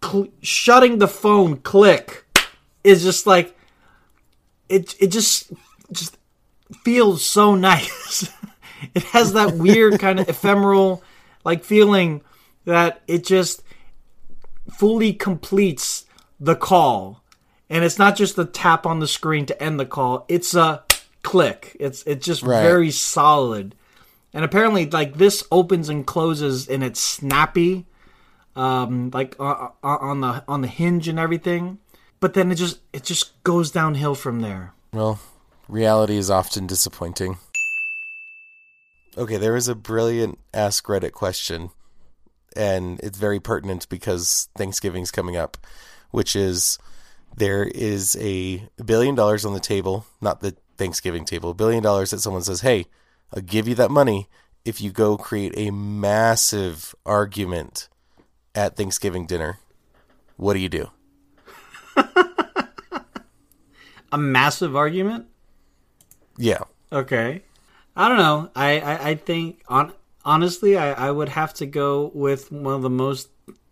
cl- 0.03 0.29
shutting 0.41 0.97
the 0.97 1.07
phone 1.07 1.57
click 1.57 2.24
is 2.85 3.03
just 3.03 3.27
like, 3.27 3.57
it, 4.69 4.95
it 4.99 5.07
just, 5.07 5.51
just 5.91 6.17
feels 6.83 7.23
so 7.25 7.55
nice. 7.55 8.29
it 8.93 9.03
has 9.03 9.33
that 9.33 9.55
weird 9.55 9.99
kind 9.99 10.19
of 10.19 10.29
ephemeral, 10.29 11.03
like, 11.43 11.63
feeling 11.63 12.21
that 12.65 13.01
it 13.07 13.25
just 13.25 13.63
fully 14.71 15.13
completes 15.13 16.05
the 16.39 16.55
call. 16.55 17.21
And 17.69 17.83
it's 17.83 17.97
not 17.97 18.15
just 18.15 18.35
the 18.35 18.45
tap 18.45 18.85
on 18.85 18.99
the 18.99 19.07
screen 19.07 19.45
to 19.47 19.63
end 19.63 19.79
the 19.79 19.85
call, 19.85 20.25
it's 20.27 20.53
a 20.53 20.83
click. 21.23 21.75
It's 21.79 22.03
it's 22.03 22.25
just 22.25 22.43
right. 22.43 22.61
very 22.61 22.91
solid. 22.91 23.75
And 24.33 24.45
apparently 24.45 24.89
like 24.89 25.15
this 25.15 25.43
opens 25.51 25.89
and 25.89 26.05
closes 26.05 26.67
and 26.67 26.83
it's 26.83 26.99
snappy 26.99 27.85
um 28.55 29.09
like 29.13 29.35
uh, 29.39 29.69
uh, 29.83 29.97
on 29.99 30.21
the 30.21 30.43
on 30.47 30.61
the 30.61 30.67
hinge 30.67 31.07
and 31.07 31.19
everything. 31.19 31.79
But 32.19 32.33
then 32.33 32.51
it 32.51 32.55
just 32.55 32.79
it 32.93 33.03
just 33.03 33.41
goes 33.43 33.71
downhill 33.71 34.15
from 34.15 34.41
there. 34.41 34.73
Well, 34.93 35.19
reality 35.67 36.17
is 36.17 36.31
often 36.31 36.67
disappointing. 36.67 37.37
Okay, 39.17 39.37
there 39.37 39.55
is 39.55 39.67
a 39.67 39.75
brilliant 39.75 40.39
Ask 40.53 40.85
Reddit 40.87 41.13
question, 41.13 41.69
and 42.55 42.99
it's 43.01 43.17
very 43.17 43.39
pertinent 43.39 43.87
because 43.87 44.49
Thanksgiving's 44.57 45.11
coming 45.11 45.37
up 45.37 45.57
which 46.15 46.33
is 46.33 46.79
there 47.35 47.65
is 47.65 48.15
a 48.21 48.69
billion 48.85 49.15
dollars 49.15 49.43
on 49.43 49.53
the 49.53 49.59
table, 49.59 50.05
not 50.21 50.39
the 50.39 50.55
Thanksgiving 50.77 51.25
table, 51.25 51.49
a 51.49 51.53
billion 51.53 51.83
dollars 51.83 52.11
that 52.11 52.21
someone 52.21 52.41
says, 52.41 52.61
hey, 52.61 52.85
I'll 53.33 53.41
give 53.41 53.67
you 53.67 53.75
that 53.75 53.91
money 53.91 54.29
if 54.63 54.79
you 54.79 54.91
go 54.91 55.17
create 55.17 55.53
a 55.57 55.71
massive 55.71 56.95
argument 57.05 57.89
at 58.55 58.77
Thanksgiving 58.77 59.25
dinner. 59.25 59.59
What 60.37 60.53
do 60.53 60.59
you 60.59 60.69
do? 60.69 60.89
A 64.11 64.17
massive 64.17 64.75
argument? 64.75 65.27
Yeah. 66.37 66.63
Okay. 66.91 67.43
I 67.95 68.09
don't 68.09 68.17
know. 68.17 68.49
I, 68.55 68.79
I, 68.79 69.09
I 69.09 69.15
think 69.15 69.61
on 69.67 69.93
honestly 70.23 70.77
I, 70.77 71.07
I 71.07 71.11
would 71.11 71.29
have 71.29 71.53
to 71.55 71.65
go 71.65 72.11
with 72.13 72.51
one 72.51 72.73
of 72.73 72.81
the 72.81 72.89
most 72.89 73.29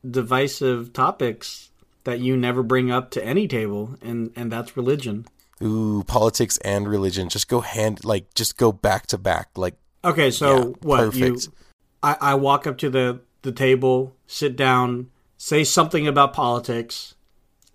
divisive 0.10 0.93
topics 0.93 1.72
that 2.04 2.19
you 2.19 2.36
never 2.36 2.63
bring 2.63 2.91
up 2.91 3.12
to 3.12 3.26
any 3.26 3.48
table, 3.48 3.98
and 4.02 4.32
and 4.36 4.52
that's 4.52 4.76
religion. 4.78 5.26
Ooh, 5.62 6.04
politics 6.06 6.58
and 6.60 6.88
religion 6.88 7.30
just 7.30 7.48
go 7.48 7.62
hand 7.62 8.04
like 8.04 8.34
just 8.34 8.58
go 8.58 8.72
back 8.72 9.08
to 9.08 9.17
back. 9.17 9.50
Like 9.56 9.76
okay, 10.04 10.32
so 10.32 10.58
yeah, 10.58 10.63
what 10.82 10.98
perfect. 11.00 11.46
you? 11.46 11.54
I, 12.02 12.17
I 12.19 12.36
walk 12.36 12.67
up 12.67 12.78
to 12.80 12.89
the 12.89 13.22
the 13.41 13.52
table, 13.52 14.15
sit 14.28 14.56
down, 14.56 15.10
say 15.38 15.63
something 15.63 16.08
about 16.08 16.34
politics, 16.34 17.15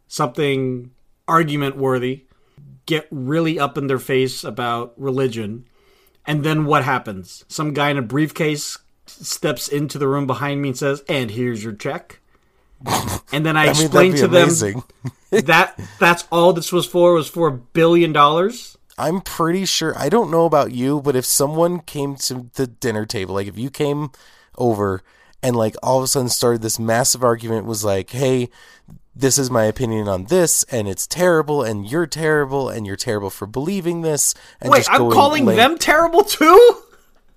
something 0.06 0.90
argument 1.26 1.76
worthy, 1.76 2.24
get 2.88 3.06
really 3.10 3.60
up 3.60 3.76
in 3.76 3.86
their 3.86 3.98
face 3.98 4.42
about 4.42 4.94
religion, 4.96 5.66
and 6.26 6.42
then 6.42 6.64
what 6.64 6.84
happens? 6.84 7.44
Some 7.46 7.74
guy 7.74 7.90
in 7.90 7.98
a 7.98 8.02
briefcase 8.02 8.78
steps 9.06 9.68
into 9.68 9.98
the 9.98 10.08
room 10.08 10.26
behind 10.26 10.62
me 10.62 10.70
and 10.70 10.78
says, 10.78 11.04
"And 11.06 11.30
here's 11.30 11.62
your 11.62 11.74
check." 11.74 12.20
and 13.32 13.44
then 13.44 13.56
I, 13.56 13.66
I 13.66 13.70
explained 13.70 14.14
mean, 14.14 14.22
to 14.22 14.28
them 14.28 14.82
that 15.30 15.78
that's 15.98 16.26
all 16.32 16.52
this 16.52 16.72
was 16.72 16.86
for 16.86 17.12
was 17.12 17.28
for 17.28 17.48
a 17.48 17.52
billion 17.52 18.12
dollars. 18.12 18.76
I'm 18.96 19.20
pretty 19.20 19.64
sure. 19.66 19.96
I 19.96 20.08
don't 20.08 20.30
know 20.30 20.46
about 20.46 20.72
you, 20.72 21.00
but 21.02 21.14
if 21.14 21.26
someone 21.26 21.80
came 21.80 22.16
to 22.16 22.50
the 22.54 22.66
dinner 22.66 23.04
table, 23.04 23.34
like 23.34 23.46
if 23.46 23.58
you 23.58 23.70
came 23.70 24.10
over 24.56 25.02
and 25.42 25.54
like 25.54 25.76
all 25.82 25.98
of 25.98 26.04
a 26.04 26.06
sudden 26.08 26.30
started 26.30 26.62
this 26.62 26.78
massive 26.78 27.22
argument, 27.22 27.66
was 27.66 27.84
like, 27.84 28.10
"Hey, 28.10 28.48
this 29.18 29.36
is 29.36 29.50
my 29.50 29.64
opinion 29.64 30.08
on 30.08 30.24
this, 30.24 30.64
and 30.64 30.88
it's 30.88 31.06
terrible, 31.06 31.62
and 31.62 31.90
you're 31.90 32.06
terrible, 32.06 32.68
and 32.68 32.86
you're 32.86 32.96
terrible 32.96 33.30
for 33.30 33.46
believing 33.46 34.02
this." 34.02 34.34
And 34.60 34.70
Wait, 34.70 34.86
I'm 34.88 35.10
calling 35.10 35.44
like, 35.44 35.56
them 35.56 35.76
terrible 35.76 36.24
too 36.24 36.82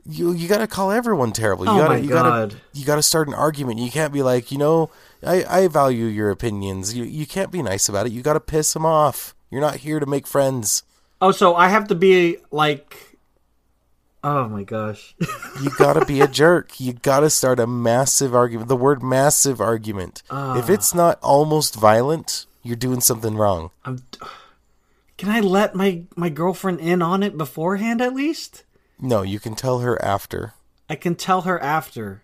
you 0.05 0.31
you 0.31 0.47
gotta 0.47 0.67
call 0.67 0.91
everyone 0.91 1.31
terrible. 1.31 1.65
You 1.65 1.71
oh 1.71 1.77
gotta 1.77 1.99
you 1.99 2.09
God. 2.09 2.49
gotta 2.49 2.61
you 2.73 2.85
gotta 2.85 3.03
start 3.03 3.27
an 3.27 3.33
argument. 3.33 3.79
You 3.79 3.91
can't 3.91 4.13
be 4.13 4.23
like, 4.23 4.51
you 4.51 4.57
know, 4.57 4.89
I, 5.23 5.43
I 5.47 5.67
value 5.67 6.05
your 6.05 6.31
opinions. 6.31 6.95
You 6.95 7.03
you 7.03 7.25
can't 7.25 7.51
be 7.51 7.61
nice 7.61 7.87
about 7.87 8.07
it. 8.07 8.11
You 8.11 8.21
gotta 8.21 8.39
piss 8.39 8.73
them 8.73 8.85
off. 8.85 9.35
You're 9.49 9.61
not 9.61 9.77
here 9.77 9.99
to 9.99 10.05
make 10.05 10.27
friends. 10.27 10.83
Oh, 11.21 11.31
so 11.31 11.55
I 11.55 11.67
have 11.67 11.87
to 11.89 11.95
be 11.95 12.37
like 12.51 13.10
Oh 14.23 14.47
my 14.47 14.63
gosh. 14.63 15.15
you 15.61 15.71
gotta 15.77 16.05
be 16.05 16.21
a 16.21 16.27
jerk. 16.41 16.79
You 16.79 16.93
gotta 16.93 17.29
start 17.29 17.59
a 17.59 17.67
massive 17.67 18.35
argument. 18.35 18.67
The 18.67 18.75
word 18.75 19.01
massive 19.01 19.59
argument. 19.59 20.21
Uh, 20.29 20.55
if 20.57 20.69
it's 20.69 20.93
not 20.93 21.19
almost 21.21 21.75
violent, 21.75 22.45
you're 22.61 22.75
doing 22.75 23.01
something 23.01 23.35
wrong. 23.35 23.71
I'm, 23.83 24.03
can 25.17 25.29
I 25.29 25.39
let 25.39 25.75
my, 25.75 26.03
my 26.15 26.29
girlfriend 26.29 26.79
in 26.79 27.01
on 27.01 27.23
it 27.23 27.37
beforehand 27.37 28.01
at 28.01 28.13
least? 28.13 28.63
No, 28.99 29.23
you 29.23 29.39
can 29.39 29.55
tell 29.55 29.79
her 29.79 29.99
after. 30.03 30.53
I 30.89 30.95
can 30.95 31.15
tell 31.15 31.41
her 31.41 31.61
after. 31.61 32.23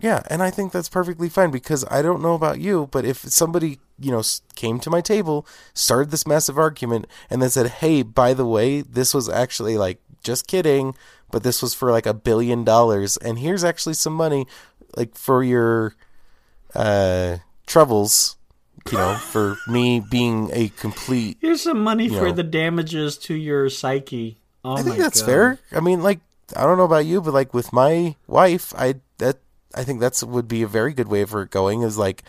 Yeah, 0.00 0.22
and 0.28 0.42
I 0.42 0.50
think 0.50 0.72
that's 0.72 0.88
perfectly 0.88 1.30
fine 1.30 1.50
because 1.50 1.84
I 1.90 2.02
don't 2.02 2.20
know 2.20 2.34
about 2.34 2.60
you, 2.60 2.88
but 2.90 3.06
if 3.06 3.18
somebody, 3.18 3.78
you 3.98 4.10
know, 4.10 4.22
came 4.54 4.78
to 4.80 4.90
my 4.90 5.00
table, 5.00 5.46
started 5.72 6.10
this 6.10 6.26
massive 6.26 6.58
argument, 6.58 7.06
and 7.30 7.40
then 7.40 7.48
said, 7.48 7.68
hey, 7.68 8.02
by 8.02 8.34
the 8.34 8.44
way, 8.44 8.82
this 8.82 9.14
was 9.14 9.28
actually 9.30 9.78
like, 9.78 9.98
just 10.24 10.46
kidding, 10.46 10.94
but 11.30 11.42
this 11.42 11.62
was 11.62 11.74
for 11.74 11.92
like 11.92 12.06
a 12.06 12.14
billion 12.14 12.64
dollars, 12.64 13.16
and 13.18 13.38
here's 13.38 13.62
actually 13.62 13.94
some 13.94 14.14
money, 14.14 14.46
like, 14.96 15.16
for 15.16 15.44
your 15.44 15.94
uh, 16.74 17.38
troubles, 17.66 18.36
you 18.90 18.98
know, 18.98 19.14
for 19.14 19.56
me 19.68 20.00
being 20.00 20.50
a 20.52 20.68
complete. 20.70 21.38
Here's 21.40 21.62
some 21.62 21.82
money 21.82 22.08
for 22.08 22.28
know, 22.28 22.32
the 22.32 22.42
damages 22.42 23.16
to 23.18 23.34
your 23.34 23.68
psyche. 23.68 24.38
Oh 24.64 24.76
I 24.76 24.82
think 24.82 24.96
that's 24.96 25.20
God. 25.20 25.26
fair. 25.26 25.58
I 25.72 25.80
mean, 25.80 26.02
like 26.02 26.20
I 26.56 26.64
don't 26.64 26.78
know 26.78 26.84
about 26.84 27.06
you, 27.06 27.20
but 27.20 27.34
like 27.34 27.52
with 27.52 27.72
my 27.72 28.16
wife, 28.26 28.74
I 28.76 28.96
that 29.18 29.38
I 29.74 29.84
think 29.84 30.00
that's 30.00 30.22
would 30.22 30.48
be 30.48 30.62
a 30.62 30.68
very 30.68 30.92
good 30.92 31.08
way 31.08 31.24
for 31.24 31.42
it 31.42 31.50
going. 31.50 31.82
Is 31.82 31.98
like, 31.98 32.24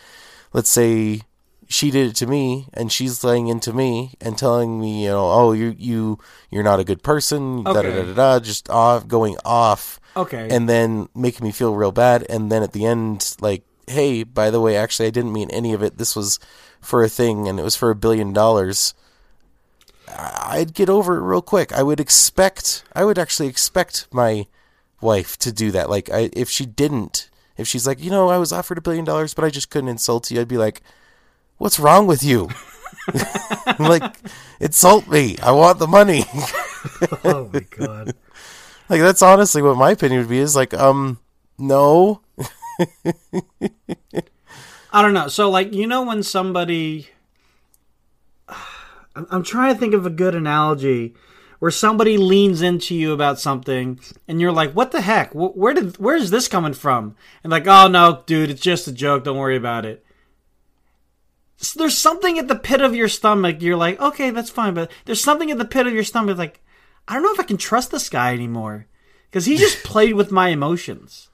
let's 0.53 0.69
say 0.69 1.21
she 1.67 1.91
did 1.91 2.09
it 2.09 2.15
to 2.17 2.27
me 2.27 2.67
and 2.73 2.91
she's 2.91 3.23
laying 3.23 3.47
into 3.47 3.73
me 3.73 4.13
and 4.21 4.37
telling 4.37 4.79
me, 4.79 5.03
you 5.03 5.09
know, 5.09 5.29
oh, 5.31 5.51
you 5.51 5.75
you 5.77 6.19
you're 6.49 6.63
not 6.63 6.79
a 6.79 6.83
good 6.83 7.03
person, 7.03 7.63
da 7.63 7.73
da 7.73 7.81
da 7.81 8.03
da 8.03 8.13
da, 8.13 8.39
just 8.39 8.69
off 8.69 9.07
going 9.07 9.37
off. 9.43 9.99
Okay. 10.17 10.47
and 10.49 10.69
then 10.69 11.09
making 11.13 11.45
me 11.45 11.51
feel 11.51 11.75
real 11.75 11.91
bad. 11.91 12.25
And 12.29 12.49
then 12.51 12.63
at 12.63 12.71
the 12.71 12.85
end 12.85 13.35
like 13.41 13.63
hey 13.87 14.23
by 14.23 14.49
the 14.49 14.59
way 14.61 14.75
actually 14.75 15.05
i 15.05 15.11
didn't 15.11 15.33
mean 15.33 15.49
any 15.51 15.73
of 15.73 15.83
it. 15.83 15.97
This 15.97 16.15
was 16.15 16.39
for 16.79 17.03
a 17.03 17.09
thing 17.09 17.47
and 17.47 17.59
it 17.59 17.63
was 17.63 17.75
for 17.75 17.89
a 17.89 17.95
billion 17.95 18.31
dollars. 18.31 18.93
I'd 20.07 20.73
get 20.73 20.89
over 20.89 21.17
it 21.17 21.21
real 21.21 21.41
quick. 21.41 21.73
I 21.73 21.83
would 21.83 21.99
expect 21.99 22.83
i 22.93 23.03
would 23.03 23.19
actually 23.19 23.47
expect 23.47 24.07
my 24.11 24.47
wife 25.01 25.37
to 25.39 25.51
do 25.51 25.71
that. 25.71 25.89
Like 25.89 26.09
I, 26.09 26.29
if 26.33 26.49
she 26.49 26.65
didn't 26.65 27.29
if 27.57 27.67
she's 27.67 27.87
like 27.87 28.03
you 28.03 28.11
know 28.11 28.29
i 28.29 28.37
was 28.37 28.51
offered 28.51 28.77
a 28.77 28.81
billion 28.81 29.05
dollars 29.05 29.33
but 29.33 29.45
i 29.45 29.49
just 29.49 29.69
couldn't 29.69 29.89
insult 29.89 30.29
you 30.29 30.39
i'd 30.41 30.47
be 30.47 30.57
like 30.57 30.81
what's 31.57 31.79
wrong 31.79 32.07
with 32.07 32.23
you 32.23 32.49
like 33.79 34.17
insult 34.59 35.07
me 35.07 35.37
i 35.43 35.51
want 35.51 35.79
the 35.79 35.87
money 35.87 36.23
oh 37.23 37.49
my 37.53 37.59
god. 37.71 38.13
like 38.89 39.01
that's 39.01 39.21
honestly 39.21 39.61
what 39.61 39.77
my 39.77 39.91
opinion 39.91 40.21
would 40.21 40.29
be 40.29 40.39
is 40.39 40.55
like 40.55 40.73
um 40.73 41.19
no 41.57 42.21
I 44.95 45.01
don't 45.01 45.13
know. 45.13 45.27
So, 45.27 45.49
like, 45.49 45.73
you 45.73 45.87
know, 45.87 46.03
when 46.03 46.23
somebody. 46.23 47.09
I'm, 48.49 49.27
I'm 49.29 49.43
trying 49.43 49.73
to 49.73 49.79
think 49.79 49.93
of 49.93 50.05
a 50.05 50.09
good 50.09 50.35
analogy 50.35 51.15
where 51.59 51.71
somebody 51.71 52.17
leans 52.17 52.61
into 52.61 52.95
you 52.95 53.11
about 53.11 53.39
something 53.39 53.99
and 54.27 54.39
you're 54.39 54.51
like, 54.51 54.73
what 54.73 54.91
the 54.91 55.01
heck? 55.01 55.31
Where 55.33 55.73
did, 55.73 55.97
where 55.97 56.15
is 56.15 56.29
this 56.29 56.47
coming 56.49 56.73
from? 56.73 57.15
And 57.43 57.51
like, 57.51 57.67
oh 57.67 57.87
no, 57.87 58.23
dude, 58.25 58.49
it's 58.49 58.61
just 58.61 58.87
a 58.87 58.91
joke. 58.91 59.23
Don't 59.23 59.37
worry 59.37 59.55
about 59.55 59.85
it. 59.85 60.04
S- 61.59 61.73
There's 61.73 61.97
something 61.97 62.37
at 62.39 62.47
the 62.47 62.55
pit 62.55 62.81
of 62.81 62.95
your 62.95 63.07
stomach. 63.07 63.61
You're 63.61 63.77
like, 63.77 63.99
okay, 63.99 64.29
that's 64.31 64.49
fine. 64.49 64.73
But 64.73 64.91
there's 65.05 65.23
something 65.23 65.51
at 65.51 65.57
the 65.57 65.65
pit 65.65 65.87
of 65.87 65.93
your 65.93 66.03
stomach. 66.03 66.37
Like, 66.37 66.61
I 67.07 67.13
don't 67.13 67.23
know 67.23 67.33
if 67.33 67.39
I 67.39 67.43
can 67.43 67.57
trust 67.57 67.91
this 67.91 68.09
guy 68.09 68.33
anymore. 68.33 68.87
Because 69.29 69.45
he 69.45 69.57
just 69.65 69.83
played 69.83 70.15
with 70.15 70.31
my 70.31 70.49
emotions 70.49 71.29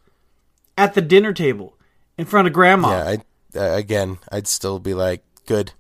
at 0.78 0.94
the 0.94 1.02
dinner 1.02 1.34
table 1.34 1.78
in 2.18 2.26
front 2.26 2.48
of 2.48 2.54
grandma. 2.54 2.90
Yeah, 2.90 3.10
I 3.10 3.18
uh, 3.54 3.76
again, 3.76 4.18
I'd 4.32 4.48
still 4.48 4.80
be 4.80 4.94
like, 4.94 5.24
good, 5.46 5.74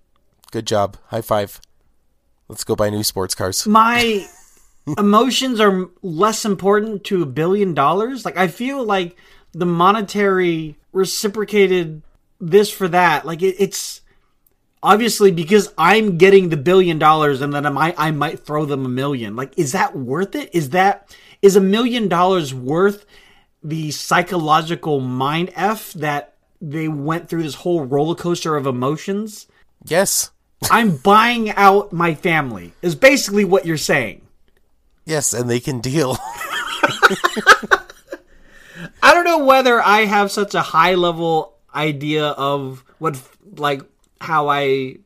good 0.52 0.68
job, 0.68 0.98
high 1.08 1.22
five. 1.22 1.62
Let's 2.48 2.64
go 2.64 2.76
buy 2.76 2.90
new 2.90 3.04
sports 3.04 3.34
cars. 3.34 3.66
my 3.68 4.28
emotions 4.98 5.60
are 5.60 5.90
less 6.02 6.44
important 6.44 7.04
to 7.06 7.22
a 7.22 7.26
billion 7.26 7.74
dollars. 7.74 8.26
Like 8.26 8.38
I 8.38 8.48
feel 8.48 8.84
like 8.84 9.16
the 9.54 9.66
monetary 9.66 10.78
reciprocated 10.92 12.02
this 12.40 12.70
for 12.70 12.88
that. 12.90 13.26
Like 13.26 13.42
it, 13.42 13.56
it's 13.60 14.01
obviously 14.84 15.32
because 15.32 15.74
I'm 15.78 16.18
getting 16.18 16.50
the 16.50 16.58
billion 16.58 17.00
dollars 17.00 17.42
and 17.42 17.54
then 17.54 17.66
I 17.66 17.70
might 17.70 17.96
I 17.98 18.12
might 18.12 18.40
throw 18.40 18.66
them 18.66 18.86
a 18.86 18.90
million. 18.90 19.36
Like 19.36 19.58
is 19.58 19.72
that 19.74 19.96
worth 19.96 20.36
it? 20.36 20.50
Is 20.54 20.72
that 20.72 21.16
is 21.42 21.56
a 21.56 21.62
million 21.62 22.08
dollars 22.08 22.54
worth 22.54 23.06
the 23.64 23.92
psychological 23.92 25.00
mind 25.00 25.52
f 25.56 25.94
that 25.94 26.36
they 26.60 26.88
went 26.88 27.30
through 27.30 27.44
this 27.44 27.56
whole 27.56 27.86
roller 27.86 28.16
coaster 28.16 28.56
of 28.56 28.68
emotions? 28.68 29.48
Yes, 29.86 30.32
I'm 30.72 30.98
buying 30.98 31.52
out 31.52 31.92
my 31.92 32.14
family. 32.16 32.74
Is 32.82 32.96
basically 32.96 33.46
what 33.46 33.66
you're 33.66 33.78
saying. 33.78 34.22
yes, 35.06 35.34
and 35.34 35.50
they 35.50 35.60
can 35.60 35.80
deal. 35.80 36.18
I 39.04 39.14
don't 39.14 39.26
know 39.26 39.46
whether 39.46 39.82
I 39.82 40.06
have 40.06 40.32
such 40.32 40.56
a 40.56 40.62
high 40.62 40.96
level 40.96 41.56
idea 41.74 42.28
of 42.28 42.84
what 43.00 43.20
like 43.56 43.82
how 44.22 44.50
I 44.50 44.98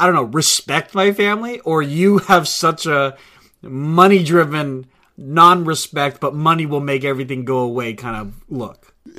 I 0.00 0.06
don't 0.06 0.14
know, 0.14 0.22
respect 0.22 0.94
my 0.94 1.12
family 1.12 1.60
or 1.60 1.82
you 1.82 2.18
have 2.18 2.48
such 2.48 2.86
a 2.86 3.16
money 3.62 4.22
driven 4.22 4.86
non-respect 5.16 6.20
but 6.20 6.34
money 6.34 6.66
will 6.66 6.80
make 6.80 7.04
everything 7.04 7.44
go 7.44 7.58
away 7.58 7.94
kind 7.94 8.16
of 8.16 8.34
look. 8.48 8.94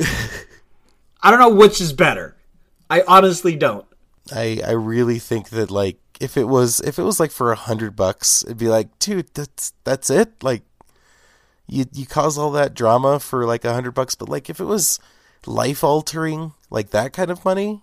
I 1.22 1.32
don't 1.32 1.40
know 1.40 1.56
which 1.56 1.82
is 1.82 1.94
better. 1.94 2.36
I 2.90 3.04
honestly 3.08 3.56
don't. 3.56 3.86
I 4.34 4.62
I 4.66 4.72
really 4.72 5.20
think 5.20 5.50
that 5.50 5.72
like 5.72 5.98
if 6.20 6.38
it 6.38 6.46
was 6.46 6.80
if 6.82 7.00
it 7.00 7.04
was 7.04 7.20
like 7.20 7.32
for 7.32 7.52
a 7.52 7.58
hundred 7.58 7.96
bucks, 7.96 8.44
it'd 8.44 8.58
be 8.58 8.68
like, 8.68 8.98
dude, 9.00 9.34
that's 9.34 9.74
that's 9.84 10.10
it. 10.10 10.44
Like 10.44 10.64
you 11.68 11.86
you 11.94 12.06
cause 12.06 12.38
all 12.38 12.52
that 12.52 12.74
drama 12.74 13.20
for 13.20 13.46
like 13.46 13.66
a 13.66 13.74
hundred 13.74 13.92
bucks, 13.92 14.16
but 14.16 14.30
like 14.30 14.50
if 14.50 14.60
it 14.60 14.66
was 14.66 15.00
life 15.46 15.84
altering, 15.84 16.54
like 16.70 16.92
that 16.92 17.14
kind 17.14 17.32
of 17.32 17.46
money, 17.46 17.82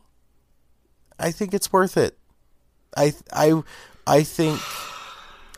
I 1.22 1.30
think 1.30 1.54
it's 1.54 1.72
worth 1.72 1.96
it. 1.96 2.18
I 2.96 3.14
I 3.32 3.62
I 4.06 4.22
think 4.22 4.60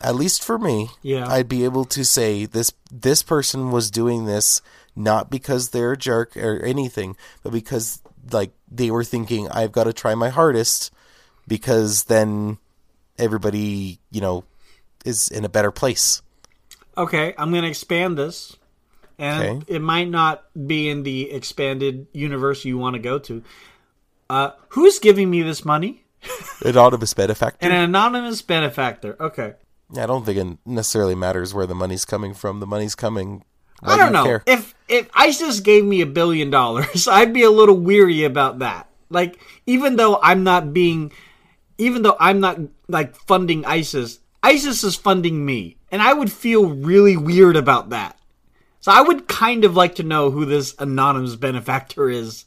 at 0.01 0.15
least 0.15 0.43
for 0.43 0.57
me, 0.59 0.89
Yeah. 1.01 1.27
I'd 1.27 1.49
be 1.49 1.63
able 1.63 1.85
to 1.85 2.05
say 2.05 2.45
this 2.45 2.71
this 2.91 3.23
person 3.23 3.71
was 3.71 3.89
doing 3.91 4.25
this 4.25 4.61
not 4.95 5.29
because 5.29 5.69
they're 5.71 5.93
a 5.93 5.97
jerk 5.97 6.37
or 6.37 6.63
anything, 6.63 7.17
but 7.43 7.51
because 7.51 8.01
like 8.31 8.51
they 8.71 8.91
were 8.91 9.03
thinking 9.03 9.49
I've 9.49 9.71
got 9.71 9.85
to 9.85 9.93
try 9.93 10.15
my 10.15 10.29
hardest 10.29 10.91
because 11.47 12.05
then 12.05 12.57
everybody, 13.17 13.99
you 14.11 14.21
know, 14.21 14.45
is 15.03 15.29
in 15.29 15.45
a 15.45 15.49
better 15.49 15.71
place. 15.71 16.21
Okay, 16.97 17.33
I'm 17.37 17.51
going 17.51 17.63
to 17.63 17.69
expand 17.69 18.17
this. 18.17 18.55
And 19.17 19.63
Okay. 19.63 19.75
it 19.75 19.81
might 19.81 20.09
not 20.09 20.43
be 20.67 20.89
in 20.89 21.03
the 21.03 21.31
expanded 21.31 22.07
universe 22.11 22.65
you 22.65 22.77
want 22.77 22.95
to 22.95 22.99
go 22.99 23.17
to. 23.19 23.43
Uh, 24.29 24.51
who's 24.69 24.99
giving 24.99 25.29
me 25.29 25.41
this 25.41 25.63
money? 25.65 26.03
Anonymous 26.63 27.13
benefactor. 27.13 27.65
An 27.65 27.71
anonymous 27.71 28.41
benefactor. 28.41 29.15
Okay. 29.19 29.53
I 29.95 30.05
don't 30.05 30.25
think 30.25 30.37
it 30.37 30.57
necessarily 30.65 31.15
matters 31.15 31.53
where 31.53 31.67
the 31.67 31.75
money's 31.75 32.05
coming 32.05 32.33
from. 32.33 32.59
The 32.59 32.67
money's 32.67 32.95
coming. 32.95 33.43
Why 33.81 33.93
I 33.93 33.95
do 33.95 33.99
don't 33.99 34.07
you 34.07 34.13
know. 34.13 34.23
care? 34.23 34.43
If 34.47 34.75
if 34.87 35.09
ISIS 35.13 35.59
gave 35.59 35.85
me 35.85 36.01
a 36.01 36.05
billion 36.07 36.49
dollars, 36.49 37.07
I'd 37.11 37.33
be 37.33 37.43
a 37.43 37.51
little 37.51 37.77
weary 37.77 38.23
about 38.23 38.59
that. 38.59 38.89
Like 39.09 39.39
even 39.67 39.95
though 39.95 40.19
I'm 40.21 40.43
not 40.43 40.73
being 40.73 41.11
even 41.77 42.01
though 42.01 42.17
I'm 42.19 42.39
not 42.39 42.59
like 42.87 43.15
funding 43.15 43.65
ISIS, 43.65 44.19
ISIS 44.41 44.83
is 44.83 44.95
funding 44.95 45.45
me. 45.45 45.77
And 45.91 46.01
I 46.01 46.13
would 46.13 46.31
feel 46.31 46.65
really 46.65 47.15
weird 47.15 47.55
about 47.55 47.89
that. 47.89 48.17
So 48.79 48.91
I 48.91 49.01
would 49.01 49.27
kind 49.27 49.65
of 49.65 49.75
like 49.75 49.95
to 49.95 50.03
know 50.03 50.31
who 50.31 50.45
this 50.45 50.75
anonymous 50.79 51.35
benefactor 51.35 52.09
is. 52.09 52.44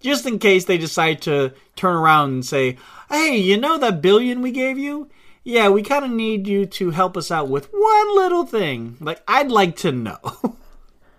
Just 0.00 0.26
in 0.26 0.38
case 0.38 0.64
they 0.66 0.78
decide 0.78 1.22
to 1.22 1.52
turn 1.76 1.96
around 1.96 2.30
and 2.30 2.46
say, 2.46 2.76
Hey, 3.08 3.36
you 3.36 3.56
know 3.56 3.78
that 3.78 4.00
billion 4.02 4.42
we 4.42 4.50
gave 4.52 4.78
you? 4.78 5.08
Yeah, 5.44 5.70
we 5.70 5.82
kind 5.82 6.04
of 6.04 6.10
need 6.10 6.46
you 6.46 6.66
to 6.66 6.90
help 6.90 7.16
us 7.16 7.30
out 7.30 7.48
with 7.48 7.68
one 7.72 8.14
little 8.16 8.44
thing. 8.44 8.96
Like, 9.00 9.22
I'd 9.26 9.50
like 9.50 9.76
to 9.76 9.92
know. 9.92 10.18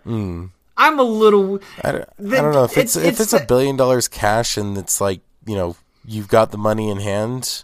I'm 0.06 1.00
a 1.00 1.04
little. 1.04 1.60
I 1.84 1.92
don't, 1.92 2.10
I 2.20 2.24
don't 2.42 2.54
know 2.54 2.64
if 2.64 2.78
it's, 2.78 2.96
it's- 2.96 3.08
if 3.08 3.20
it's 3.20 3.34
it's 3.34 3.44
a 3.44 3.46
billion 3.46 3.76
dollars 3.76 4.08
cash 4.08 4.58
and 4.58 4.78
it's 4.78 5.02
like 5.02 5.22
you 5.46 5.56
know 5.56 5.76
you've 6.06 6.28
got 6.30 6.52
the 6.52 6.58
money 6.58 6.90
in 6.90 7.00
hand. 7.00 7.64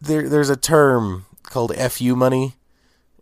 There 0.00 0.28
there's 0.28 0.50
a 0.50 0.56
term 0.56 1.26
called 1.44 1.74
fu 1.76 2.16
money, 2.16 2.54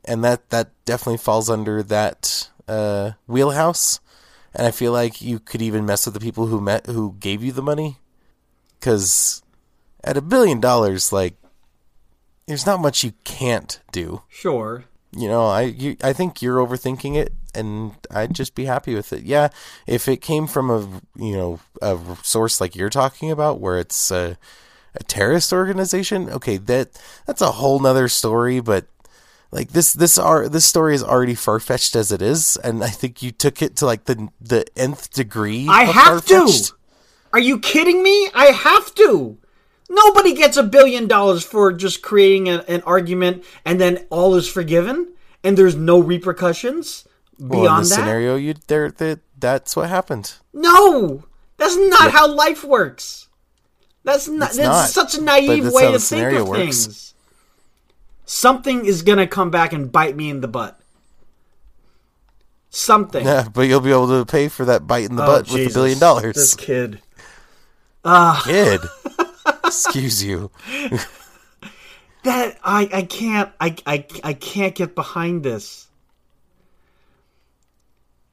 and 0.05 0.25
that 0.25 0.49
that 0.51 0.71
definitely 0.85 1.19
falls 1.19 1.51
under 1.51 1.83
that 1.83 2.49
uh, 2.67 3.13
wheelhouse. 3.27 4.01
And 4.55 4.67
I 4.67 4.71
feel 4.71 4.93
like 4.93 5.21
you 5.21 5.39
could 5.41 5.61
even 5.63 5.85
mess 5.85 6.05
with 6.07 6.15
the 6.15 6.21
people 6.21 6.47
who 6.47 6.61
met 6.61 6.87
who 6.87 7.17
gave 7.19 7.43
you 7.43 7.53
the 7.53 7.63
money, 7.63 7.99
because 8.79 9.43
at 10.05 10.17
a 10.17 10.23
billion 10.23 10.61
dollars, 10.61 11.13
like 11.13 11.35
there's 12.47 12.67
not 12.67 12.81
much 12.81 13.03
you 13.03 13.13
can't 13.25 13.81
do 13.91 14.23
Sure. 14.29 14.85
you 15.17 15.29
know, 15.29 15.47
I 15.47 15.63
you, 15.63 15.97
I 16.03 16.13
think 16.13 16.41
you're 16.43 16.65
overthinking 16.65 17.17
it, 17.17 17.33
and 17.55 17.95
I'd 18.11 18.35
just 18.35 18.55
be 18.55 18.67
happy 18.67 18.95
with 18.95 19.13
it. 19.13 19.23
Yeah, 19.25 19.49
if 19.87 20.07
it 20.09 20.19
came 20.19 20.47
from 20.47 20.71
a 20.71 20.81
you 21.17 21.37
know 21.37 21.61
a 21.83 21.99
source 22.23 22.61
like 22.61 22.77
you're 22.77 22.91
talking 22.91 23.31
about, 23.31 23.61
where 23.61 23.79
it's 23.79 24.11
a, 24.11 24.37
a 24.95 25.03
terrorist 25.05 25.53
organization, 25.53 26.29
okay, 26.31 26.59
that 26.59 27.01
that's 27.27 27.43
a 27.43 27.53
whole 27.53 27.81
nother 27.81 28.09
story. 28.09 28.61
But 28.61 28.87
like 29.55 29.71
this 29.71 29.93
this 29.93 30.19
are 30.19 30.49
this 30.49 30.67
story 30.67 30.95
is 30.97 31.03
already 31.03 31.37
far 31.37 31.61
fetched 31.61 31.95
as 31.95 32.11
it 32.11 32.21
is, 32.21 32.57
and 32.59 32.83
I 32.83 32.89
think 32.89 33.23
you 33.23 33.31
took 33.31 33.63
it 33.63 33.77
to 33.77 33.87
like 33.87 34.05
the 34.05 34.29
the 34.41 34.67
nth 34.77 35.13
degree. 35.13 35.67
I 35.69 35.85
have 35.85 36.27
to. 36.27 36.41
far-fetched. 36.41 36.73
Are 37.33 37.39
you 37.39 37.61
kidding 37.61 38.03
me? 38.03 38.29
I 38.35 38.47
have 38.47 38.95
to. 38.97 39.39
Nobody 39.89 40.35
gets 40.35 40.57
a 40.57 40.63
billion 40.63 41.07
dollars 41.07 41.45
for 41.45 41.73
just 41.73 42.03
creating 42.03 42.49
a, 42.49 42.65
an 42.69 42.83
argument 42.83 43.45
and 43.65 43.81
then 43.81 44.07
all 44.11 44.35
is 44.35 44.49
forgiven 44.49 45.13
and 45.45 45.57
there's 45.57 45.77
no 45.77 46.01
repercussions 46.01 47.07
Well, 47.39 47.61
in 47.61 47.65
beyond 47.65 47.83
this 47.85 47.91
that. 47.91 47.97
scenario, 47.97 48.35
you 48.37 48.55
there 48.67 48.91
that 48.91 49.21
that's 49.39 49.77
what 49.77 49.89
happened. 49.89 50.35
No, 50.53 51.25
that's 51.59 51.77
not 51.77 52.11
how 52.11 52.27
life 52.27 52.65
works. 52.65 53.29
That's 54.03 54.27
not. 54.27 54.49
It's 54.49 54.57
that's 54.57 54.97
not, 54.97 55.09
such 55.11 55.21
a 55.21 55.23
naive 55.23 55.73
way 55.73 55.93
to 55.93 55.99
think 55.99 56.33
of 56.33 56.49
works. 56.49 56.87
things. 56.87 57.14
Something 58.27 58.87
is 58.87 59.03
gonna 59.03 59.27
come 59.27 59.51
back 59.51 59.73
and 59.73 59.91
bite 59.93 60.17
me 60.17 60.31
in 60.31 60.41
the 60.41 60.49
butt. 60.49 60.79
Something. 62.71 63.25
Yeah, 63.25 63.47
but 63.53 63.63
you'll 63.63 63.81
be 63.81 63.91
able 63.93 64.09
to 64.09 64.25
pay 64.31 64.49
for 64.49 64.65
that 64.65 64.87
bite 64.87 65.05
in 65.09 65.17
the 65.17 65.23
Oh, 65.23 65.27
butt 65.27 65.51
with 65.51 65.71
a 65.71 65.73
billion 65.73 65.99
dollars. 65.99 66.35
This 66.35 66.55
kid. 66.57 67.01
kid. 68.45 68.81
Excuse 69.65 70.25
you. 70.25 70.51
that 72.25 72.59
I 72.65 72.89
I 72.93 73.03
can't 73.03 73.53
I 73.61 73.77
I 73.87 74.07
I 74.25 74.33
can't 74.33 74.75
get 74.75 74.95
behind 74.95 75.43
this. 75.45 75.89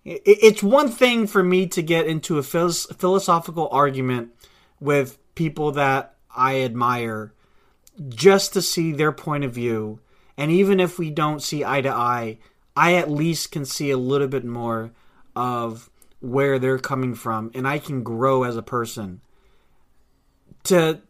It, 0.04 0.22
it's 0.26 0.64
one 0.64 0.90
thing 0.90 1.28
for 1.28 1.44
me 1.44 1.68
to 1.68 1.82
get 1.84 2.08
into 2.08 2.38
a 2.38 2.44
philosophical 2.44 3.68
argument 3.72 4.32
with 4.80 5.18
people 5.36 5.74
that 5.74 6.16
I 6.36 6.62
admire 6.62 7.34
just 8.10 8.54
to 8.54 8.62
see 8.62 8.92
their 8.92 9.12
point 9.12 9.44
of 9.44 9.54
view 9.54 10.00
and 10.38 10.52
even 10.52 10.80
if 10.80 10.98
we 10.98 11.12
don't 11.12 11.42
see 11.42 11.64
eye 11.64 11.82
to 11.82 11.90
eye, 11.90 12.40
I 12.76 12.96
at 12.96 13.12
least 13.12 13.52
can 13.52 13.64
see 13.64 13.92
a 13.92 13.98
little 13.98 14.28
bit 14.28 14.46
more 14.46 14.92
of 15.36 15.90
where 16.20 16.58
they're 16.58 16.80
coming 16.80 17.14
from 17.14 17.52
and 17.54 17.68
I 17.68 17.80
can 17.80 18.04
grow 18.04 18.44
as 18.44 18.58
a 18.58 18.64
person. 18.64 19.22
To 20.64 21.02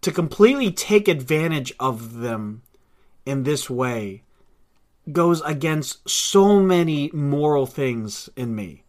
to 0.00 0.12
completely 0.12 0.70
take 0.70 1.08
advantage 1.08 1.72
of 1.80 2.18
them 2.18 2.62
in 3.26 3.42
this 3.42 3.68
way 3.68 4.22
goes 5.10 5.40
against 5.40 6.08
so 6.08 6.60
many 6.60 7.10
moral 7.12 7.66
things 7.66 8.28
in 8.36 8.54
me. 8.54 8.84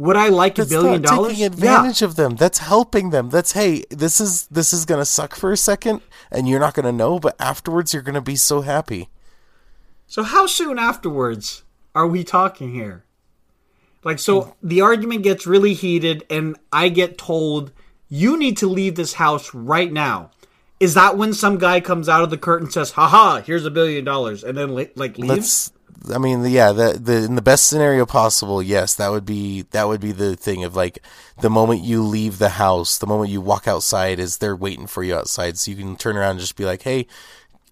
Would 0.00 0.16
I 0.16 0.28
like 0.28 0.58
a 0.58 0.64
billion 0.64 1.02
dollars? 1.02 1.32
taking 1.32 1.44
advantage 1.44 2.00
of 2.00 2.16
them. 2.16 2.36
That's 2.36 2.60
helping 2.60 3.10
them. 3.10 3.28
That's 3.28 3.52
hey, 3.52 3.84
this 3.90 4.18
is 4.18 4.46
this 4.46 4.72
is 4.72 4.86
gonna 4.86 5.04
suck 5.04 5.36
for 5.36 5.52
a 5.52 5.58
second, 5.58 6.00
and 6.30 6.48
you're 6.48 6.58
not 6.58 6.72
gonna 6.72 6.90
know, 6.90 7.18
but 7.18 7.36
afterwards 7.38 7.92
you're 7.92 8.02
gonna 8.02 8.22
be 8.22 8.36
so 8.36 8.62
happy. 8.62 9.10
So 10.06 10.22
how 10.22 10.46
soon 10.46 10.78
afterwards 10.78 11.64
are 11.94 12.06
we 12.06 12.24
talking 12.24 12.72
here? 12.72 13.04
Like 14.02 14.18
so 14.18 14.56
the 14.62 14.80
argument 14.80 15.22
gets 15.22 15.46
really 15.46 15.74
heated 15.74 16.24
and 16.30 16.56
I 16.72 16.88
get 16.88 17.18
told 17.18 17.70
you 18.08 18.38
need 18.38 18.56
to 18.56 18.68
leave 18.68 18.94
this 18.94 19.12
house 19.12 19.52
right 19.52 19.92
now. 19.92 20.30
Is 20.80 20.94
that 20.94 21.18
when 21.18 21.34
some 21.34 21.58
guy 21.58 21.82
comes 21.82 22.08
out 22.08 22.22
of 22.22 22.30
the 22.30 22.38
curtain 22.38 22.68
and 22.68 22.72
says, 22.72 22.92
"Haha, 22.92 23.42
here's 23.42 23.66
a 23.66 23.70
billion 23.70 24.06
dollars," 24.06 24.44
and 24.44 24.56
then 24.56 24.70
like 24.70 25.18
leaves? 25.18 25.28
Let's. 25.28 25.72
I 26.12 26.18
mean, 26.18 26.44
yeah, 26.46 26.72
the, 26.72 26.98
the 26.98 27.24
in 27.24 27.34
the 27.34 27.42
best 27.42 27.66
scenario 27.66 28.06
possible, 28.06 28.62
yes, 28.62 28.94
that 28.94 29.10
would 29.10 29.26
be 29.26 29.62
that 29.72 29.86
would 29.86 30.00
be 30.00 30.12
the 30.12 30.34
thing 30.34 30.64
of 30.64 30.74
like 30.74 31.00
the 31.40 31.50
moment 31.50 31.82
you 31.82 32.02
leave 32.02 32.38
the 32.38 32.50
house, 32.50 32.96
the 32.96 33.06
moment 33.06 33.30
you 33.30 33.40
walk 33.40 33.68
outside, 33.68 34.18
is 34.18 34.38
they're 34.38 34.56
waiting 34.56 34.86
for 34.86 35.02
you 35.02 35.14
outside, 35.14 35.58
so 35.58 35.70
you 35.70 35.76
can 35.76 35.96
turn 35.96 36.16
around 36.16 36.32
and 36.32 36.40
just 36.40 36.56
be 36.56 36.64
like, 36.64 36.82
"Hey, 36.82 37.06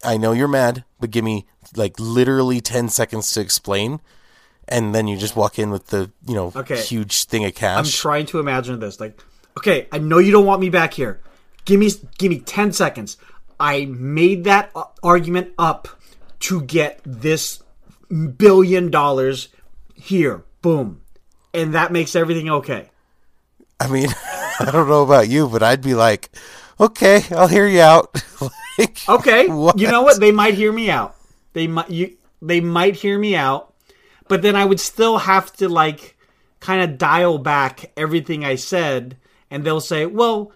I 0.04 0.18
know 0.18 0.32
you're 0.32 0.48
mad, 0.48 0.84
but 1.00 1.10
give 1.10 1.24
me 1.24 1.46
like 1.74 1.98
literally 1.98 2.60
ten 2.60 2.90
seconds 2.90 3.32
to 3.32 3.40
explain," 3.40 4.00
and 4.68 4.94
then 4.94 5.08
you 5.08 5.16
just 5.16 5.36
walk 5.36 5.58
in 5.58 5.70
with 5.70 5.86
the 5.86 6.10
you 6.26 6.34
know 6.34 6.52
Okay. 6.54 6.82
huge 6.82 7.24
thing 7.24 7.46
of 7.46 7.54
cash. 7.54 7.78
I'm 7.78 7.90
trying 7.90 8.26
to 8.26 8.40
imagine 8.40 8.78
this. 8.78 9.00
Like, 9.00 9.22
okay, 9.56 9.88
I 9.90 9.98
know 9.98 10.18
you 10.18 10.32
don't 10.32 10.46
want 10.46 10.60
me 10.60 10.68
back 10.68 10.92
here. 10.92 11.20
Give 11.64 11.80
me 11.80 11.90
give 12.18 12.30
me 12.30 12.40
10 12.40 12.72
seconds. 12.72 13.16
I 13.58 13.86
made 13.86 14.44
that 14.44 14.70
uh, 14.76 14.84
argument 15.02 15.52
up 15.58 15.88
to 16.40 16.60
get 16.62 17.00
this 17.04 17.62
billion 18.08 18.90
dollars 18.90 19.48
here. 19.94 20.44
Boom. 20.62 21.02
And 21.54 21.74
that 21.74 21.92
makes 21.92 22.14
everything 22.16 22.50
okay. 22.50 22.90
I 23.80 23.88
mean, 23.88 24.08
I 24.60 24.70
don't 24.70 24.88
know 24.88 25.02
about 25.02 25.28
you, 25.28 25.48
but 25.48 25.62
I'd 25.62 25.82
be 25.82 25.94
like, 25.94 26.30
"Okay, 26.80 27.22
I'll 27.30 27.48
hear 27.48 27.66
you 27.66 27.80
out." 27.80 28.22
like, 28.78 28.98
Okay. 29.08 29.48
What? 29.48 29.78
You 29.78 29.88
know 29.88 30.02
what? 30.02 30.20
They 30.20 30.32
might 30.32 30.54
hear 30.54 30.72
me 30.72 30.90
out. 30.90 31.16
They 31.52 31.66
might 31.66 31.90
you 31.90 32.16
they 32.40 32.60
might 32.60 32.96
hear 32.96 33.18
me 33.18 33.34
out, 33.34 33.74
but 34.28 34.42
then 34.42 34.56
I 34.56 34.64
would 34.64 34.80
still 34.80 35.18
have 35.18 35.52
to 35.54 35.68
like 35.68 36.16
kind 36.60 36.82
of 36.82 36.98
dial 36.98 37.38
back 37.38 37.90
everything 37.96 38.44
I 38.44 38.56
said 38.56 39.16
and 39.50 39.64
they'll 39.64 39.80
say, 39.80 40.06
"Well, 40.06 40.52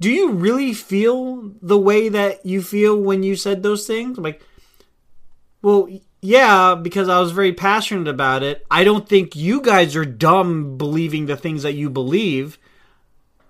do 0.00 0.10
you 0.10 0.32
really 0.32 0.72
feel 0.72 1.52
the 1.60 1.78
way 1.78 2.08
that 2.08 2.44
you 2.44 2.62
feel 2.62 2.96
when 2.96 3.22
you 3.22 3.36
said 3.36 3.62
those 3.62 3.86
things?" 3.86 4.18
I'm 4.18 4.24
like, 4.24 4.42
"Well, 5.62 5.88
yeah, 6.20 6.74
because 6.74 7.08
I 7.08 7.20
was 7.20 7.32
very 7.32 7.52
passionate 7.52 8.08
about 8.08 8.42
it. 8.42 8.66
I 8.70 8.84
don't 8.84 9.08
think 9.08 9.36
you 9.36 9.60
guys 9.60 9.94
are 9.96 10.04
dumb 10.04 10.76
believing 10.76 11.26
the 11.26 11.36
things 11.36 11.62
that 11.62 11.74
you 11.74 11.90
believe 11.90 12.58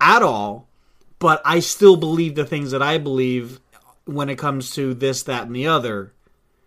at 0.01 0.23
all, 0.23 0.69
but 1.19 1.41
I 1.45 1.61
still 1.61 1.97
believe 1.97 2.35
the 2.35 2.45
things 2.45 2.73
that 2.73 2.83
I 2.83 2.99
believe 2.99 3.61
when 4.05 4.29
it 4.29 4.39
comes 4.39 4.73
to 4.75 4.95
this, 4.95 5.23
that, 5.25 5.47
and 5.47 5.57
the 5.57 5.67
other. 5.67 6.13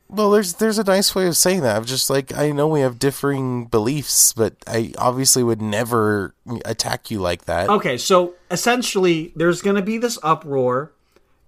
Well, 0.09 0.31
there's 0.31 0.55
there's 0.55 0.79
a 0.79 0.83
nice 0.83 1.13
way 1.13 1.27
of 1.27 1.37
saying 1.37 1.61
that. 1.61 1.75
I'm 1.75 1.85
just 1.85 2.09
like 2.09 2.35
I 2.35 2.51
know 2.51 2.67
we 2.67 2.81
have 2.81 2.97
differing 2.97 3.65
beliefs, 3.65 4.33
but 4.33 4.55
I 4.65 4.93
obviously 4.97 5.43
would 5.43 5.61
never 5.61 6.33
attack 6.65 7.11
you 7.11 7.19
like 7.19 7.45
that. 7.45 7.69
Okay, 7.69 7.97
so 7.97 8.33
essentially, 8.49 9.31
there's 9.35 9.61
going 9.61 9.75
to 9.75 9.83
be 9.83 9.99
this 9.99 10.17
uproar. 10.23 10.91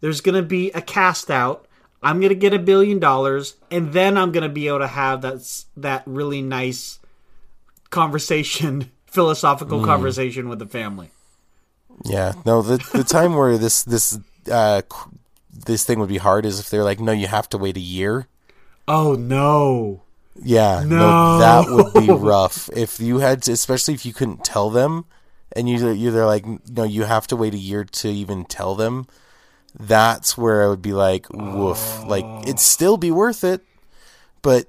There's 0.02 0.22
going 0.22 0.36
to 0.36 0.44
be 0.44 0.70
a 0.72 0.82
cast 0.82 1.32
out. 1.32 1.66
I'm 2.04 2.20
going 2.20 2.30
to 2.30 2.36
get 2.36 2.54
a 2.54 2.60
billion 2.60 3.00
dollars, 3.00 3.56
and 3.70 3.94
then 3.94 4.18
I'm 4.18 4.32
going 4.32 4.44
to 4.44 4.50
be 4.50 4.68
able 4.68 4.80
to 4.80 4.88
have 4.88 5.22
that 5.22 5.64
that 5.78 6.04
really 6.06 6.42
nice 6.42 7.00
conversation, 7.90 8.92
philosophical 9.06 9.84
conversation 9.86 10.50
with 10.50 10.60
the 10.60 10.66
family. 10.66 11.12
Yeah, 12.06 12.34
no. 12.46 12.62
The 12.62 12.78
the 12.94 13.04
time 13.04 13.36
where 13.36 13.58
this 13.58 13.84
this 13.84 14.18
uh 14.52 14.82
this 15.54 15.84
thing 15.86 16.00
would 16.00 16.10
be 16.10 16.18
hard 16.18 16.46
is 16.46 16.60
if 16.60 16.70
they're 16.70 16.84
like, 16.84 17.00
no, 17.00 17.12
you 17.12 17.28
have 17.28 17.48
to 17.50 17.58
wait 17.58 17.78
a 17.78 17.82
year. 17.82 18.28
Oh 18.88 19.14
no! 19.14 20.02
Yeah, 20.42 20.84
no, 20.84 20.98
No. 20.98 21.38
that 21.38 21.70
would 21.70 21.94
be 21.94 22.12
rough. 22.14 22.70
If 22.76 23.00
you 23.00 23.20
had 23.20 23.44
to, 23.44 23.52
especially 23.52 23.94
if 23.94 24.06
you 24.06 24.14
couldn't 24.14 24.44
tell 24.44 24.70
them, 24.72 25.06
and 25.56 25.70
you 25.70 25.92
you're 25.92 26.12
they're 26.12 26.26
like, 26.26 26.46
no, 26.70 26.84
you 26.84 27.04
have 27.04 27.28
to 27.28 27.36
wait 27.36 27.54
a 27.54 27.60
year 27.60 27.84
to 27.84 28.10
even 28.10 28.46
tell 28.46 28.74
them. 28.74 29.06
That's 29.80 30.38
where 30.38 30.64
I 30.64 30.68
would 30.68 30.82
be 30.82 30.94
like, 30.94 31.28
woof. 31.30 32.04
Like 32.06 32.26
it'd 32.44 32.56
oh. 32.56 32.58
still 32.58 32.98
be 32.98 33.12
worth 33.12 33.44
it, 33.44 33.62
but 34.42 34.66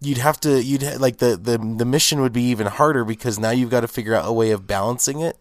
you'd 0.00 0.18
have 0.18 0.38
to 0.40 0.62
you'd 0.62 0.82
ha- 0.82 0.96
like 0.98 1.18
the 1.18 1.36
the 1.36 1.58
the 1.58 1.84
mission 1.84 2.20
would 2.20 2.32
be 2.32 2.44
even 2.44 2.66
harder 2.66 3.04
because 3.04 3.38
now 3.38 3.50
you've 3.50 3.70
got 3.70 3.80
to 3.80 3.88
figure 3.88 4.14
out 4.14 4.28
a 4.28 4.32
way 4.32 4.50
of 4.50 4.66
balancing 4.66 5.20
it. 5.20 5.38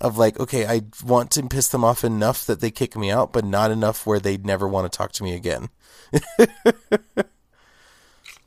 Of 0.00 0.16
like, 0.16 0.38
okay, 0.38 0.64
I 0.64 0.82
want 1.04 1.32
to 1.32 1.42
piss 1.42 1.68
them 1.68 1.82
off 1.82 2.04
enough 2.04 2.46
that 2.46 2.60
they 2.60 2.70
kick 2.70 2.96
me 2.96 3.10
out, 3.10 3.32
but 3.32 3.44
not 3.44 3.72
enough 3.72 4.06
where 4.06 4.20
they'd 4.20 4.46
never 4.46 4.68
want 4.68 4.90
to 4.90 4.96
talk 4.96 5.10
to 5.12 5.24
me 5.24 5.34
again. 5.34 5.70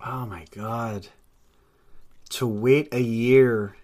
Oh 0.04 0.26
my 0.26 0.46
god! 0.50 1.08
To 2.32 2.48
wait 2.48 2.92
a 2.92 3.02
year. 3.02 3.76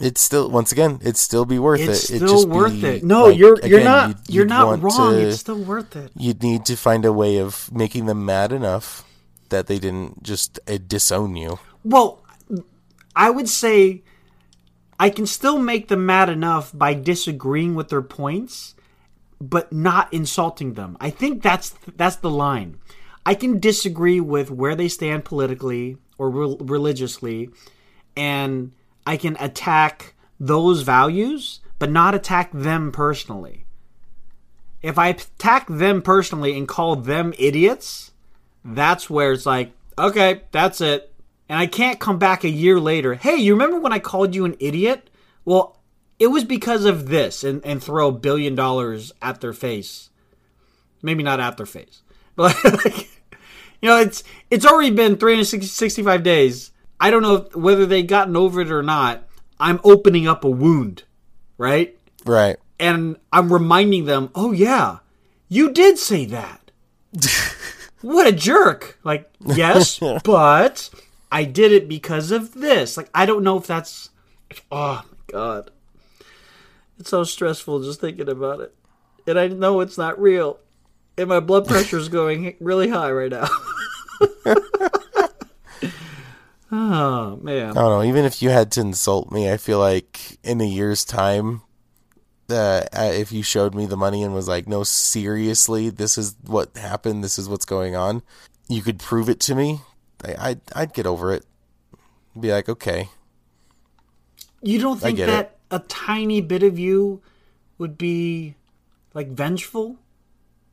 It's 0.00 0.20
still 0.20 0.50
once 0.50 0.72
again, 0.72 0.98
it'd 1.02 1.16
still 1.16 1.44
be 1.44 1.58
worth 1.58 1.80
It's 1.80 2.10
it. 2.10 2.16
It'd 2.16 2.28
still 2.28 2.42
just 2.42 2.48
worth 2.48 2.72
be, 2.80 2.86
it. 2.86 3.04
No, 3.04 3.26
like, 3.26 3.38
you're 3.38 3.56
you're 3.64 3.78
again, 3.78 3.84
not 3.84 4.08
you'd- 4.08 4.20
you're 4.32 4.42
you'd 4.44 4.48
not 4.48 4.82
wrong. 4.82 5.12
to- 5.14 5.28
It's 5.28 5.40
still 5.40 5.62
worth 5.62 5.94
it. 5.94 6.10
you'd 6.16 6.42
need 6.42 6.64
to 6.66 6.76
find 6.76 7.04
a 7.04 7.12
way 7.12 7.38
of 7.38 7.70
making 7.72 8.06
them 8.06 8.24
mad 8.24 8.50
enough 8.52 9.04
that 9.50 9.66
they 9.68 9.78
didn't 9.78 10.22
just 10.22 10.58
uh, 10.68 10.78
disown 10.84 11.36
you. 11.36 11.58
Well, 11.84 12.24
I 13.14 13.30
would 13.30 13.48
say 13.48 14.02
I 14.98 15.10
can 15.10 15.26
still 15.26 15.58
make 15.58 15.86
them 15.88 16.04
mad 16.06 16.28
enough 16.28 16.72
by 16.74 16.94
disagreeing 16.94 17.74
with 17.76 17.88
their 17.90 18.02
points, 18.02 18.74
but 19.40 19.72
not 19.72 20.12
insulting 20.12 20.74
them. 20.74 20.96
I 21.00 21.10
think 21.10 21.40
that's 21.42 21.74
that's 21.96 22.16
the 22.16 22.30
line. 22.30 22.78
I 23.24 23.34
can 23.34 23.60
disagree 23.60 24.20
with 24.20 24.50
where 24.50 24.74
they 24.74 24.88
stand 24.88 25.24
politically 25.24 25.98
or 26.18 26.30
re- 26.30 26.56
religiously, 26.58 27.50
and 28.16 28.72
I 29.06 29.16
can 29.16 29.36
attack 29.38 30.14
those 30.40 30.82
values, 30.82 31.60
but 31.78 31.90
not 31.90 32.14
attack 32.14 32.50
them 32.52 32.92
personally. 32.92 33.64
If 34.82 34.98
I 34.98 35.08
attack 35.08 35.66
them 35.68 36.02
personally 36.02 36.56
and 36.56 36.68
call 36.68 36.96
them 36.96 37.32
idiots, 37.38 38.12
that's 38.64 39.08
where 39.08 39.32
it's 39.32 39.46
like, 39.46 39.72
okay, 39.98 40.42
that's 40.52 40.80
it. 40.80 41.12
And 41.48 41.58
I 41.58 41.66
can't 41.66 42.00
come 42.00 42.18
back 42.18 42.44
a 42.44 42.48
year 42.48 42.80
later. 42.80 43.14
Hey, 43.14 43.36
you 43.36 43.52
remember 43.52 43.78
when 43.78 43.92
I 43.92 43.98
called 43.98 44.34
you 44.34 44.44
an 44.44 44.56
idiot? 44.58 45.10
Well, 45.44 45.78
it 46.18 46.28
was 46.28 46.44
because 46.44 46.84
of 46.84 47.08
this, 47.08 47.44
and, 47.44 47.64
and 47.64 47.82
throw 47.82 48.08
a 48.08 48.12
billion 48.12 48.54
dollars 48.54 49.12
at 49.20 49.40
their 49.40 49.52
face. 49.52 50.10
Maybe 51.02 51.22
not 51.22 51.40
at 51.40 51.56
their 51.56 51.66
face, 51.66 52.02
but 52.36 52.56
like, 52.64 53.10
you 53.82 53.88
know, 53.88 53.98
it's 53.98 54.24
it's 54.50 54.64
already 54.64 54.90
been 54.90 55.16
365 55.16 56.22
days. 56.22 56.70
I 57.04 57.10
don't 57.10 57.20
know 57.20 57.46
whether 57.52 57.84
they 57.84 58.02
gotten 58.02 58.34
over 58.34 58.62
it 58.62 58.70
or 58.70 58.82
not. 58.82 59.24
I'm 59.60 59.78
opening 59.84 60.26
up 60.26 60.42
a 60.42 60.48
wound, 60.48 61.02
right? 61.58 61.94
Right. 62.24 62.56
and 62.80 63.18
I'm 63.30 63.52
reminding 63.52 64.06
them, 64.06 64.30
"Oh 64.34 64.52
yeah, 64.52 65.00
you 65.50 65.70
did 65.70 65.98
say 65.98 66.24
that." 66.24 66.70
what 68.00 68.26
a 68.26 68.32
jerk! 68.32 68.98
Like, 69.04 69.30
yes, 69.44 70.00
but 70.24 70.88
I 71.30 71.44
did 71.44 71.72
it 71.72 71.90
because 71.90 72.30
of 72.30 72.54
this. 72.54 72.96
Like, 72.96 73.10
I 73.14 73.26
don't 73.26 73.44
know 73.44 73.58
if 73.58 73.66
that's. 73.66 74.08
Oh 74.72 75.02
my 75.06 75.18
god, 75.26 75.70
it's 76.98 77.10
so 77.10 77.22
stressful 77.22 77.82
just 77.82 78.00
thinking 78.00 78.30
about 78.30 78.60
it, 78.60 78.74
and 79.26 79.38
I 79.38 79.48
know 79.48 79.80
it's 79.80 79.98
not 79.98 80.18
real, 80.18 80.58
and 81.18 81.28
my 81.28 81.40
blood 81.40 81.66
pressure 81.68 81.98
is 81.98 82.08
going 82.20 82.56
really 82.60 82.88
high 82.88 83.12
right 83.12 83.30
now. 83.30 83.48
Oh 86.74 87.36
man. 87.42 87.70
I 87.70 87.74
don't 87.74 87.74
know. 87.74 88.02
Even 88.02 88.24
if 88.24 88.42
you 88.42 88.50
had 88.50 88.72
to 88.72 88.80
insult 88.80 89.30
me, 89.30 89.50
I 89.50 89.56
feel 89.56 89.78
like 89.78 90.38
in 90.42 90.60
a 90.60 90.64
year's 90.64 91.04
time, 91.04 91.62
uh, 92.50 92.82
if 92.92 93.32
you 93.32 93.42
showed 93.42 93.74
me 93.74 93.86
the 93.86 93.96
money 93.96 94.22
and 94.22 94.34
was 94.34 94.48
like, 94.48 94.68
no, 94.68 94.82
seriously, 94.82 95.90
this 95.90 96.18
is 96.18 96.36
what 96.44 96.76
happened, 96.76 97.24
this 97.24 97.38
is 97.38 97.48
what's 97.48 97.64
going 97.64 97.96
on, 97.96 98.22
you 98.68 98.82
could 98.82 98.98
prove 98.98 99.28
it 99.28 99.40
to 99.40 99.54
me, 99.54 99.80
I, 100.24 100.50
I'd, 100.50 100.60
I'd 100.74 100.94
get 100.94 101.06
over 101.06 101.32
it. 101.32 101.44
Be 102.38 102.50
like, 102.50 102.68
okay. 102.68 103.08
You 104.60 104.80
don't 104.80 104.98
think 104.98 105.18
that 105.18 105.58
a 105.70 105.78
tiny 105.78 106.40
bit 106.40 106.62
of 106.62 106.78
you 106.78 107.22
would 107.78 107.96
be 107.96 108.56
like 109.12 109.28
vengeful? 109.28 109.98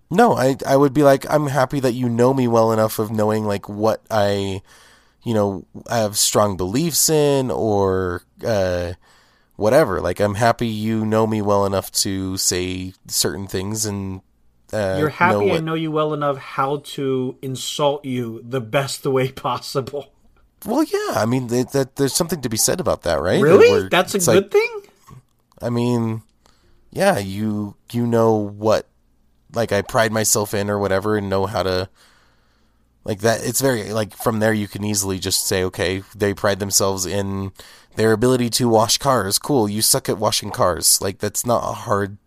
No, 0.09 0.33
I, 0.33 0.57
I 0.65 0.75
would 0.75 0.93
be 0.93 1.03
like, 1.03 1.25
I'm 1.29 1.47
happy 1.47 1.79
that 1.79 1.93
you 1.93 2.09
know 2.09 2.33
me 2.33 2.47
well 2.47 2.71
enough 2.71 2.99
of 2.99 3.11
knowing 3.11 3.45
like 3.45 3.69
what 3.69 4.01
I, 4.09 4.61
you 5.23 5.33
know, 5.33 5.65
I 5.89 5.99
have 5.99 6.17
strong 6.17 6.57
beliefs 6.57 7.09
in 7.09 7.51
or, 7.51 8.23
uh, 8.45 8.93
whatever. 9.55 10.01
Like 10.01 10.19
I'm 10.19 10.35
happy 10.35 10.67
you 10.67 11.05
know 11.05 11.27
me 11.27 11.41
well 11.41 11.65
enough 11.65 11.91
to 11.91 12.37
say 12.37 12.93
certain 13.07 13.47
things 13.47 13.85
and 13.85 14.21
uh, 14.73 14.95
You're 14.99 15.09
happy 15.09 15.45
know 15.47 15.53
I 15.55 15.59
know 15.59 15.73
you 15.73 15.91
well 15.91 16.13
enough 16.13 16.37
how 16.37 16.77
to 16.77 17.37
insult 17.41 18.05
you 18.05 18.41
the 18.47 18.61
best 18.61 19.05
way 19.05 19.31
possible. 19.31 20.11
Well, 20.65 20.83
yeah. 20.83 21.13
I 21.15 21.25
mean, 21.25 21.47
that, 21.47 21.71
that 21.71 21.95
there's 21.95 22.13
something 22.15 22.41
to 22.41 22.49
be 22.49 22.57
said 22.57 22.79
about 22.79 23.01
that, 23.03 23.19
right? 23.21 23.41
Really? 23.41 23.69
Where 23.69 23.89
That's 23.89 24.15
a 24.15 24.19
good 24.19 24.27
like- 24.27 24.51
thing? 24.51 24.81
I 25.61 25.69
mean, 25.69 26.23
yeah. 26.91 27.19
You 27.19 27.75
you 27.91 28.07
know 28.07 28.33
what, 28.35 28.87
like 29.53 29.71
I 29.71 29.81
pride 29.81 30.11
myself 30.11 30.53
in 30.53 30.69
or 30.69 30.79
whatever, 30.79 31.17
and 31.17 31.29
know 31.29 31.45
how 31.45 31.63
to. 31.63 31.89
Like 33.03 33.21
that, 33.21 33.43
it's 33.43 33.61
very 33.61 33.91
like 33.91 34.15
from 34.15 34.39
there 34.39 34.53
you 34.53 34.67
can 34.67 34.83
easily 34.83 35.17
just 35.17 35.47
say, 35.47 35.63
okay, 35.63 36.03
they 36.15 36.33
pride 36.33 36.59
themselves 36.59 37.05
in 37.05 37.51
their 37.95 38.11
ability 38.11 38.49
to 38.51 38.69
wash 38.69 38.97
cars. 38.97 39.39
Cool, 39.39 39.67
you 39.67 39.81
suck 39.81 40.07
at 40.07 40.19
washing 40.19 40.51
cars. 40.51 41.01
Like 41.01 41.17
that's 41.17 41.45
not 41.45 41.63
a 41.63 41.73
hard 41.73 42.17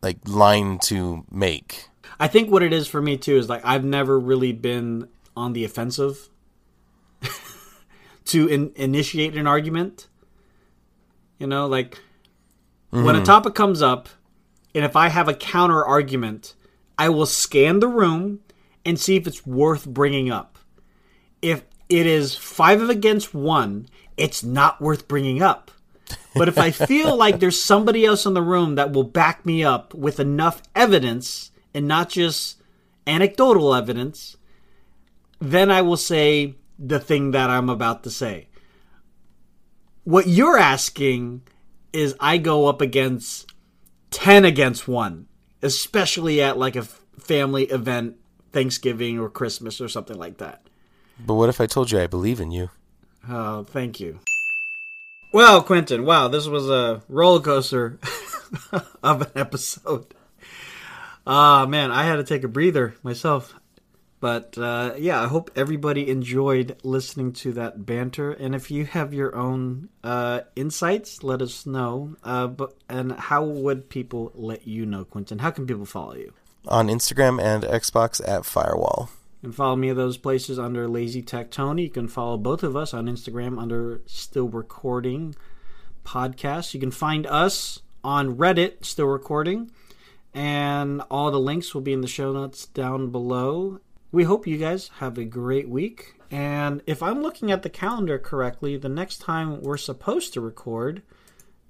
like 0.00 0.18
line 0.26 0.78
to 0.84 1.24
make. 1.30 1.88
I 2.20 2.28
think 2.28 2.50
what 2.50 2.62
it 2.62 2.72
is 2.72 2.86
for 2.86 3.02
me 3.02 3.16
too 3.16 3.36
is 3.36 3.48
like 3.48 3.62
I've 3.64 3.84
never 3.84 4.18
really 4.18 4.52
been 4.52 5.08
on 5.36 5.54
the 5.54 5.64
offensive 5.64 6.28
to 8.26 8.46
in- 8.46 8.72
initiate 8.76 9.36
an 9.36 9.48
argument. 9.48 10.06
You 11.38 11.48
know, 11.48 11.66
like 11.66 11.98
when 12.90 13.06
a 13.06 13.12
mm-hmm. 13.12 13.24
topic 13.24 13.54
comes 13.54 13.82
up, 13.82 14.08
and 14.72 14.84
if 14.84 14.94
I 14.94 15.08
have 15.08 15.28
a 15.28 15.34
counter 15.34 15.84
argument, 15.84 16.54
I 16.96 17.08
will 17.08 17.26
scan 17.26 17.80
the 17.80 17.88
room 17.88 18.40
and 18.84 18.98
see 18.98 19.16
if 19.16 19.26
it's 19.26 19.46
worth 19.46 19.86
bringing 19.86 20.30
up. 20.30 20.58
If 21.42 21.64
it 21.88 22.06
is 22.06 22.34
five 22.34 22.80
of 22.80 22.90
against 22.90 23.34
one, 23.34 23.88
it's 24.16 24.42
not 24.42 24.80
worth 24.80 25.08
bringing 25.08 25.42
up. 25.42 25.70
But 26.34 26.48
if 26.48 26.58
I 26.58 26.70
feel 26.70 27.16
like 27.16 27.40
there's 27.40 27.62
somebody 27.62 28.04
else 28.04 28.26
in 28.26 28.34
the 28.34 28.42
room 28.42 28.74
that 28.76 28.92
will 28.92 29.04
back 29.04 29.44
me 29.44 29.64
up 29.64 29.94
with 29.94 30.20
enough 30.20 30.62
evidence 30.74 31.50
and 31.74 31.86
not 31.86 32.10
just 32.10 32.60
anecdotal 33.06 33.74
evidence, 33.74 34.36
then 35.40 35.70
I 35.70 35.82
will 35.82 35.96
say 35.96 36.54
the 36.78 37.00
thing 37.00 37.32
that 37.32 37.50
I'm 37.50 37.68
about 37.68 38.04
to 38.04 38.10
say. 38.10 38.48
What 40.04 40.26
you're 40.26 40.58
asking 40.58 41.42
is 41.92 42.14
I 42.20 42.38
go 42.38 42.66
up 42.66 42.80
against 42.80 43.52
10 44.10 44.44
against 44.44 44.88
1, 44.88 45.26
especially 45.62 46.40
at 46.42 46.58
like 46.58 46.76
a 46.76 46.82
family 46.82 47.64
event, 47.64 48.16
Thanksgiving 48.52 49.18
or 49.18 49.28
Christmas 49.28 49.80
or 49.80 49.88
something 49.88 50.18
like 50.18 50.38
that. 50.38 50.62
But 51.18 51.34
what 51.34 51.48
if 51.48 51.60
I 51.60 51.66
told 51.66 51.90
you 51.90 52.00
I 52.00 52.06
believe 52.06 52.40
in 52.40 52.50
you? 52.50 52.70
Oh, 53.28 53.64
thank 53.64 54.00
you. 54.00 54.20
Well, 55.32 55.62
Quentin, 55.62 56.04
wow, 56.04 56.28
this 56.28 56.46
was 56.46 56.68
a 56.68 57.02
roller 57.08 57.40
coaster 57.40 57.98
of 59.02 59.22
an 59.22 59.30
episode. 59.36 60.14
Ah, 61.26 61.66
man, 61.66 61.92
I 61.92 62.04
had 62.04 62.16
to 62.16 62.24
take 62.24 62.42
a 62.42 62.48
breather 62.48 62.94
myself. 63.02 63.54
But 64.20 64.58
uh, 64.58 64.94
yeah, 64.98 65.22
I 65.22 65.28
hope 65.28 65.50
everybody 65.56 66.10
enjoyed 66.10 66.76
listening 66.82 67.32
to 67.34 67.52
that 67.52 67.86
banter. 67.86 68.30
And 68.32 68.54
if 68.54 68.70
you 68.70 68.84
have 68.84 69.14
your 69.14 69.34
own 69.34 69.88
uh, 70.04 70.42
insights, 70.54 71.22
let 71.22 71.40
us 71.40 71.64
know. 71.64 72.16
Uh, 72.22 72.46
but 72.46 72.74
and 72.88 73.12
how 73.12 73.44
would 73.44 73.88
people 73.88 74.30
let 74.34 74.66
you 74.66 74.84
know, 74.84 75.04
Quentin? 75.04 75.38
How 75.38 75.50
can 75.50 75.66
people 75.66 75.86
follow 75.86 76.14
you? 76.14 76.34
On 76.66 76.88
Instagram 76.88 77.42
and 77.42 77.62
Xbox 77.64 78.20
at 78.28 78.44
Firewall. 78.44 79.10
And 79.42 79.54
follow 79.54 79.76
me 79.76 79.92
those 79.92 80.18
places 80.18 80.58
under 80.58 80.86
Lazy 80.86 81.22
Tech 81.22 81.50
Tony. 81.50 81.84
You 81.84 81.90
can 81.90 82.08
follow 82.08 82.36
both 82.36 82.62
of 82.62 82.76
us 82.76 82.92
on 82.92 83.06
Instagram 83.06 83.58
under 83.58 84.02
Still 84.04 84.48
Recording 84.48 85.34
Podcast. 86.04 86.74
You 86.74 86.80
can 86.80 86.90
find 86.90 87.26
us 87.26 87.80
on 88.04 88.36
Reddit, 88.36 88.84
Still 88.84 89.06
Recording, 89.06 89.70
and 90.34 91.02
all 91.10 91.30
the 91.30 91.40
links 91.40 91.74
will 91.74 91.80
be 91.80 91.94
in 91.94 92.02
the 92.02 92.06
show 92.06 92.32
notes 92.32 92.66
down 92.66 93.10
below. 93.10 93.80
We 94.12 94.24
hope 94.24 94.46
you 94.46 94.58
guys 94.58 94.90
have 94.98 95.16
a 95.16 95.24
great 95.24 95.68
week. 95.68 96.20
And 96.30 96.82
if 96.86 97.02
I'm 97.02 97.22
looking 97.22 97.50
at 97.50 97.62
the 97.62 97.70
calendar 97.70 98.18
correctly, 98.18 98.76
the 98.76 98.88
next 98.88 99.18
time 99.18 99.62
we're 99.62 99.76
supposed 99.76 100.34
to 100.34 100.40
record 100.40 101.02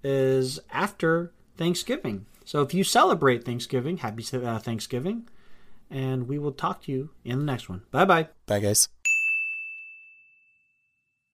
is 0.03 0.59
after 0.73 1.33
Thanksgiving. 1.57 2.27
So 2.45 2.63
if 2.63 2.75
you 2.75 2.85
celebrate 2.85 3.45
Thanksgiving, 3.45 3.99
happy 3.99 4.25
uh, 4.33 4.59
Thanksgiving 4.59 5.29
and 5.91 6.29
we 6.29 6.39
will 6.39 6.53
talk 6.53 6.83
to 6.83 6.93
you 6.93 7.11
in 7.25 7.41
the 7.41 7.45
next 7.45 7.69
one. 7.69 7.83
Bye 7.91 8.05
bye. 8.05 8.29
Bye, 8.47 8.61
guys. 8.61 8.89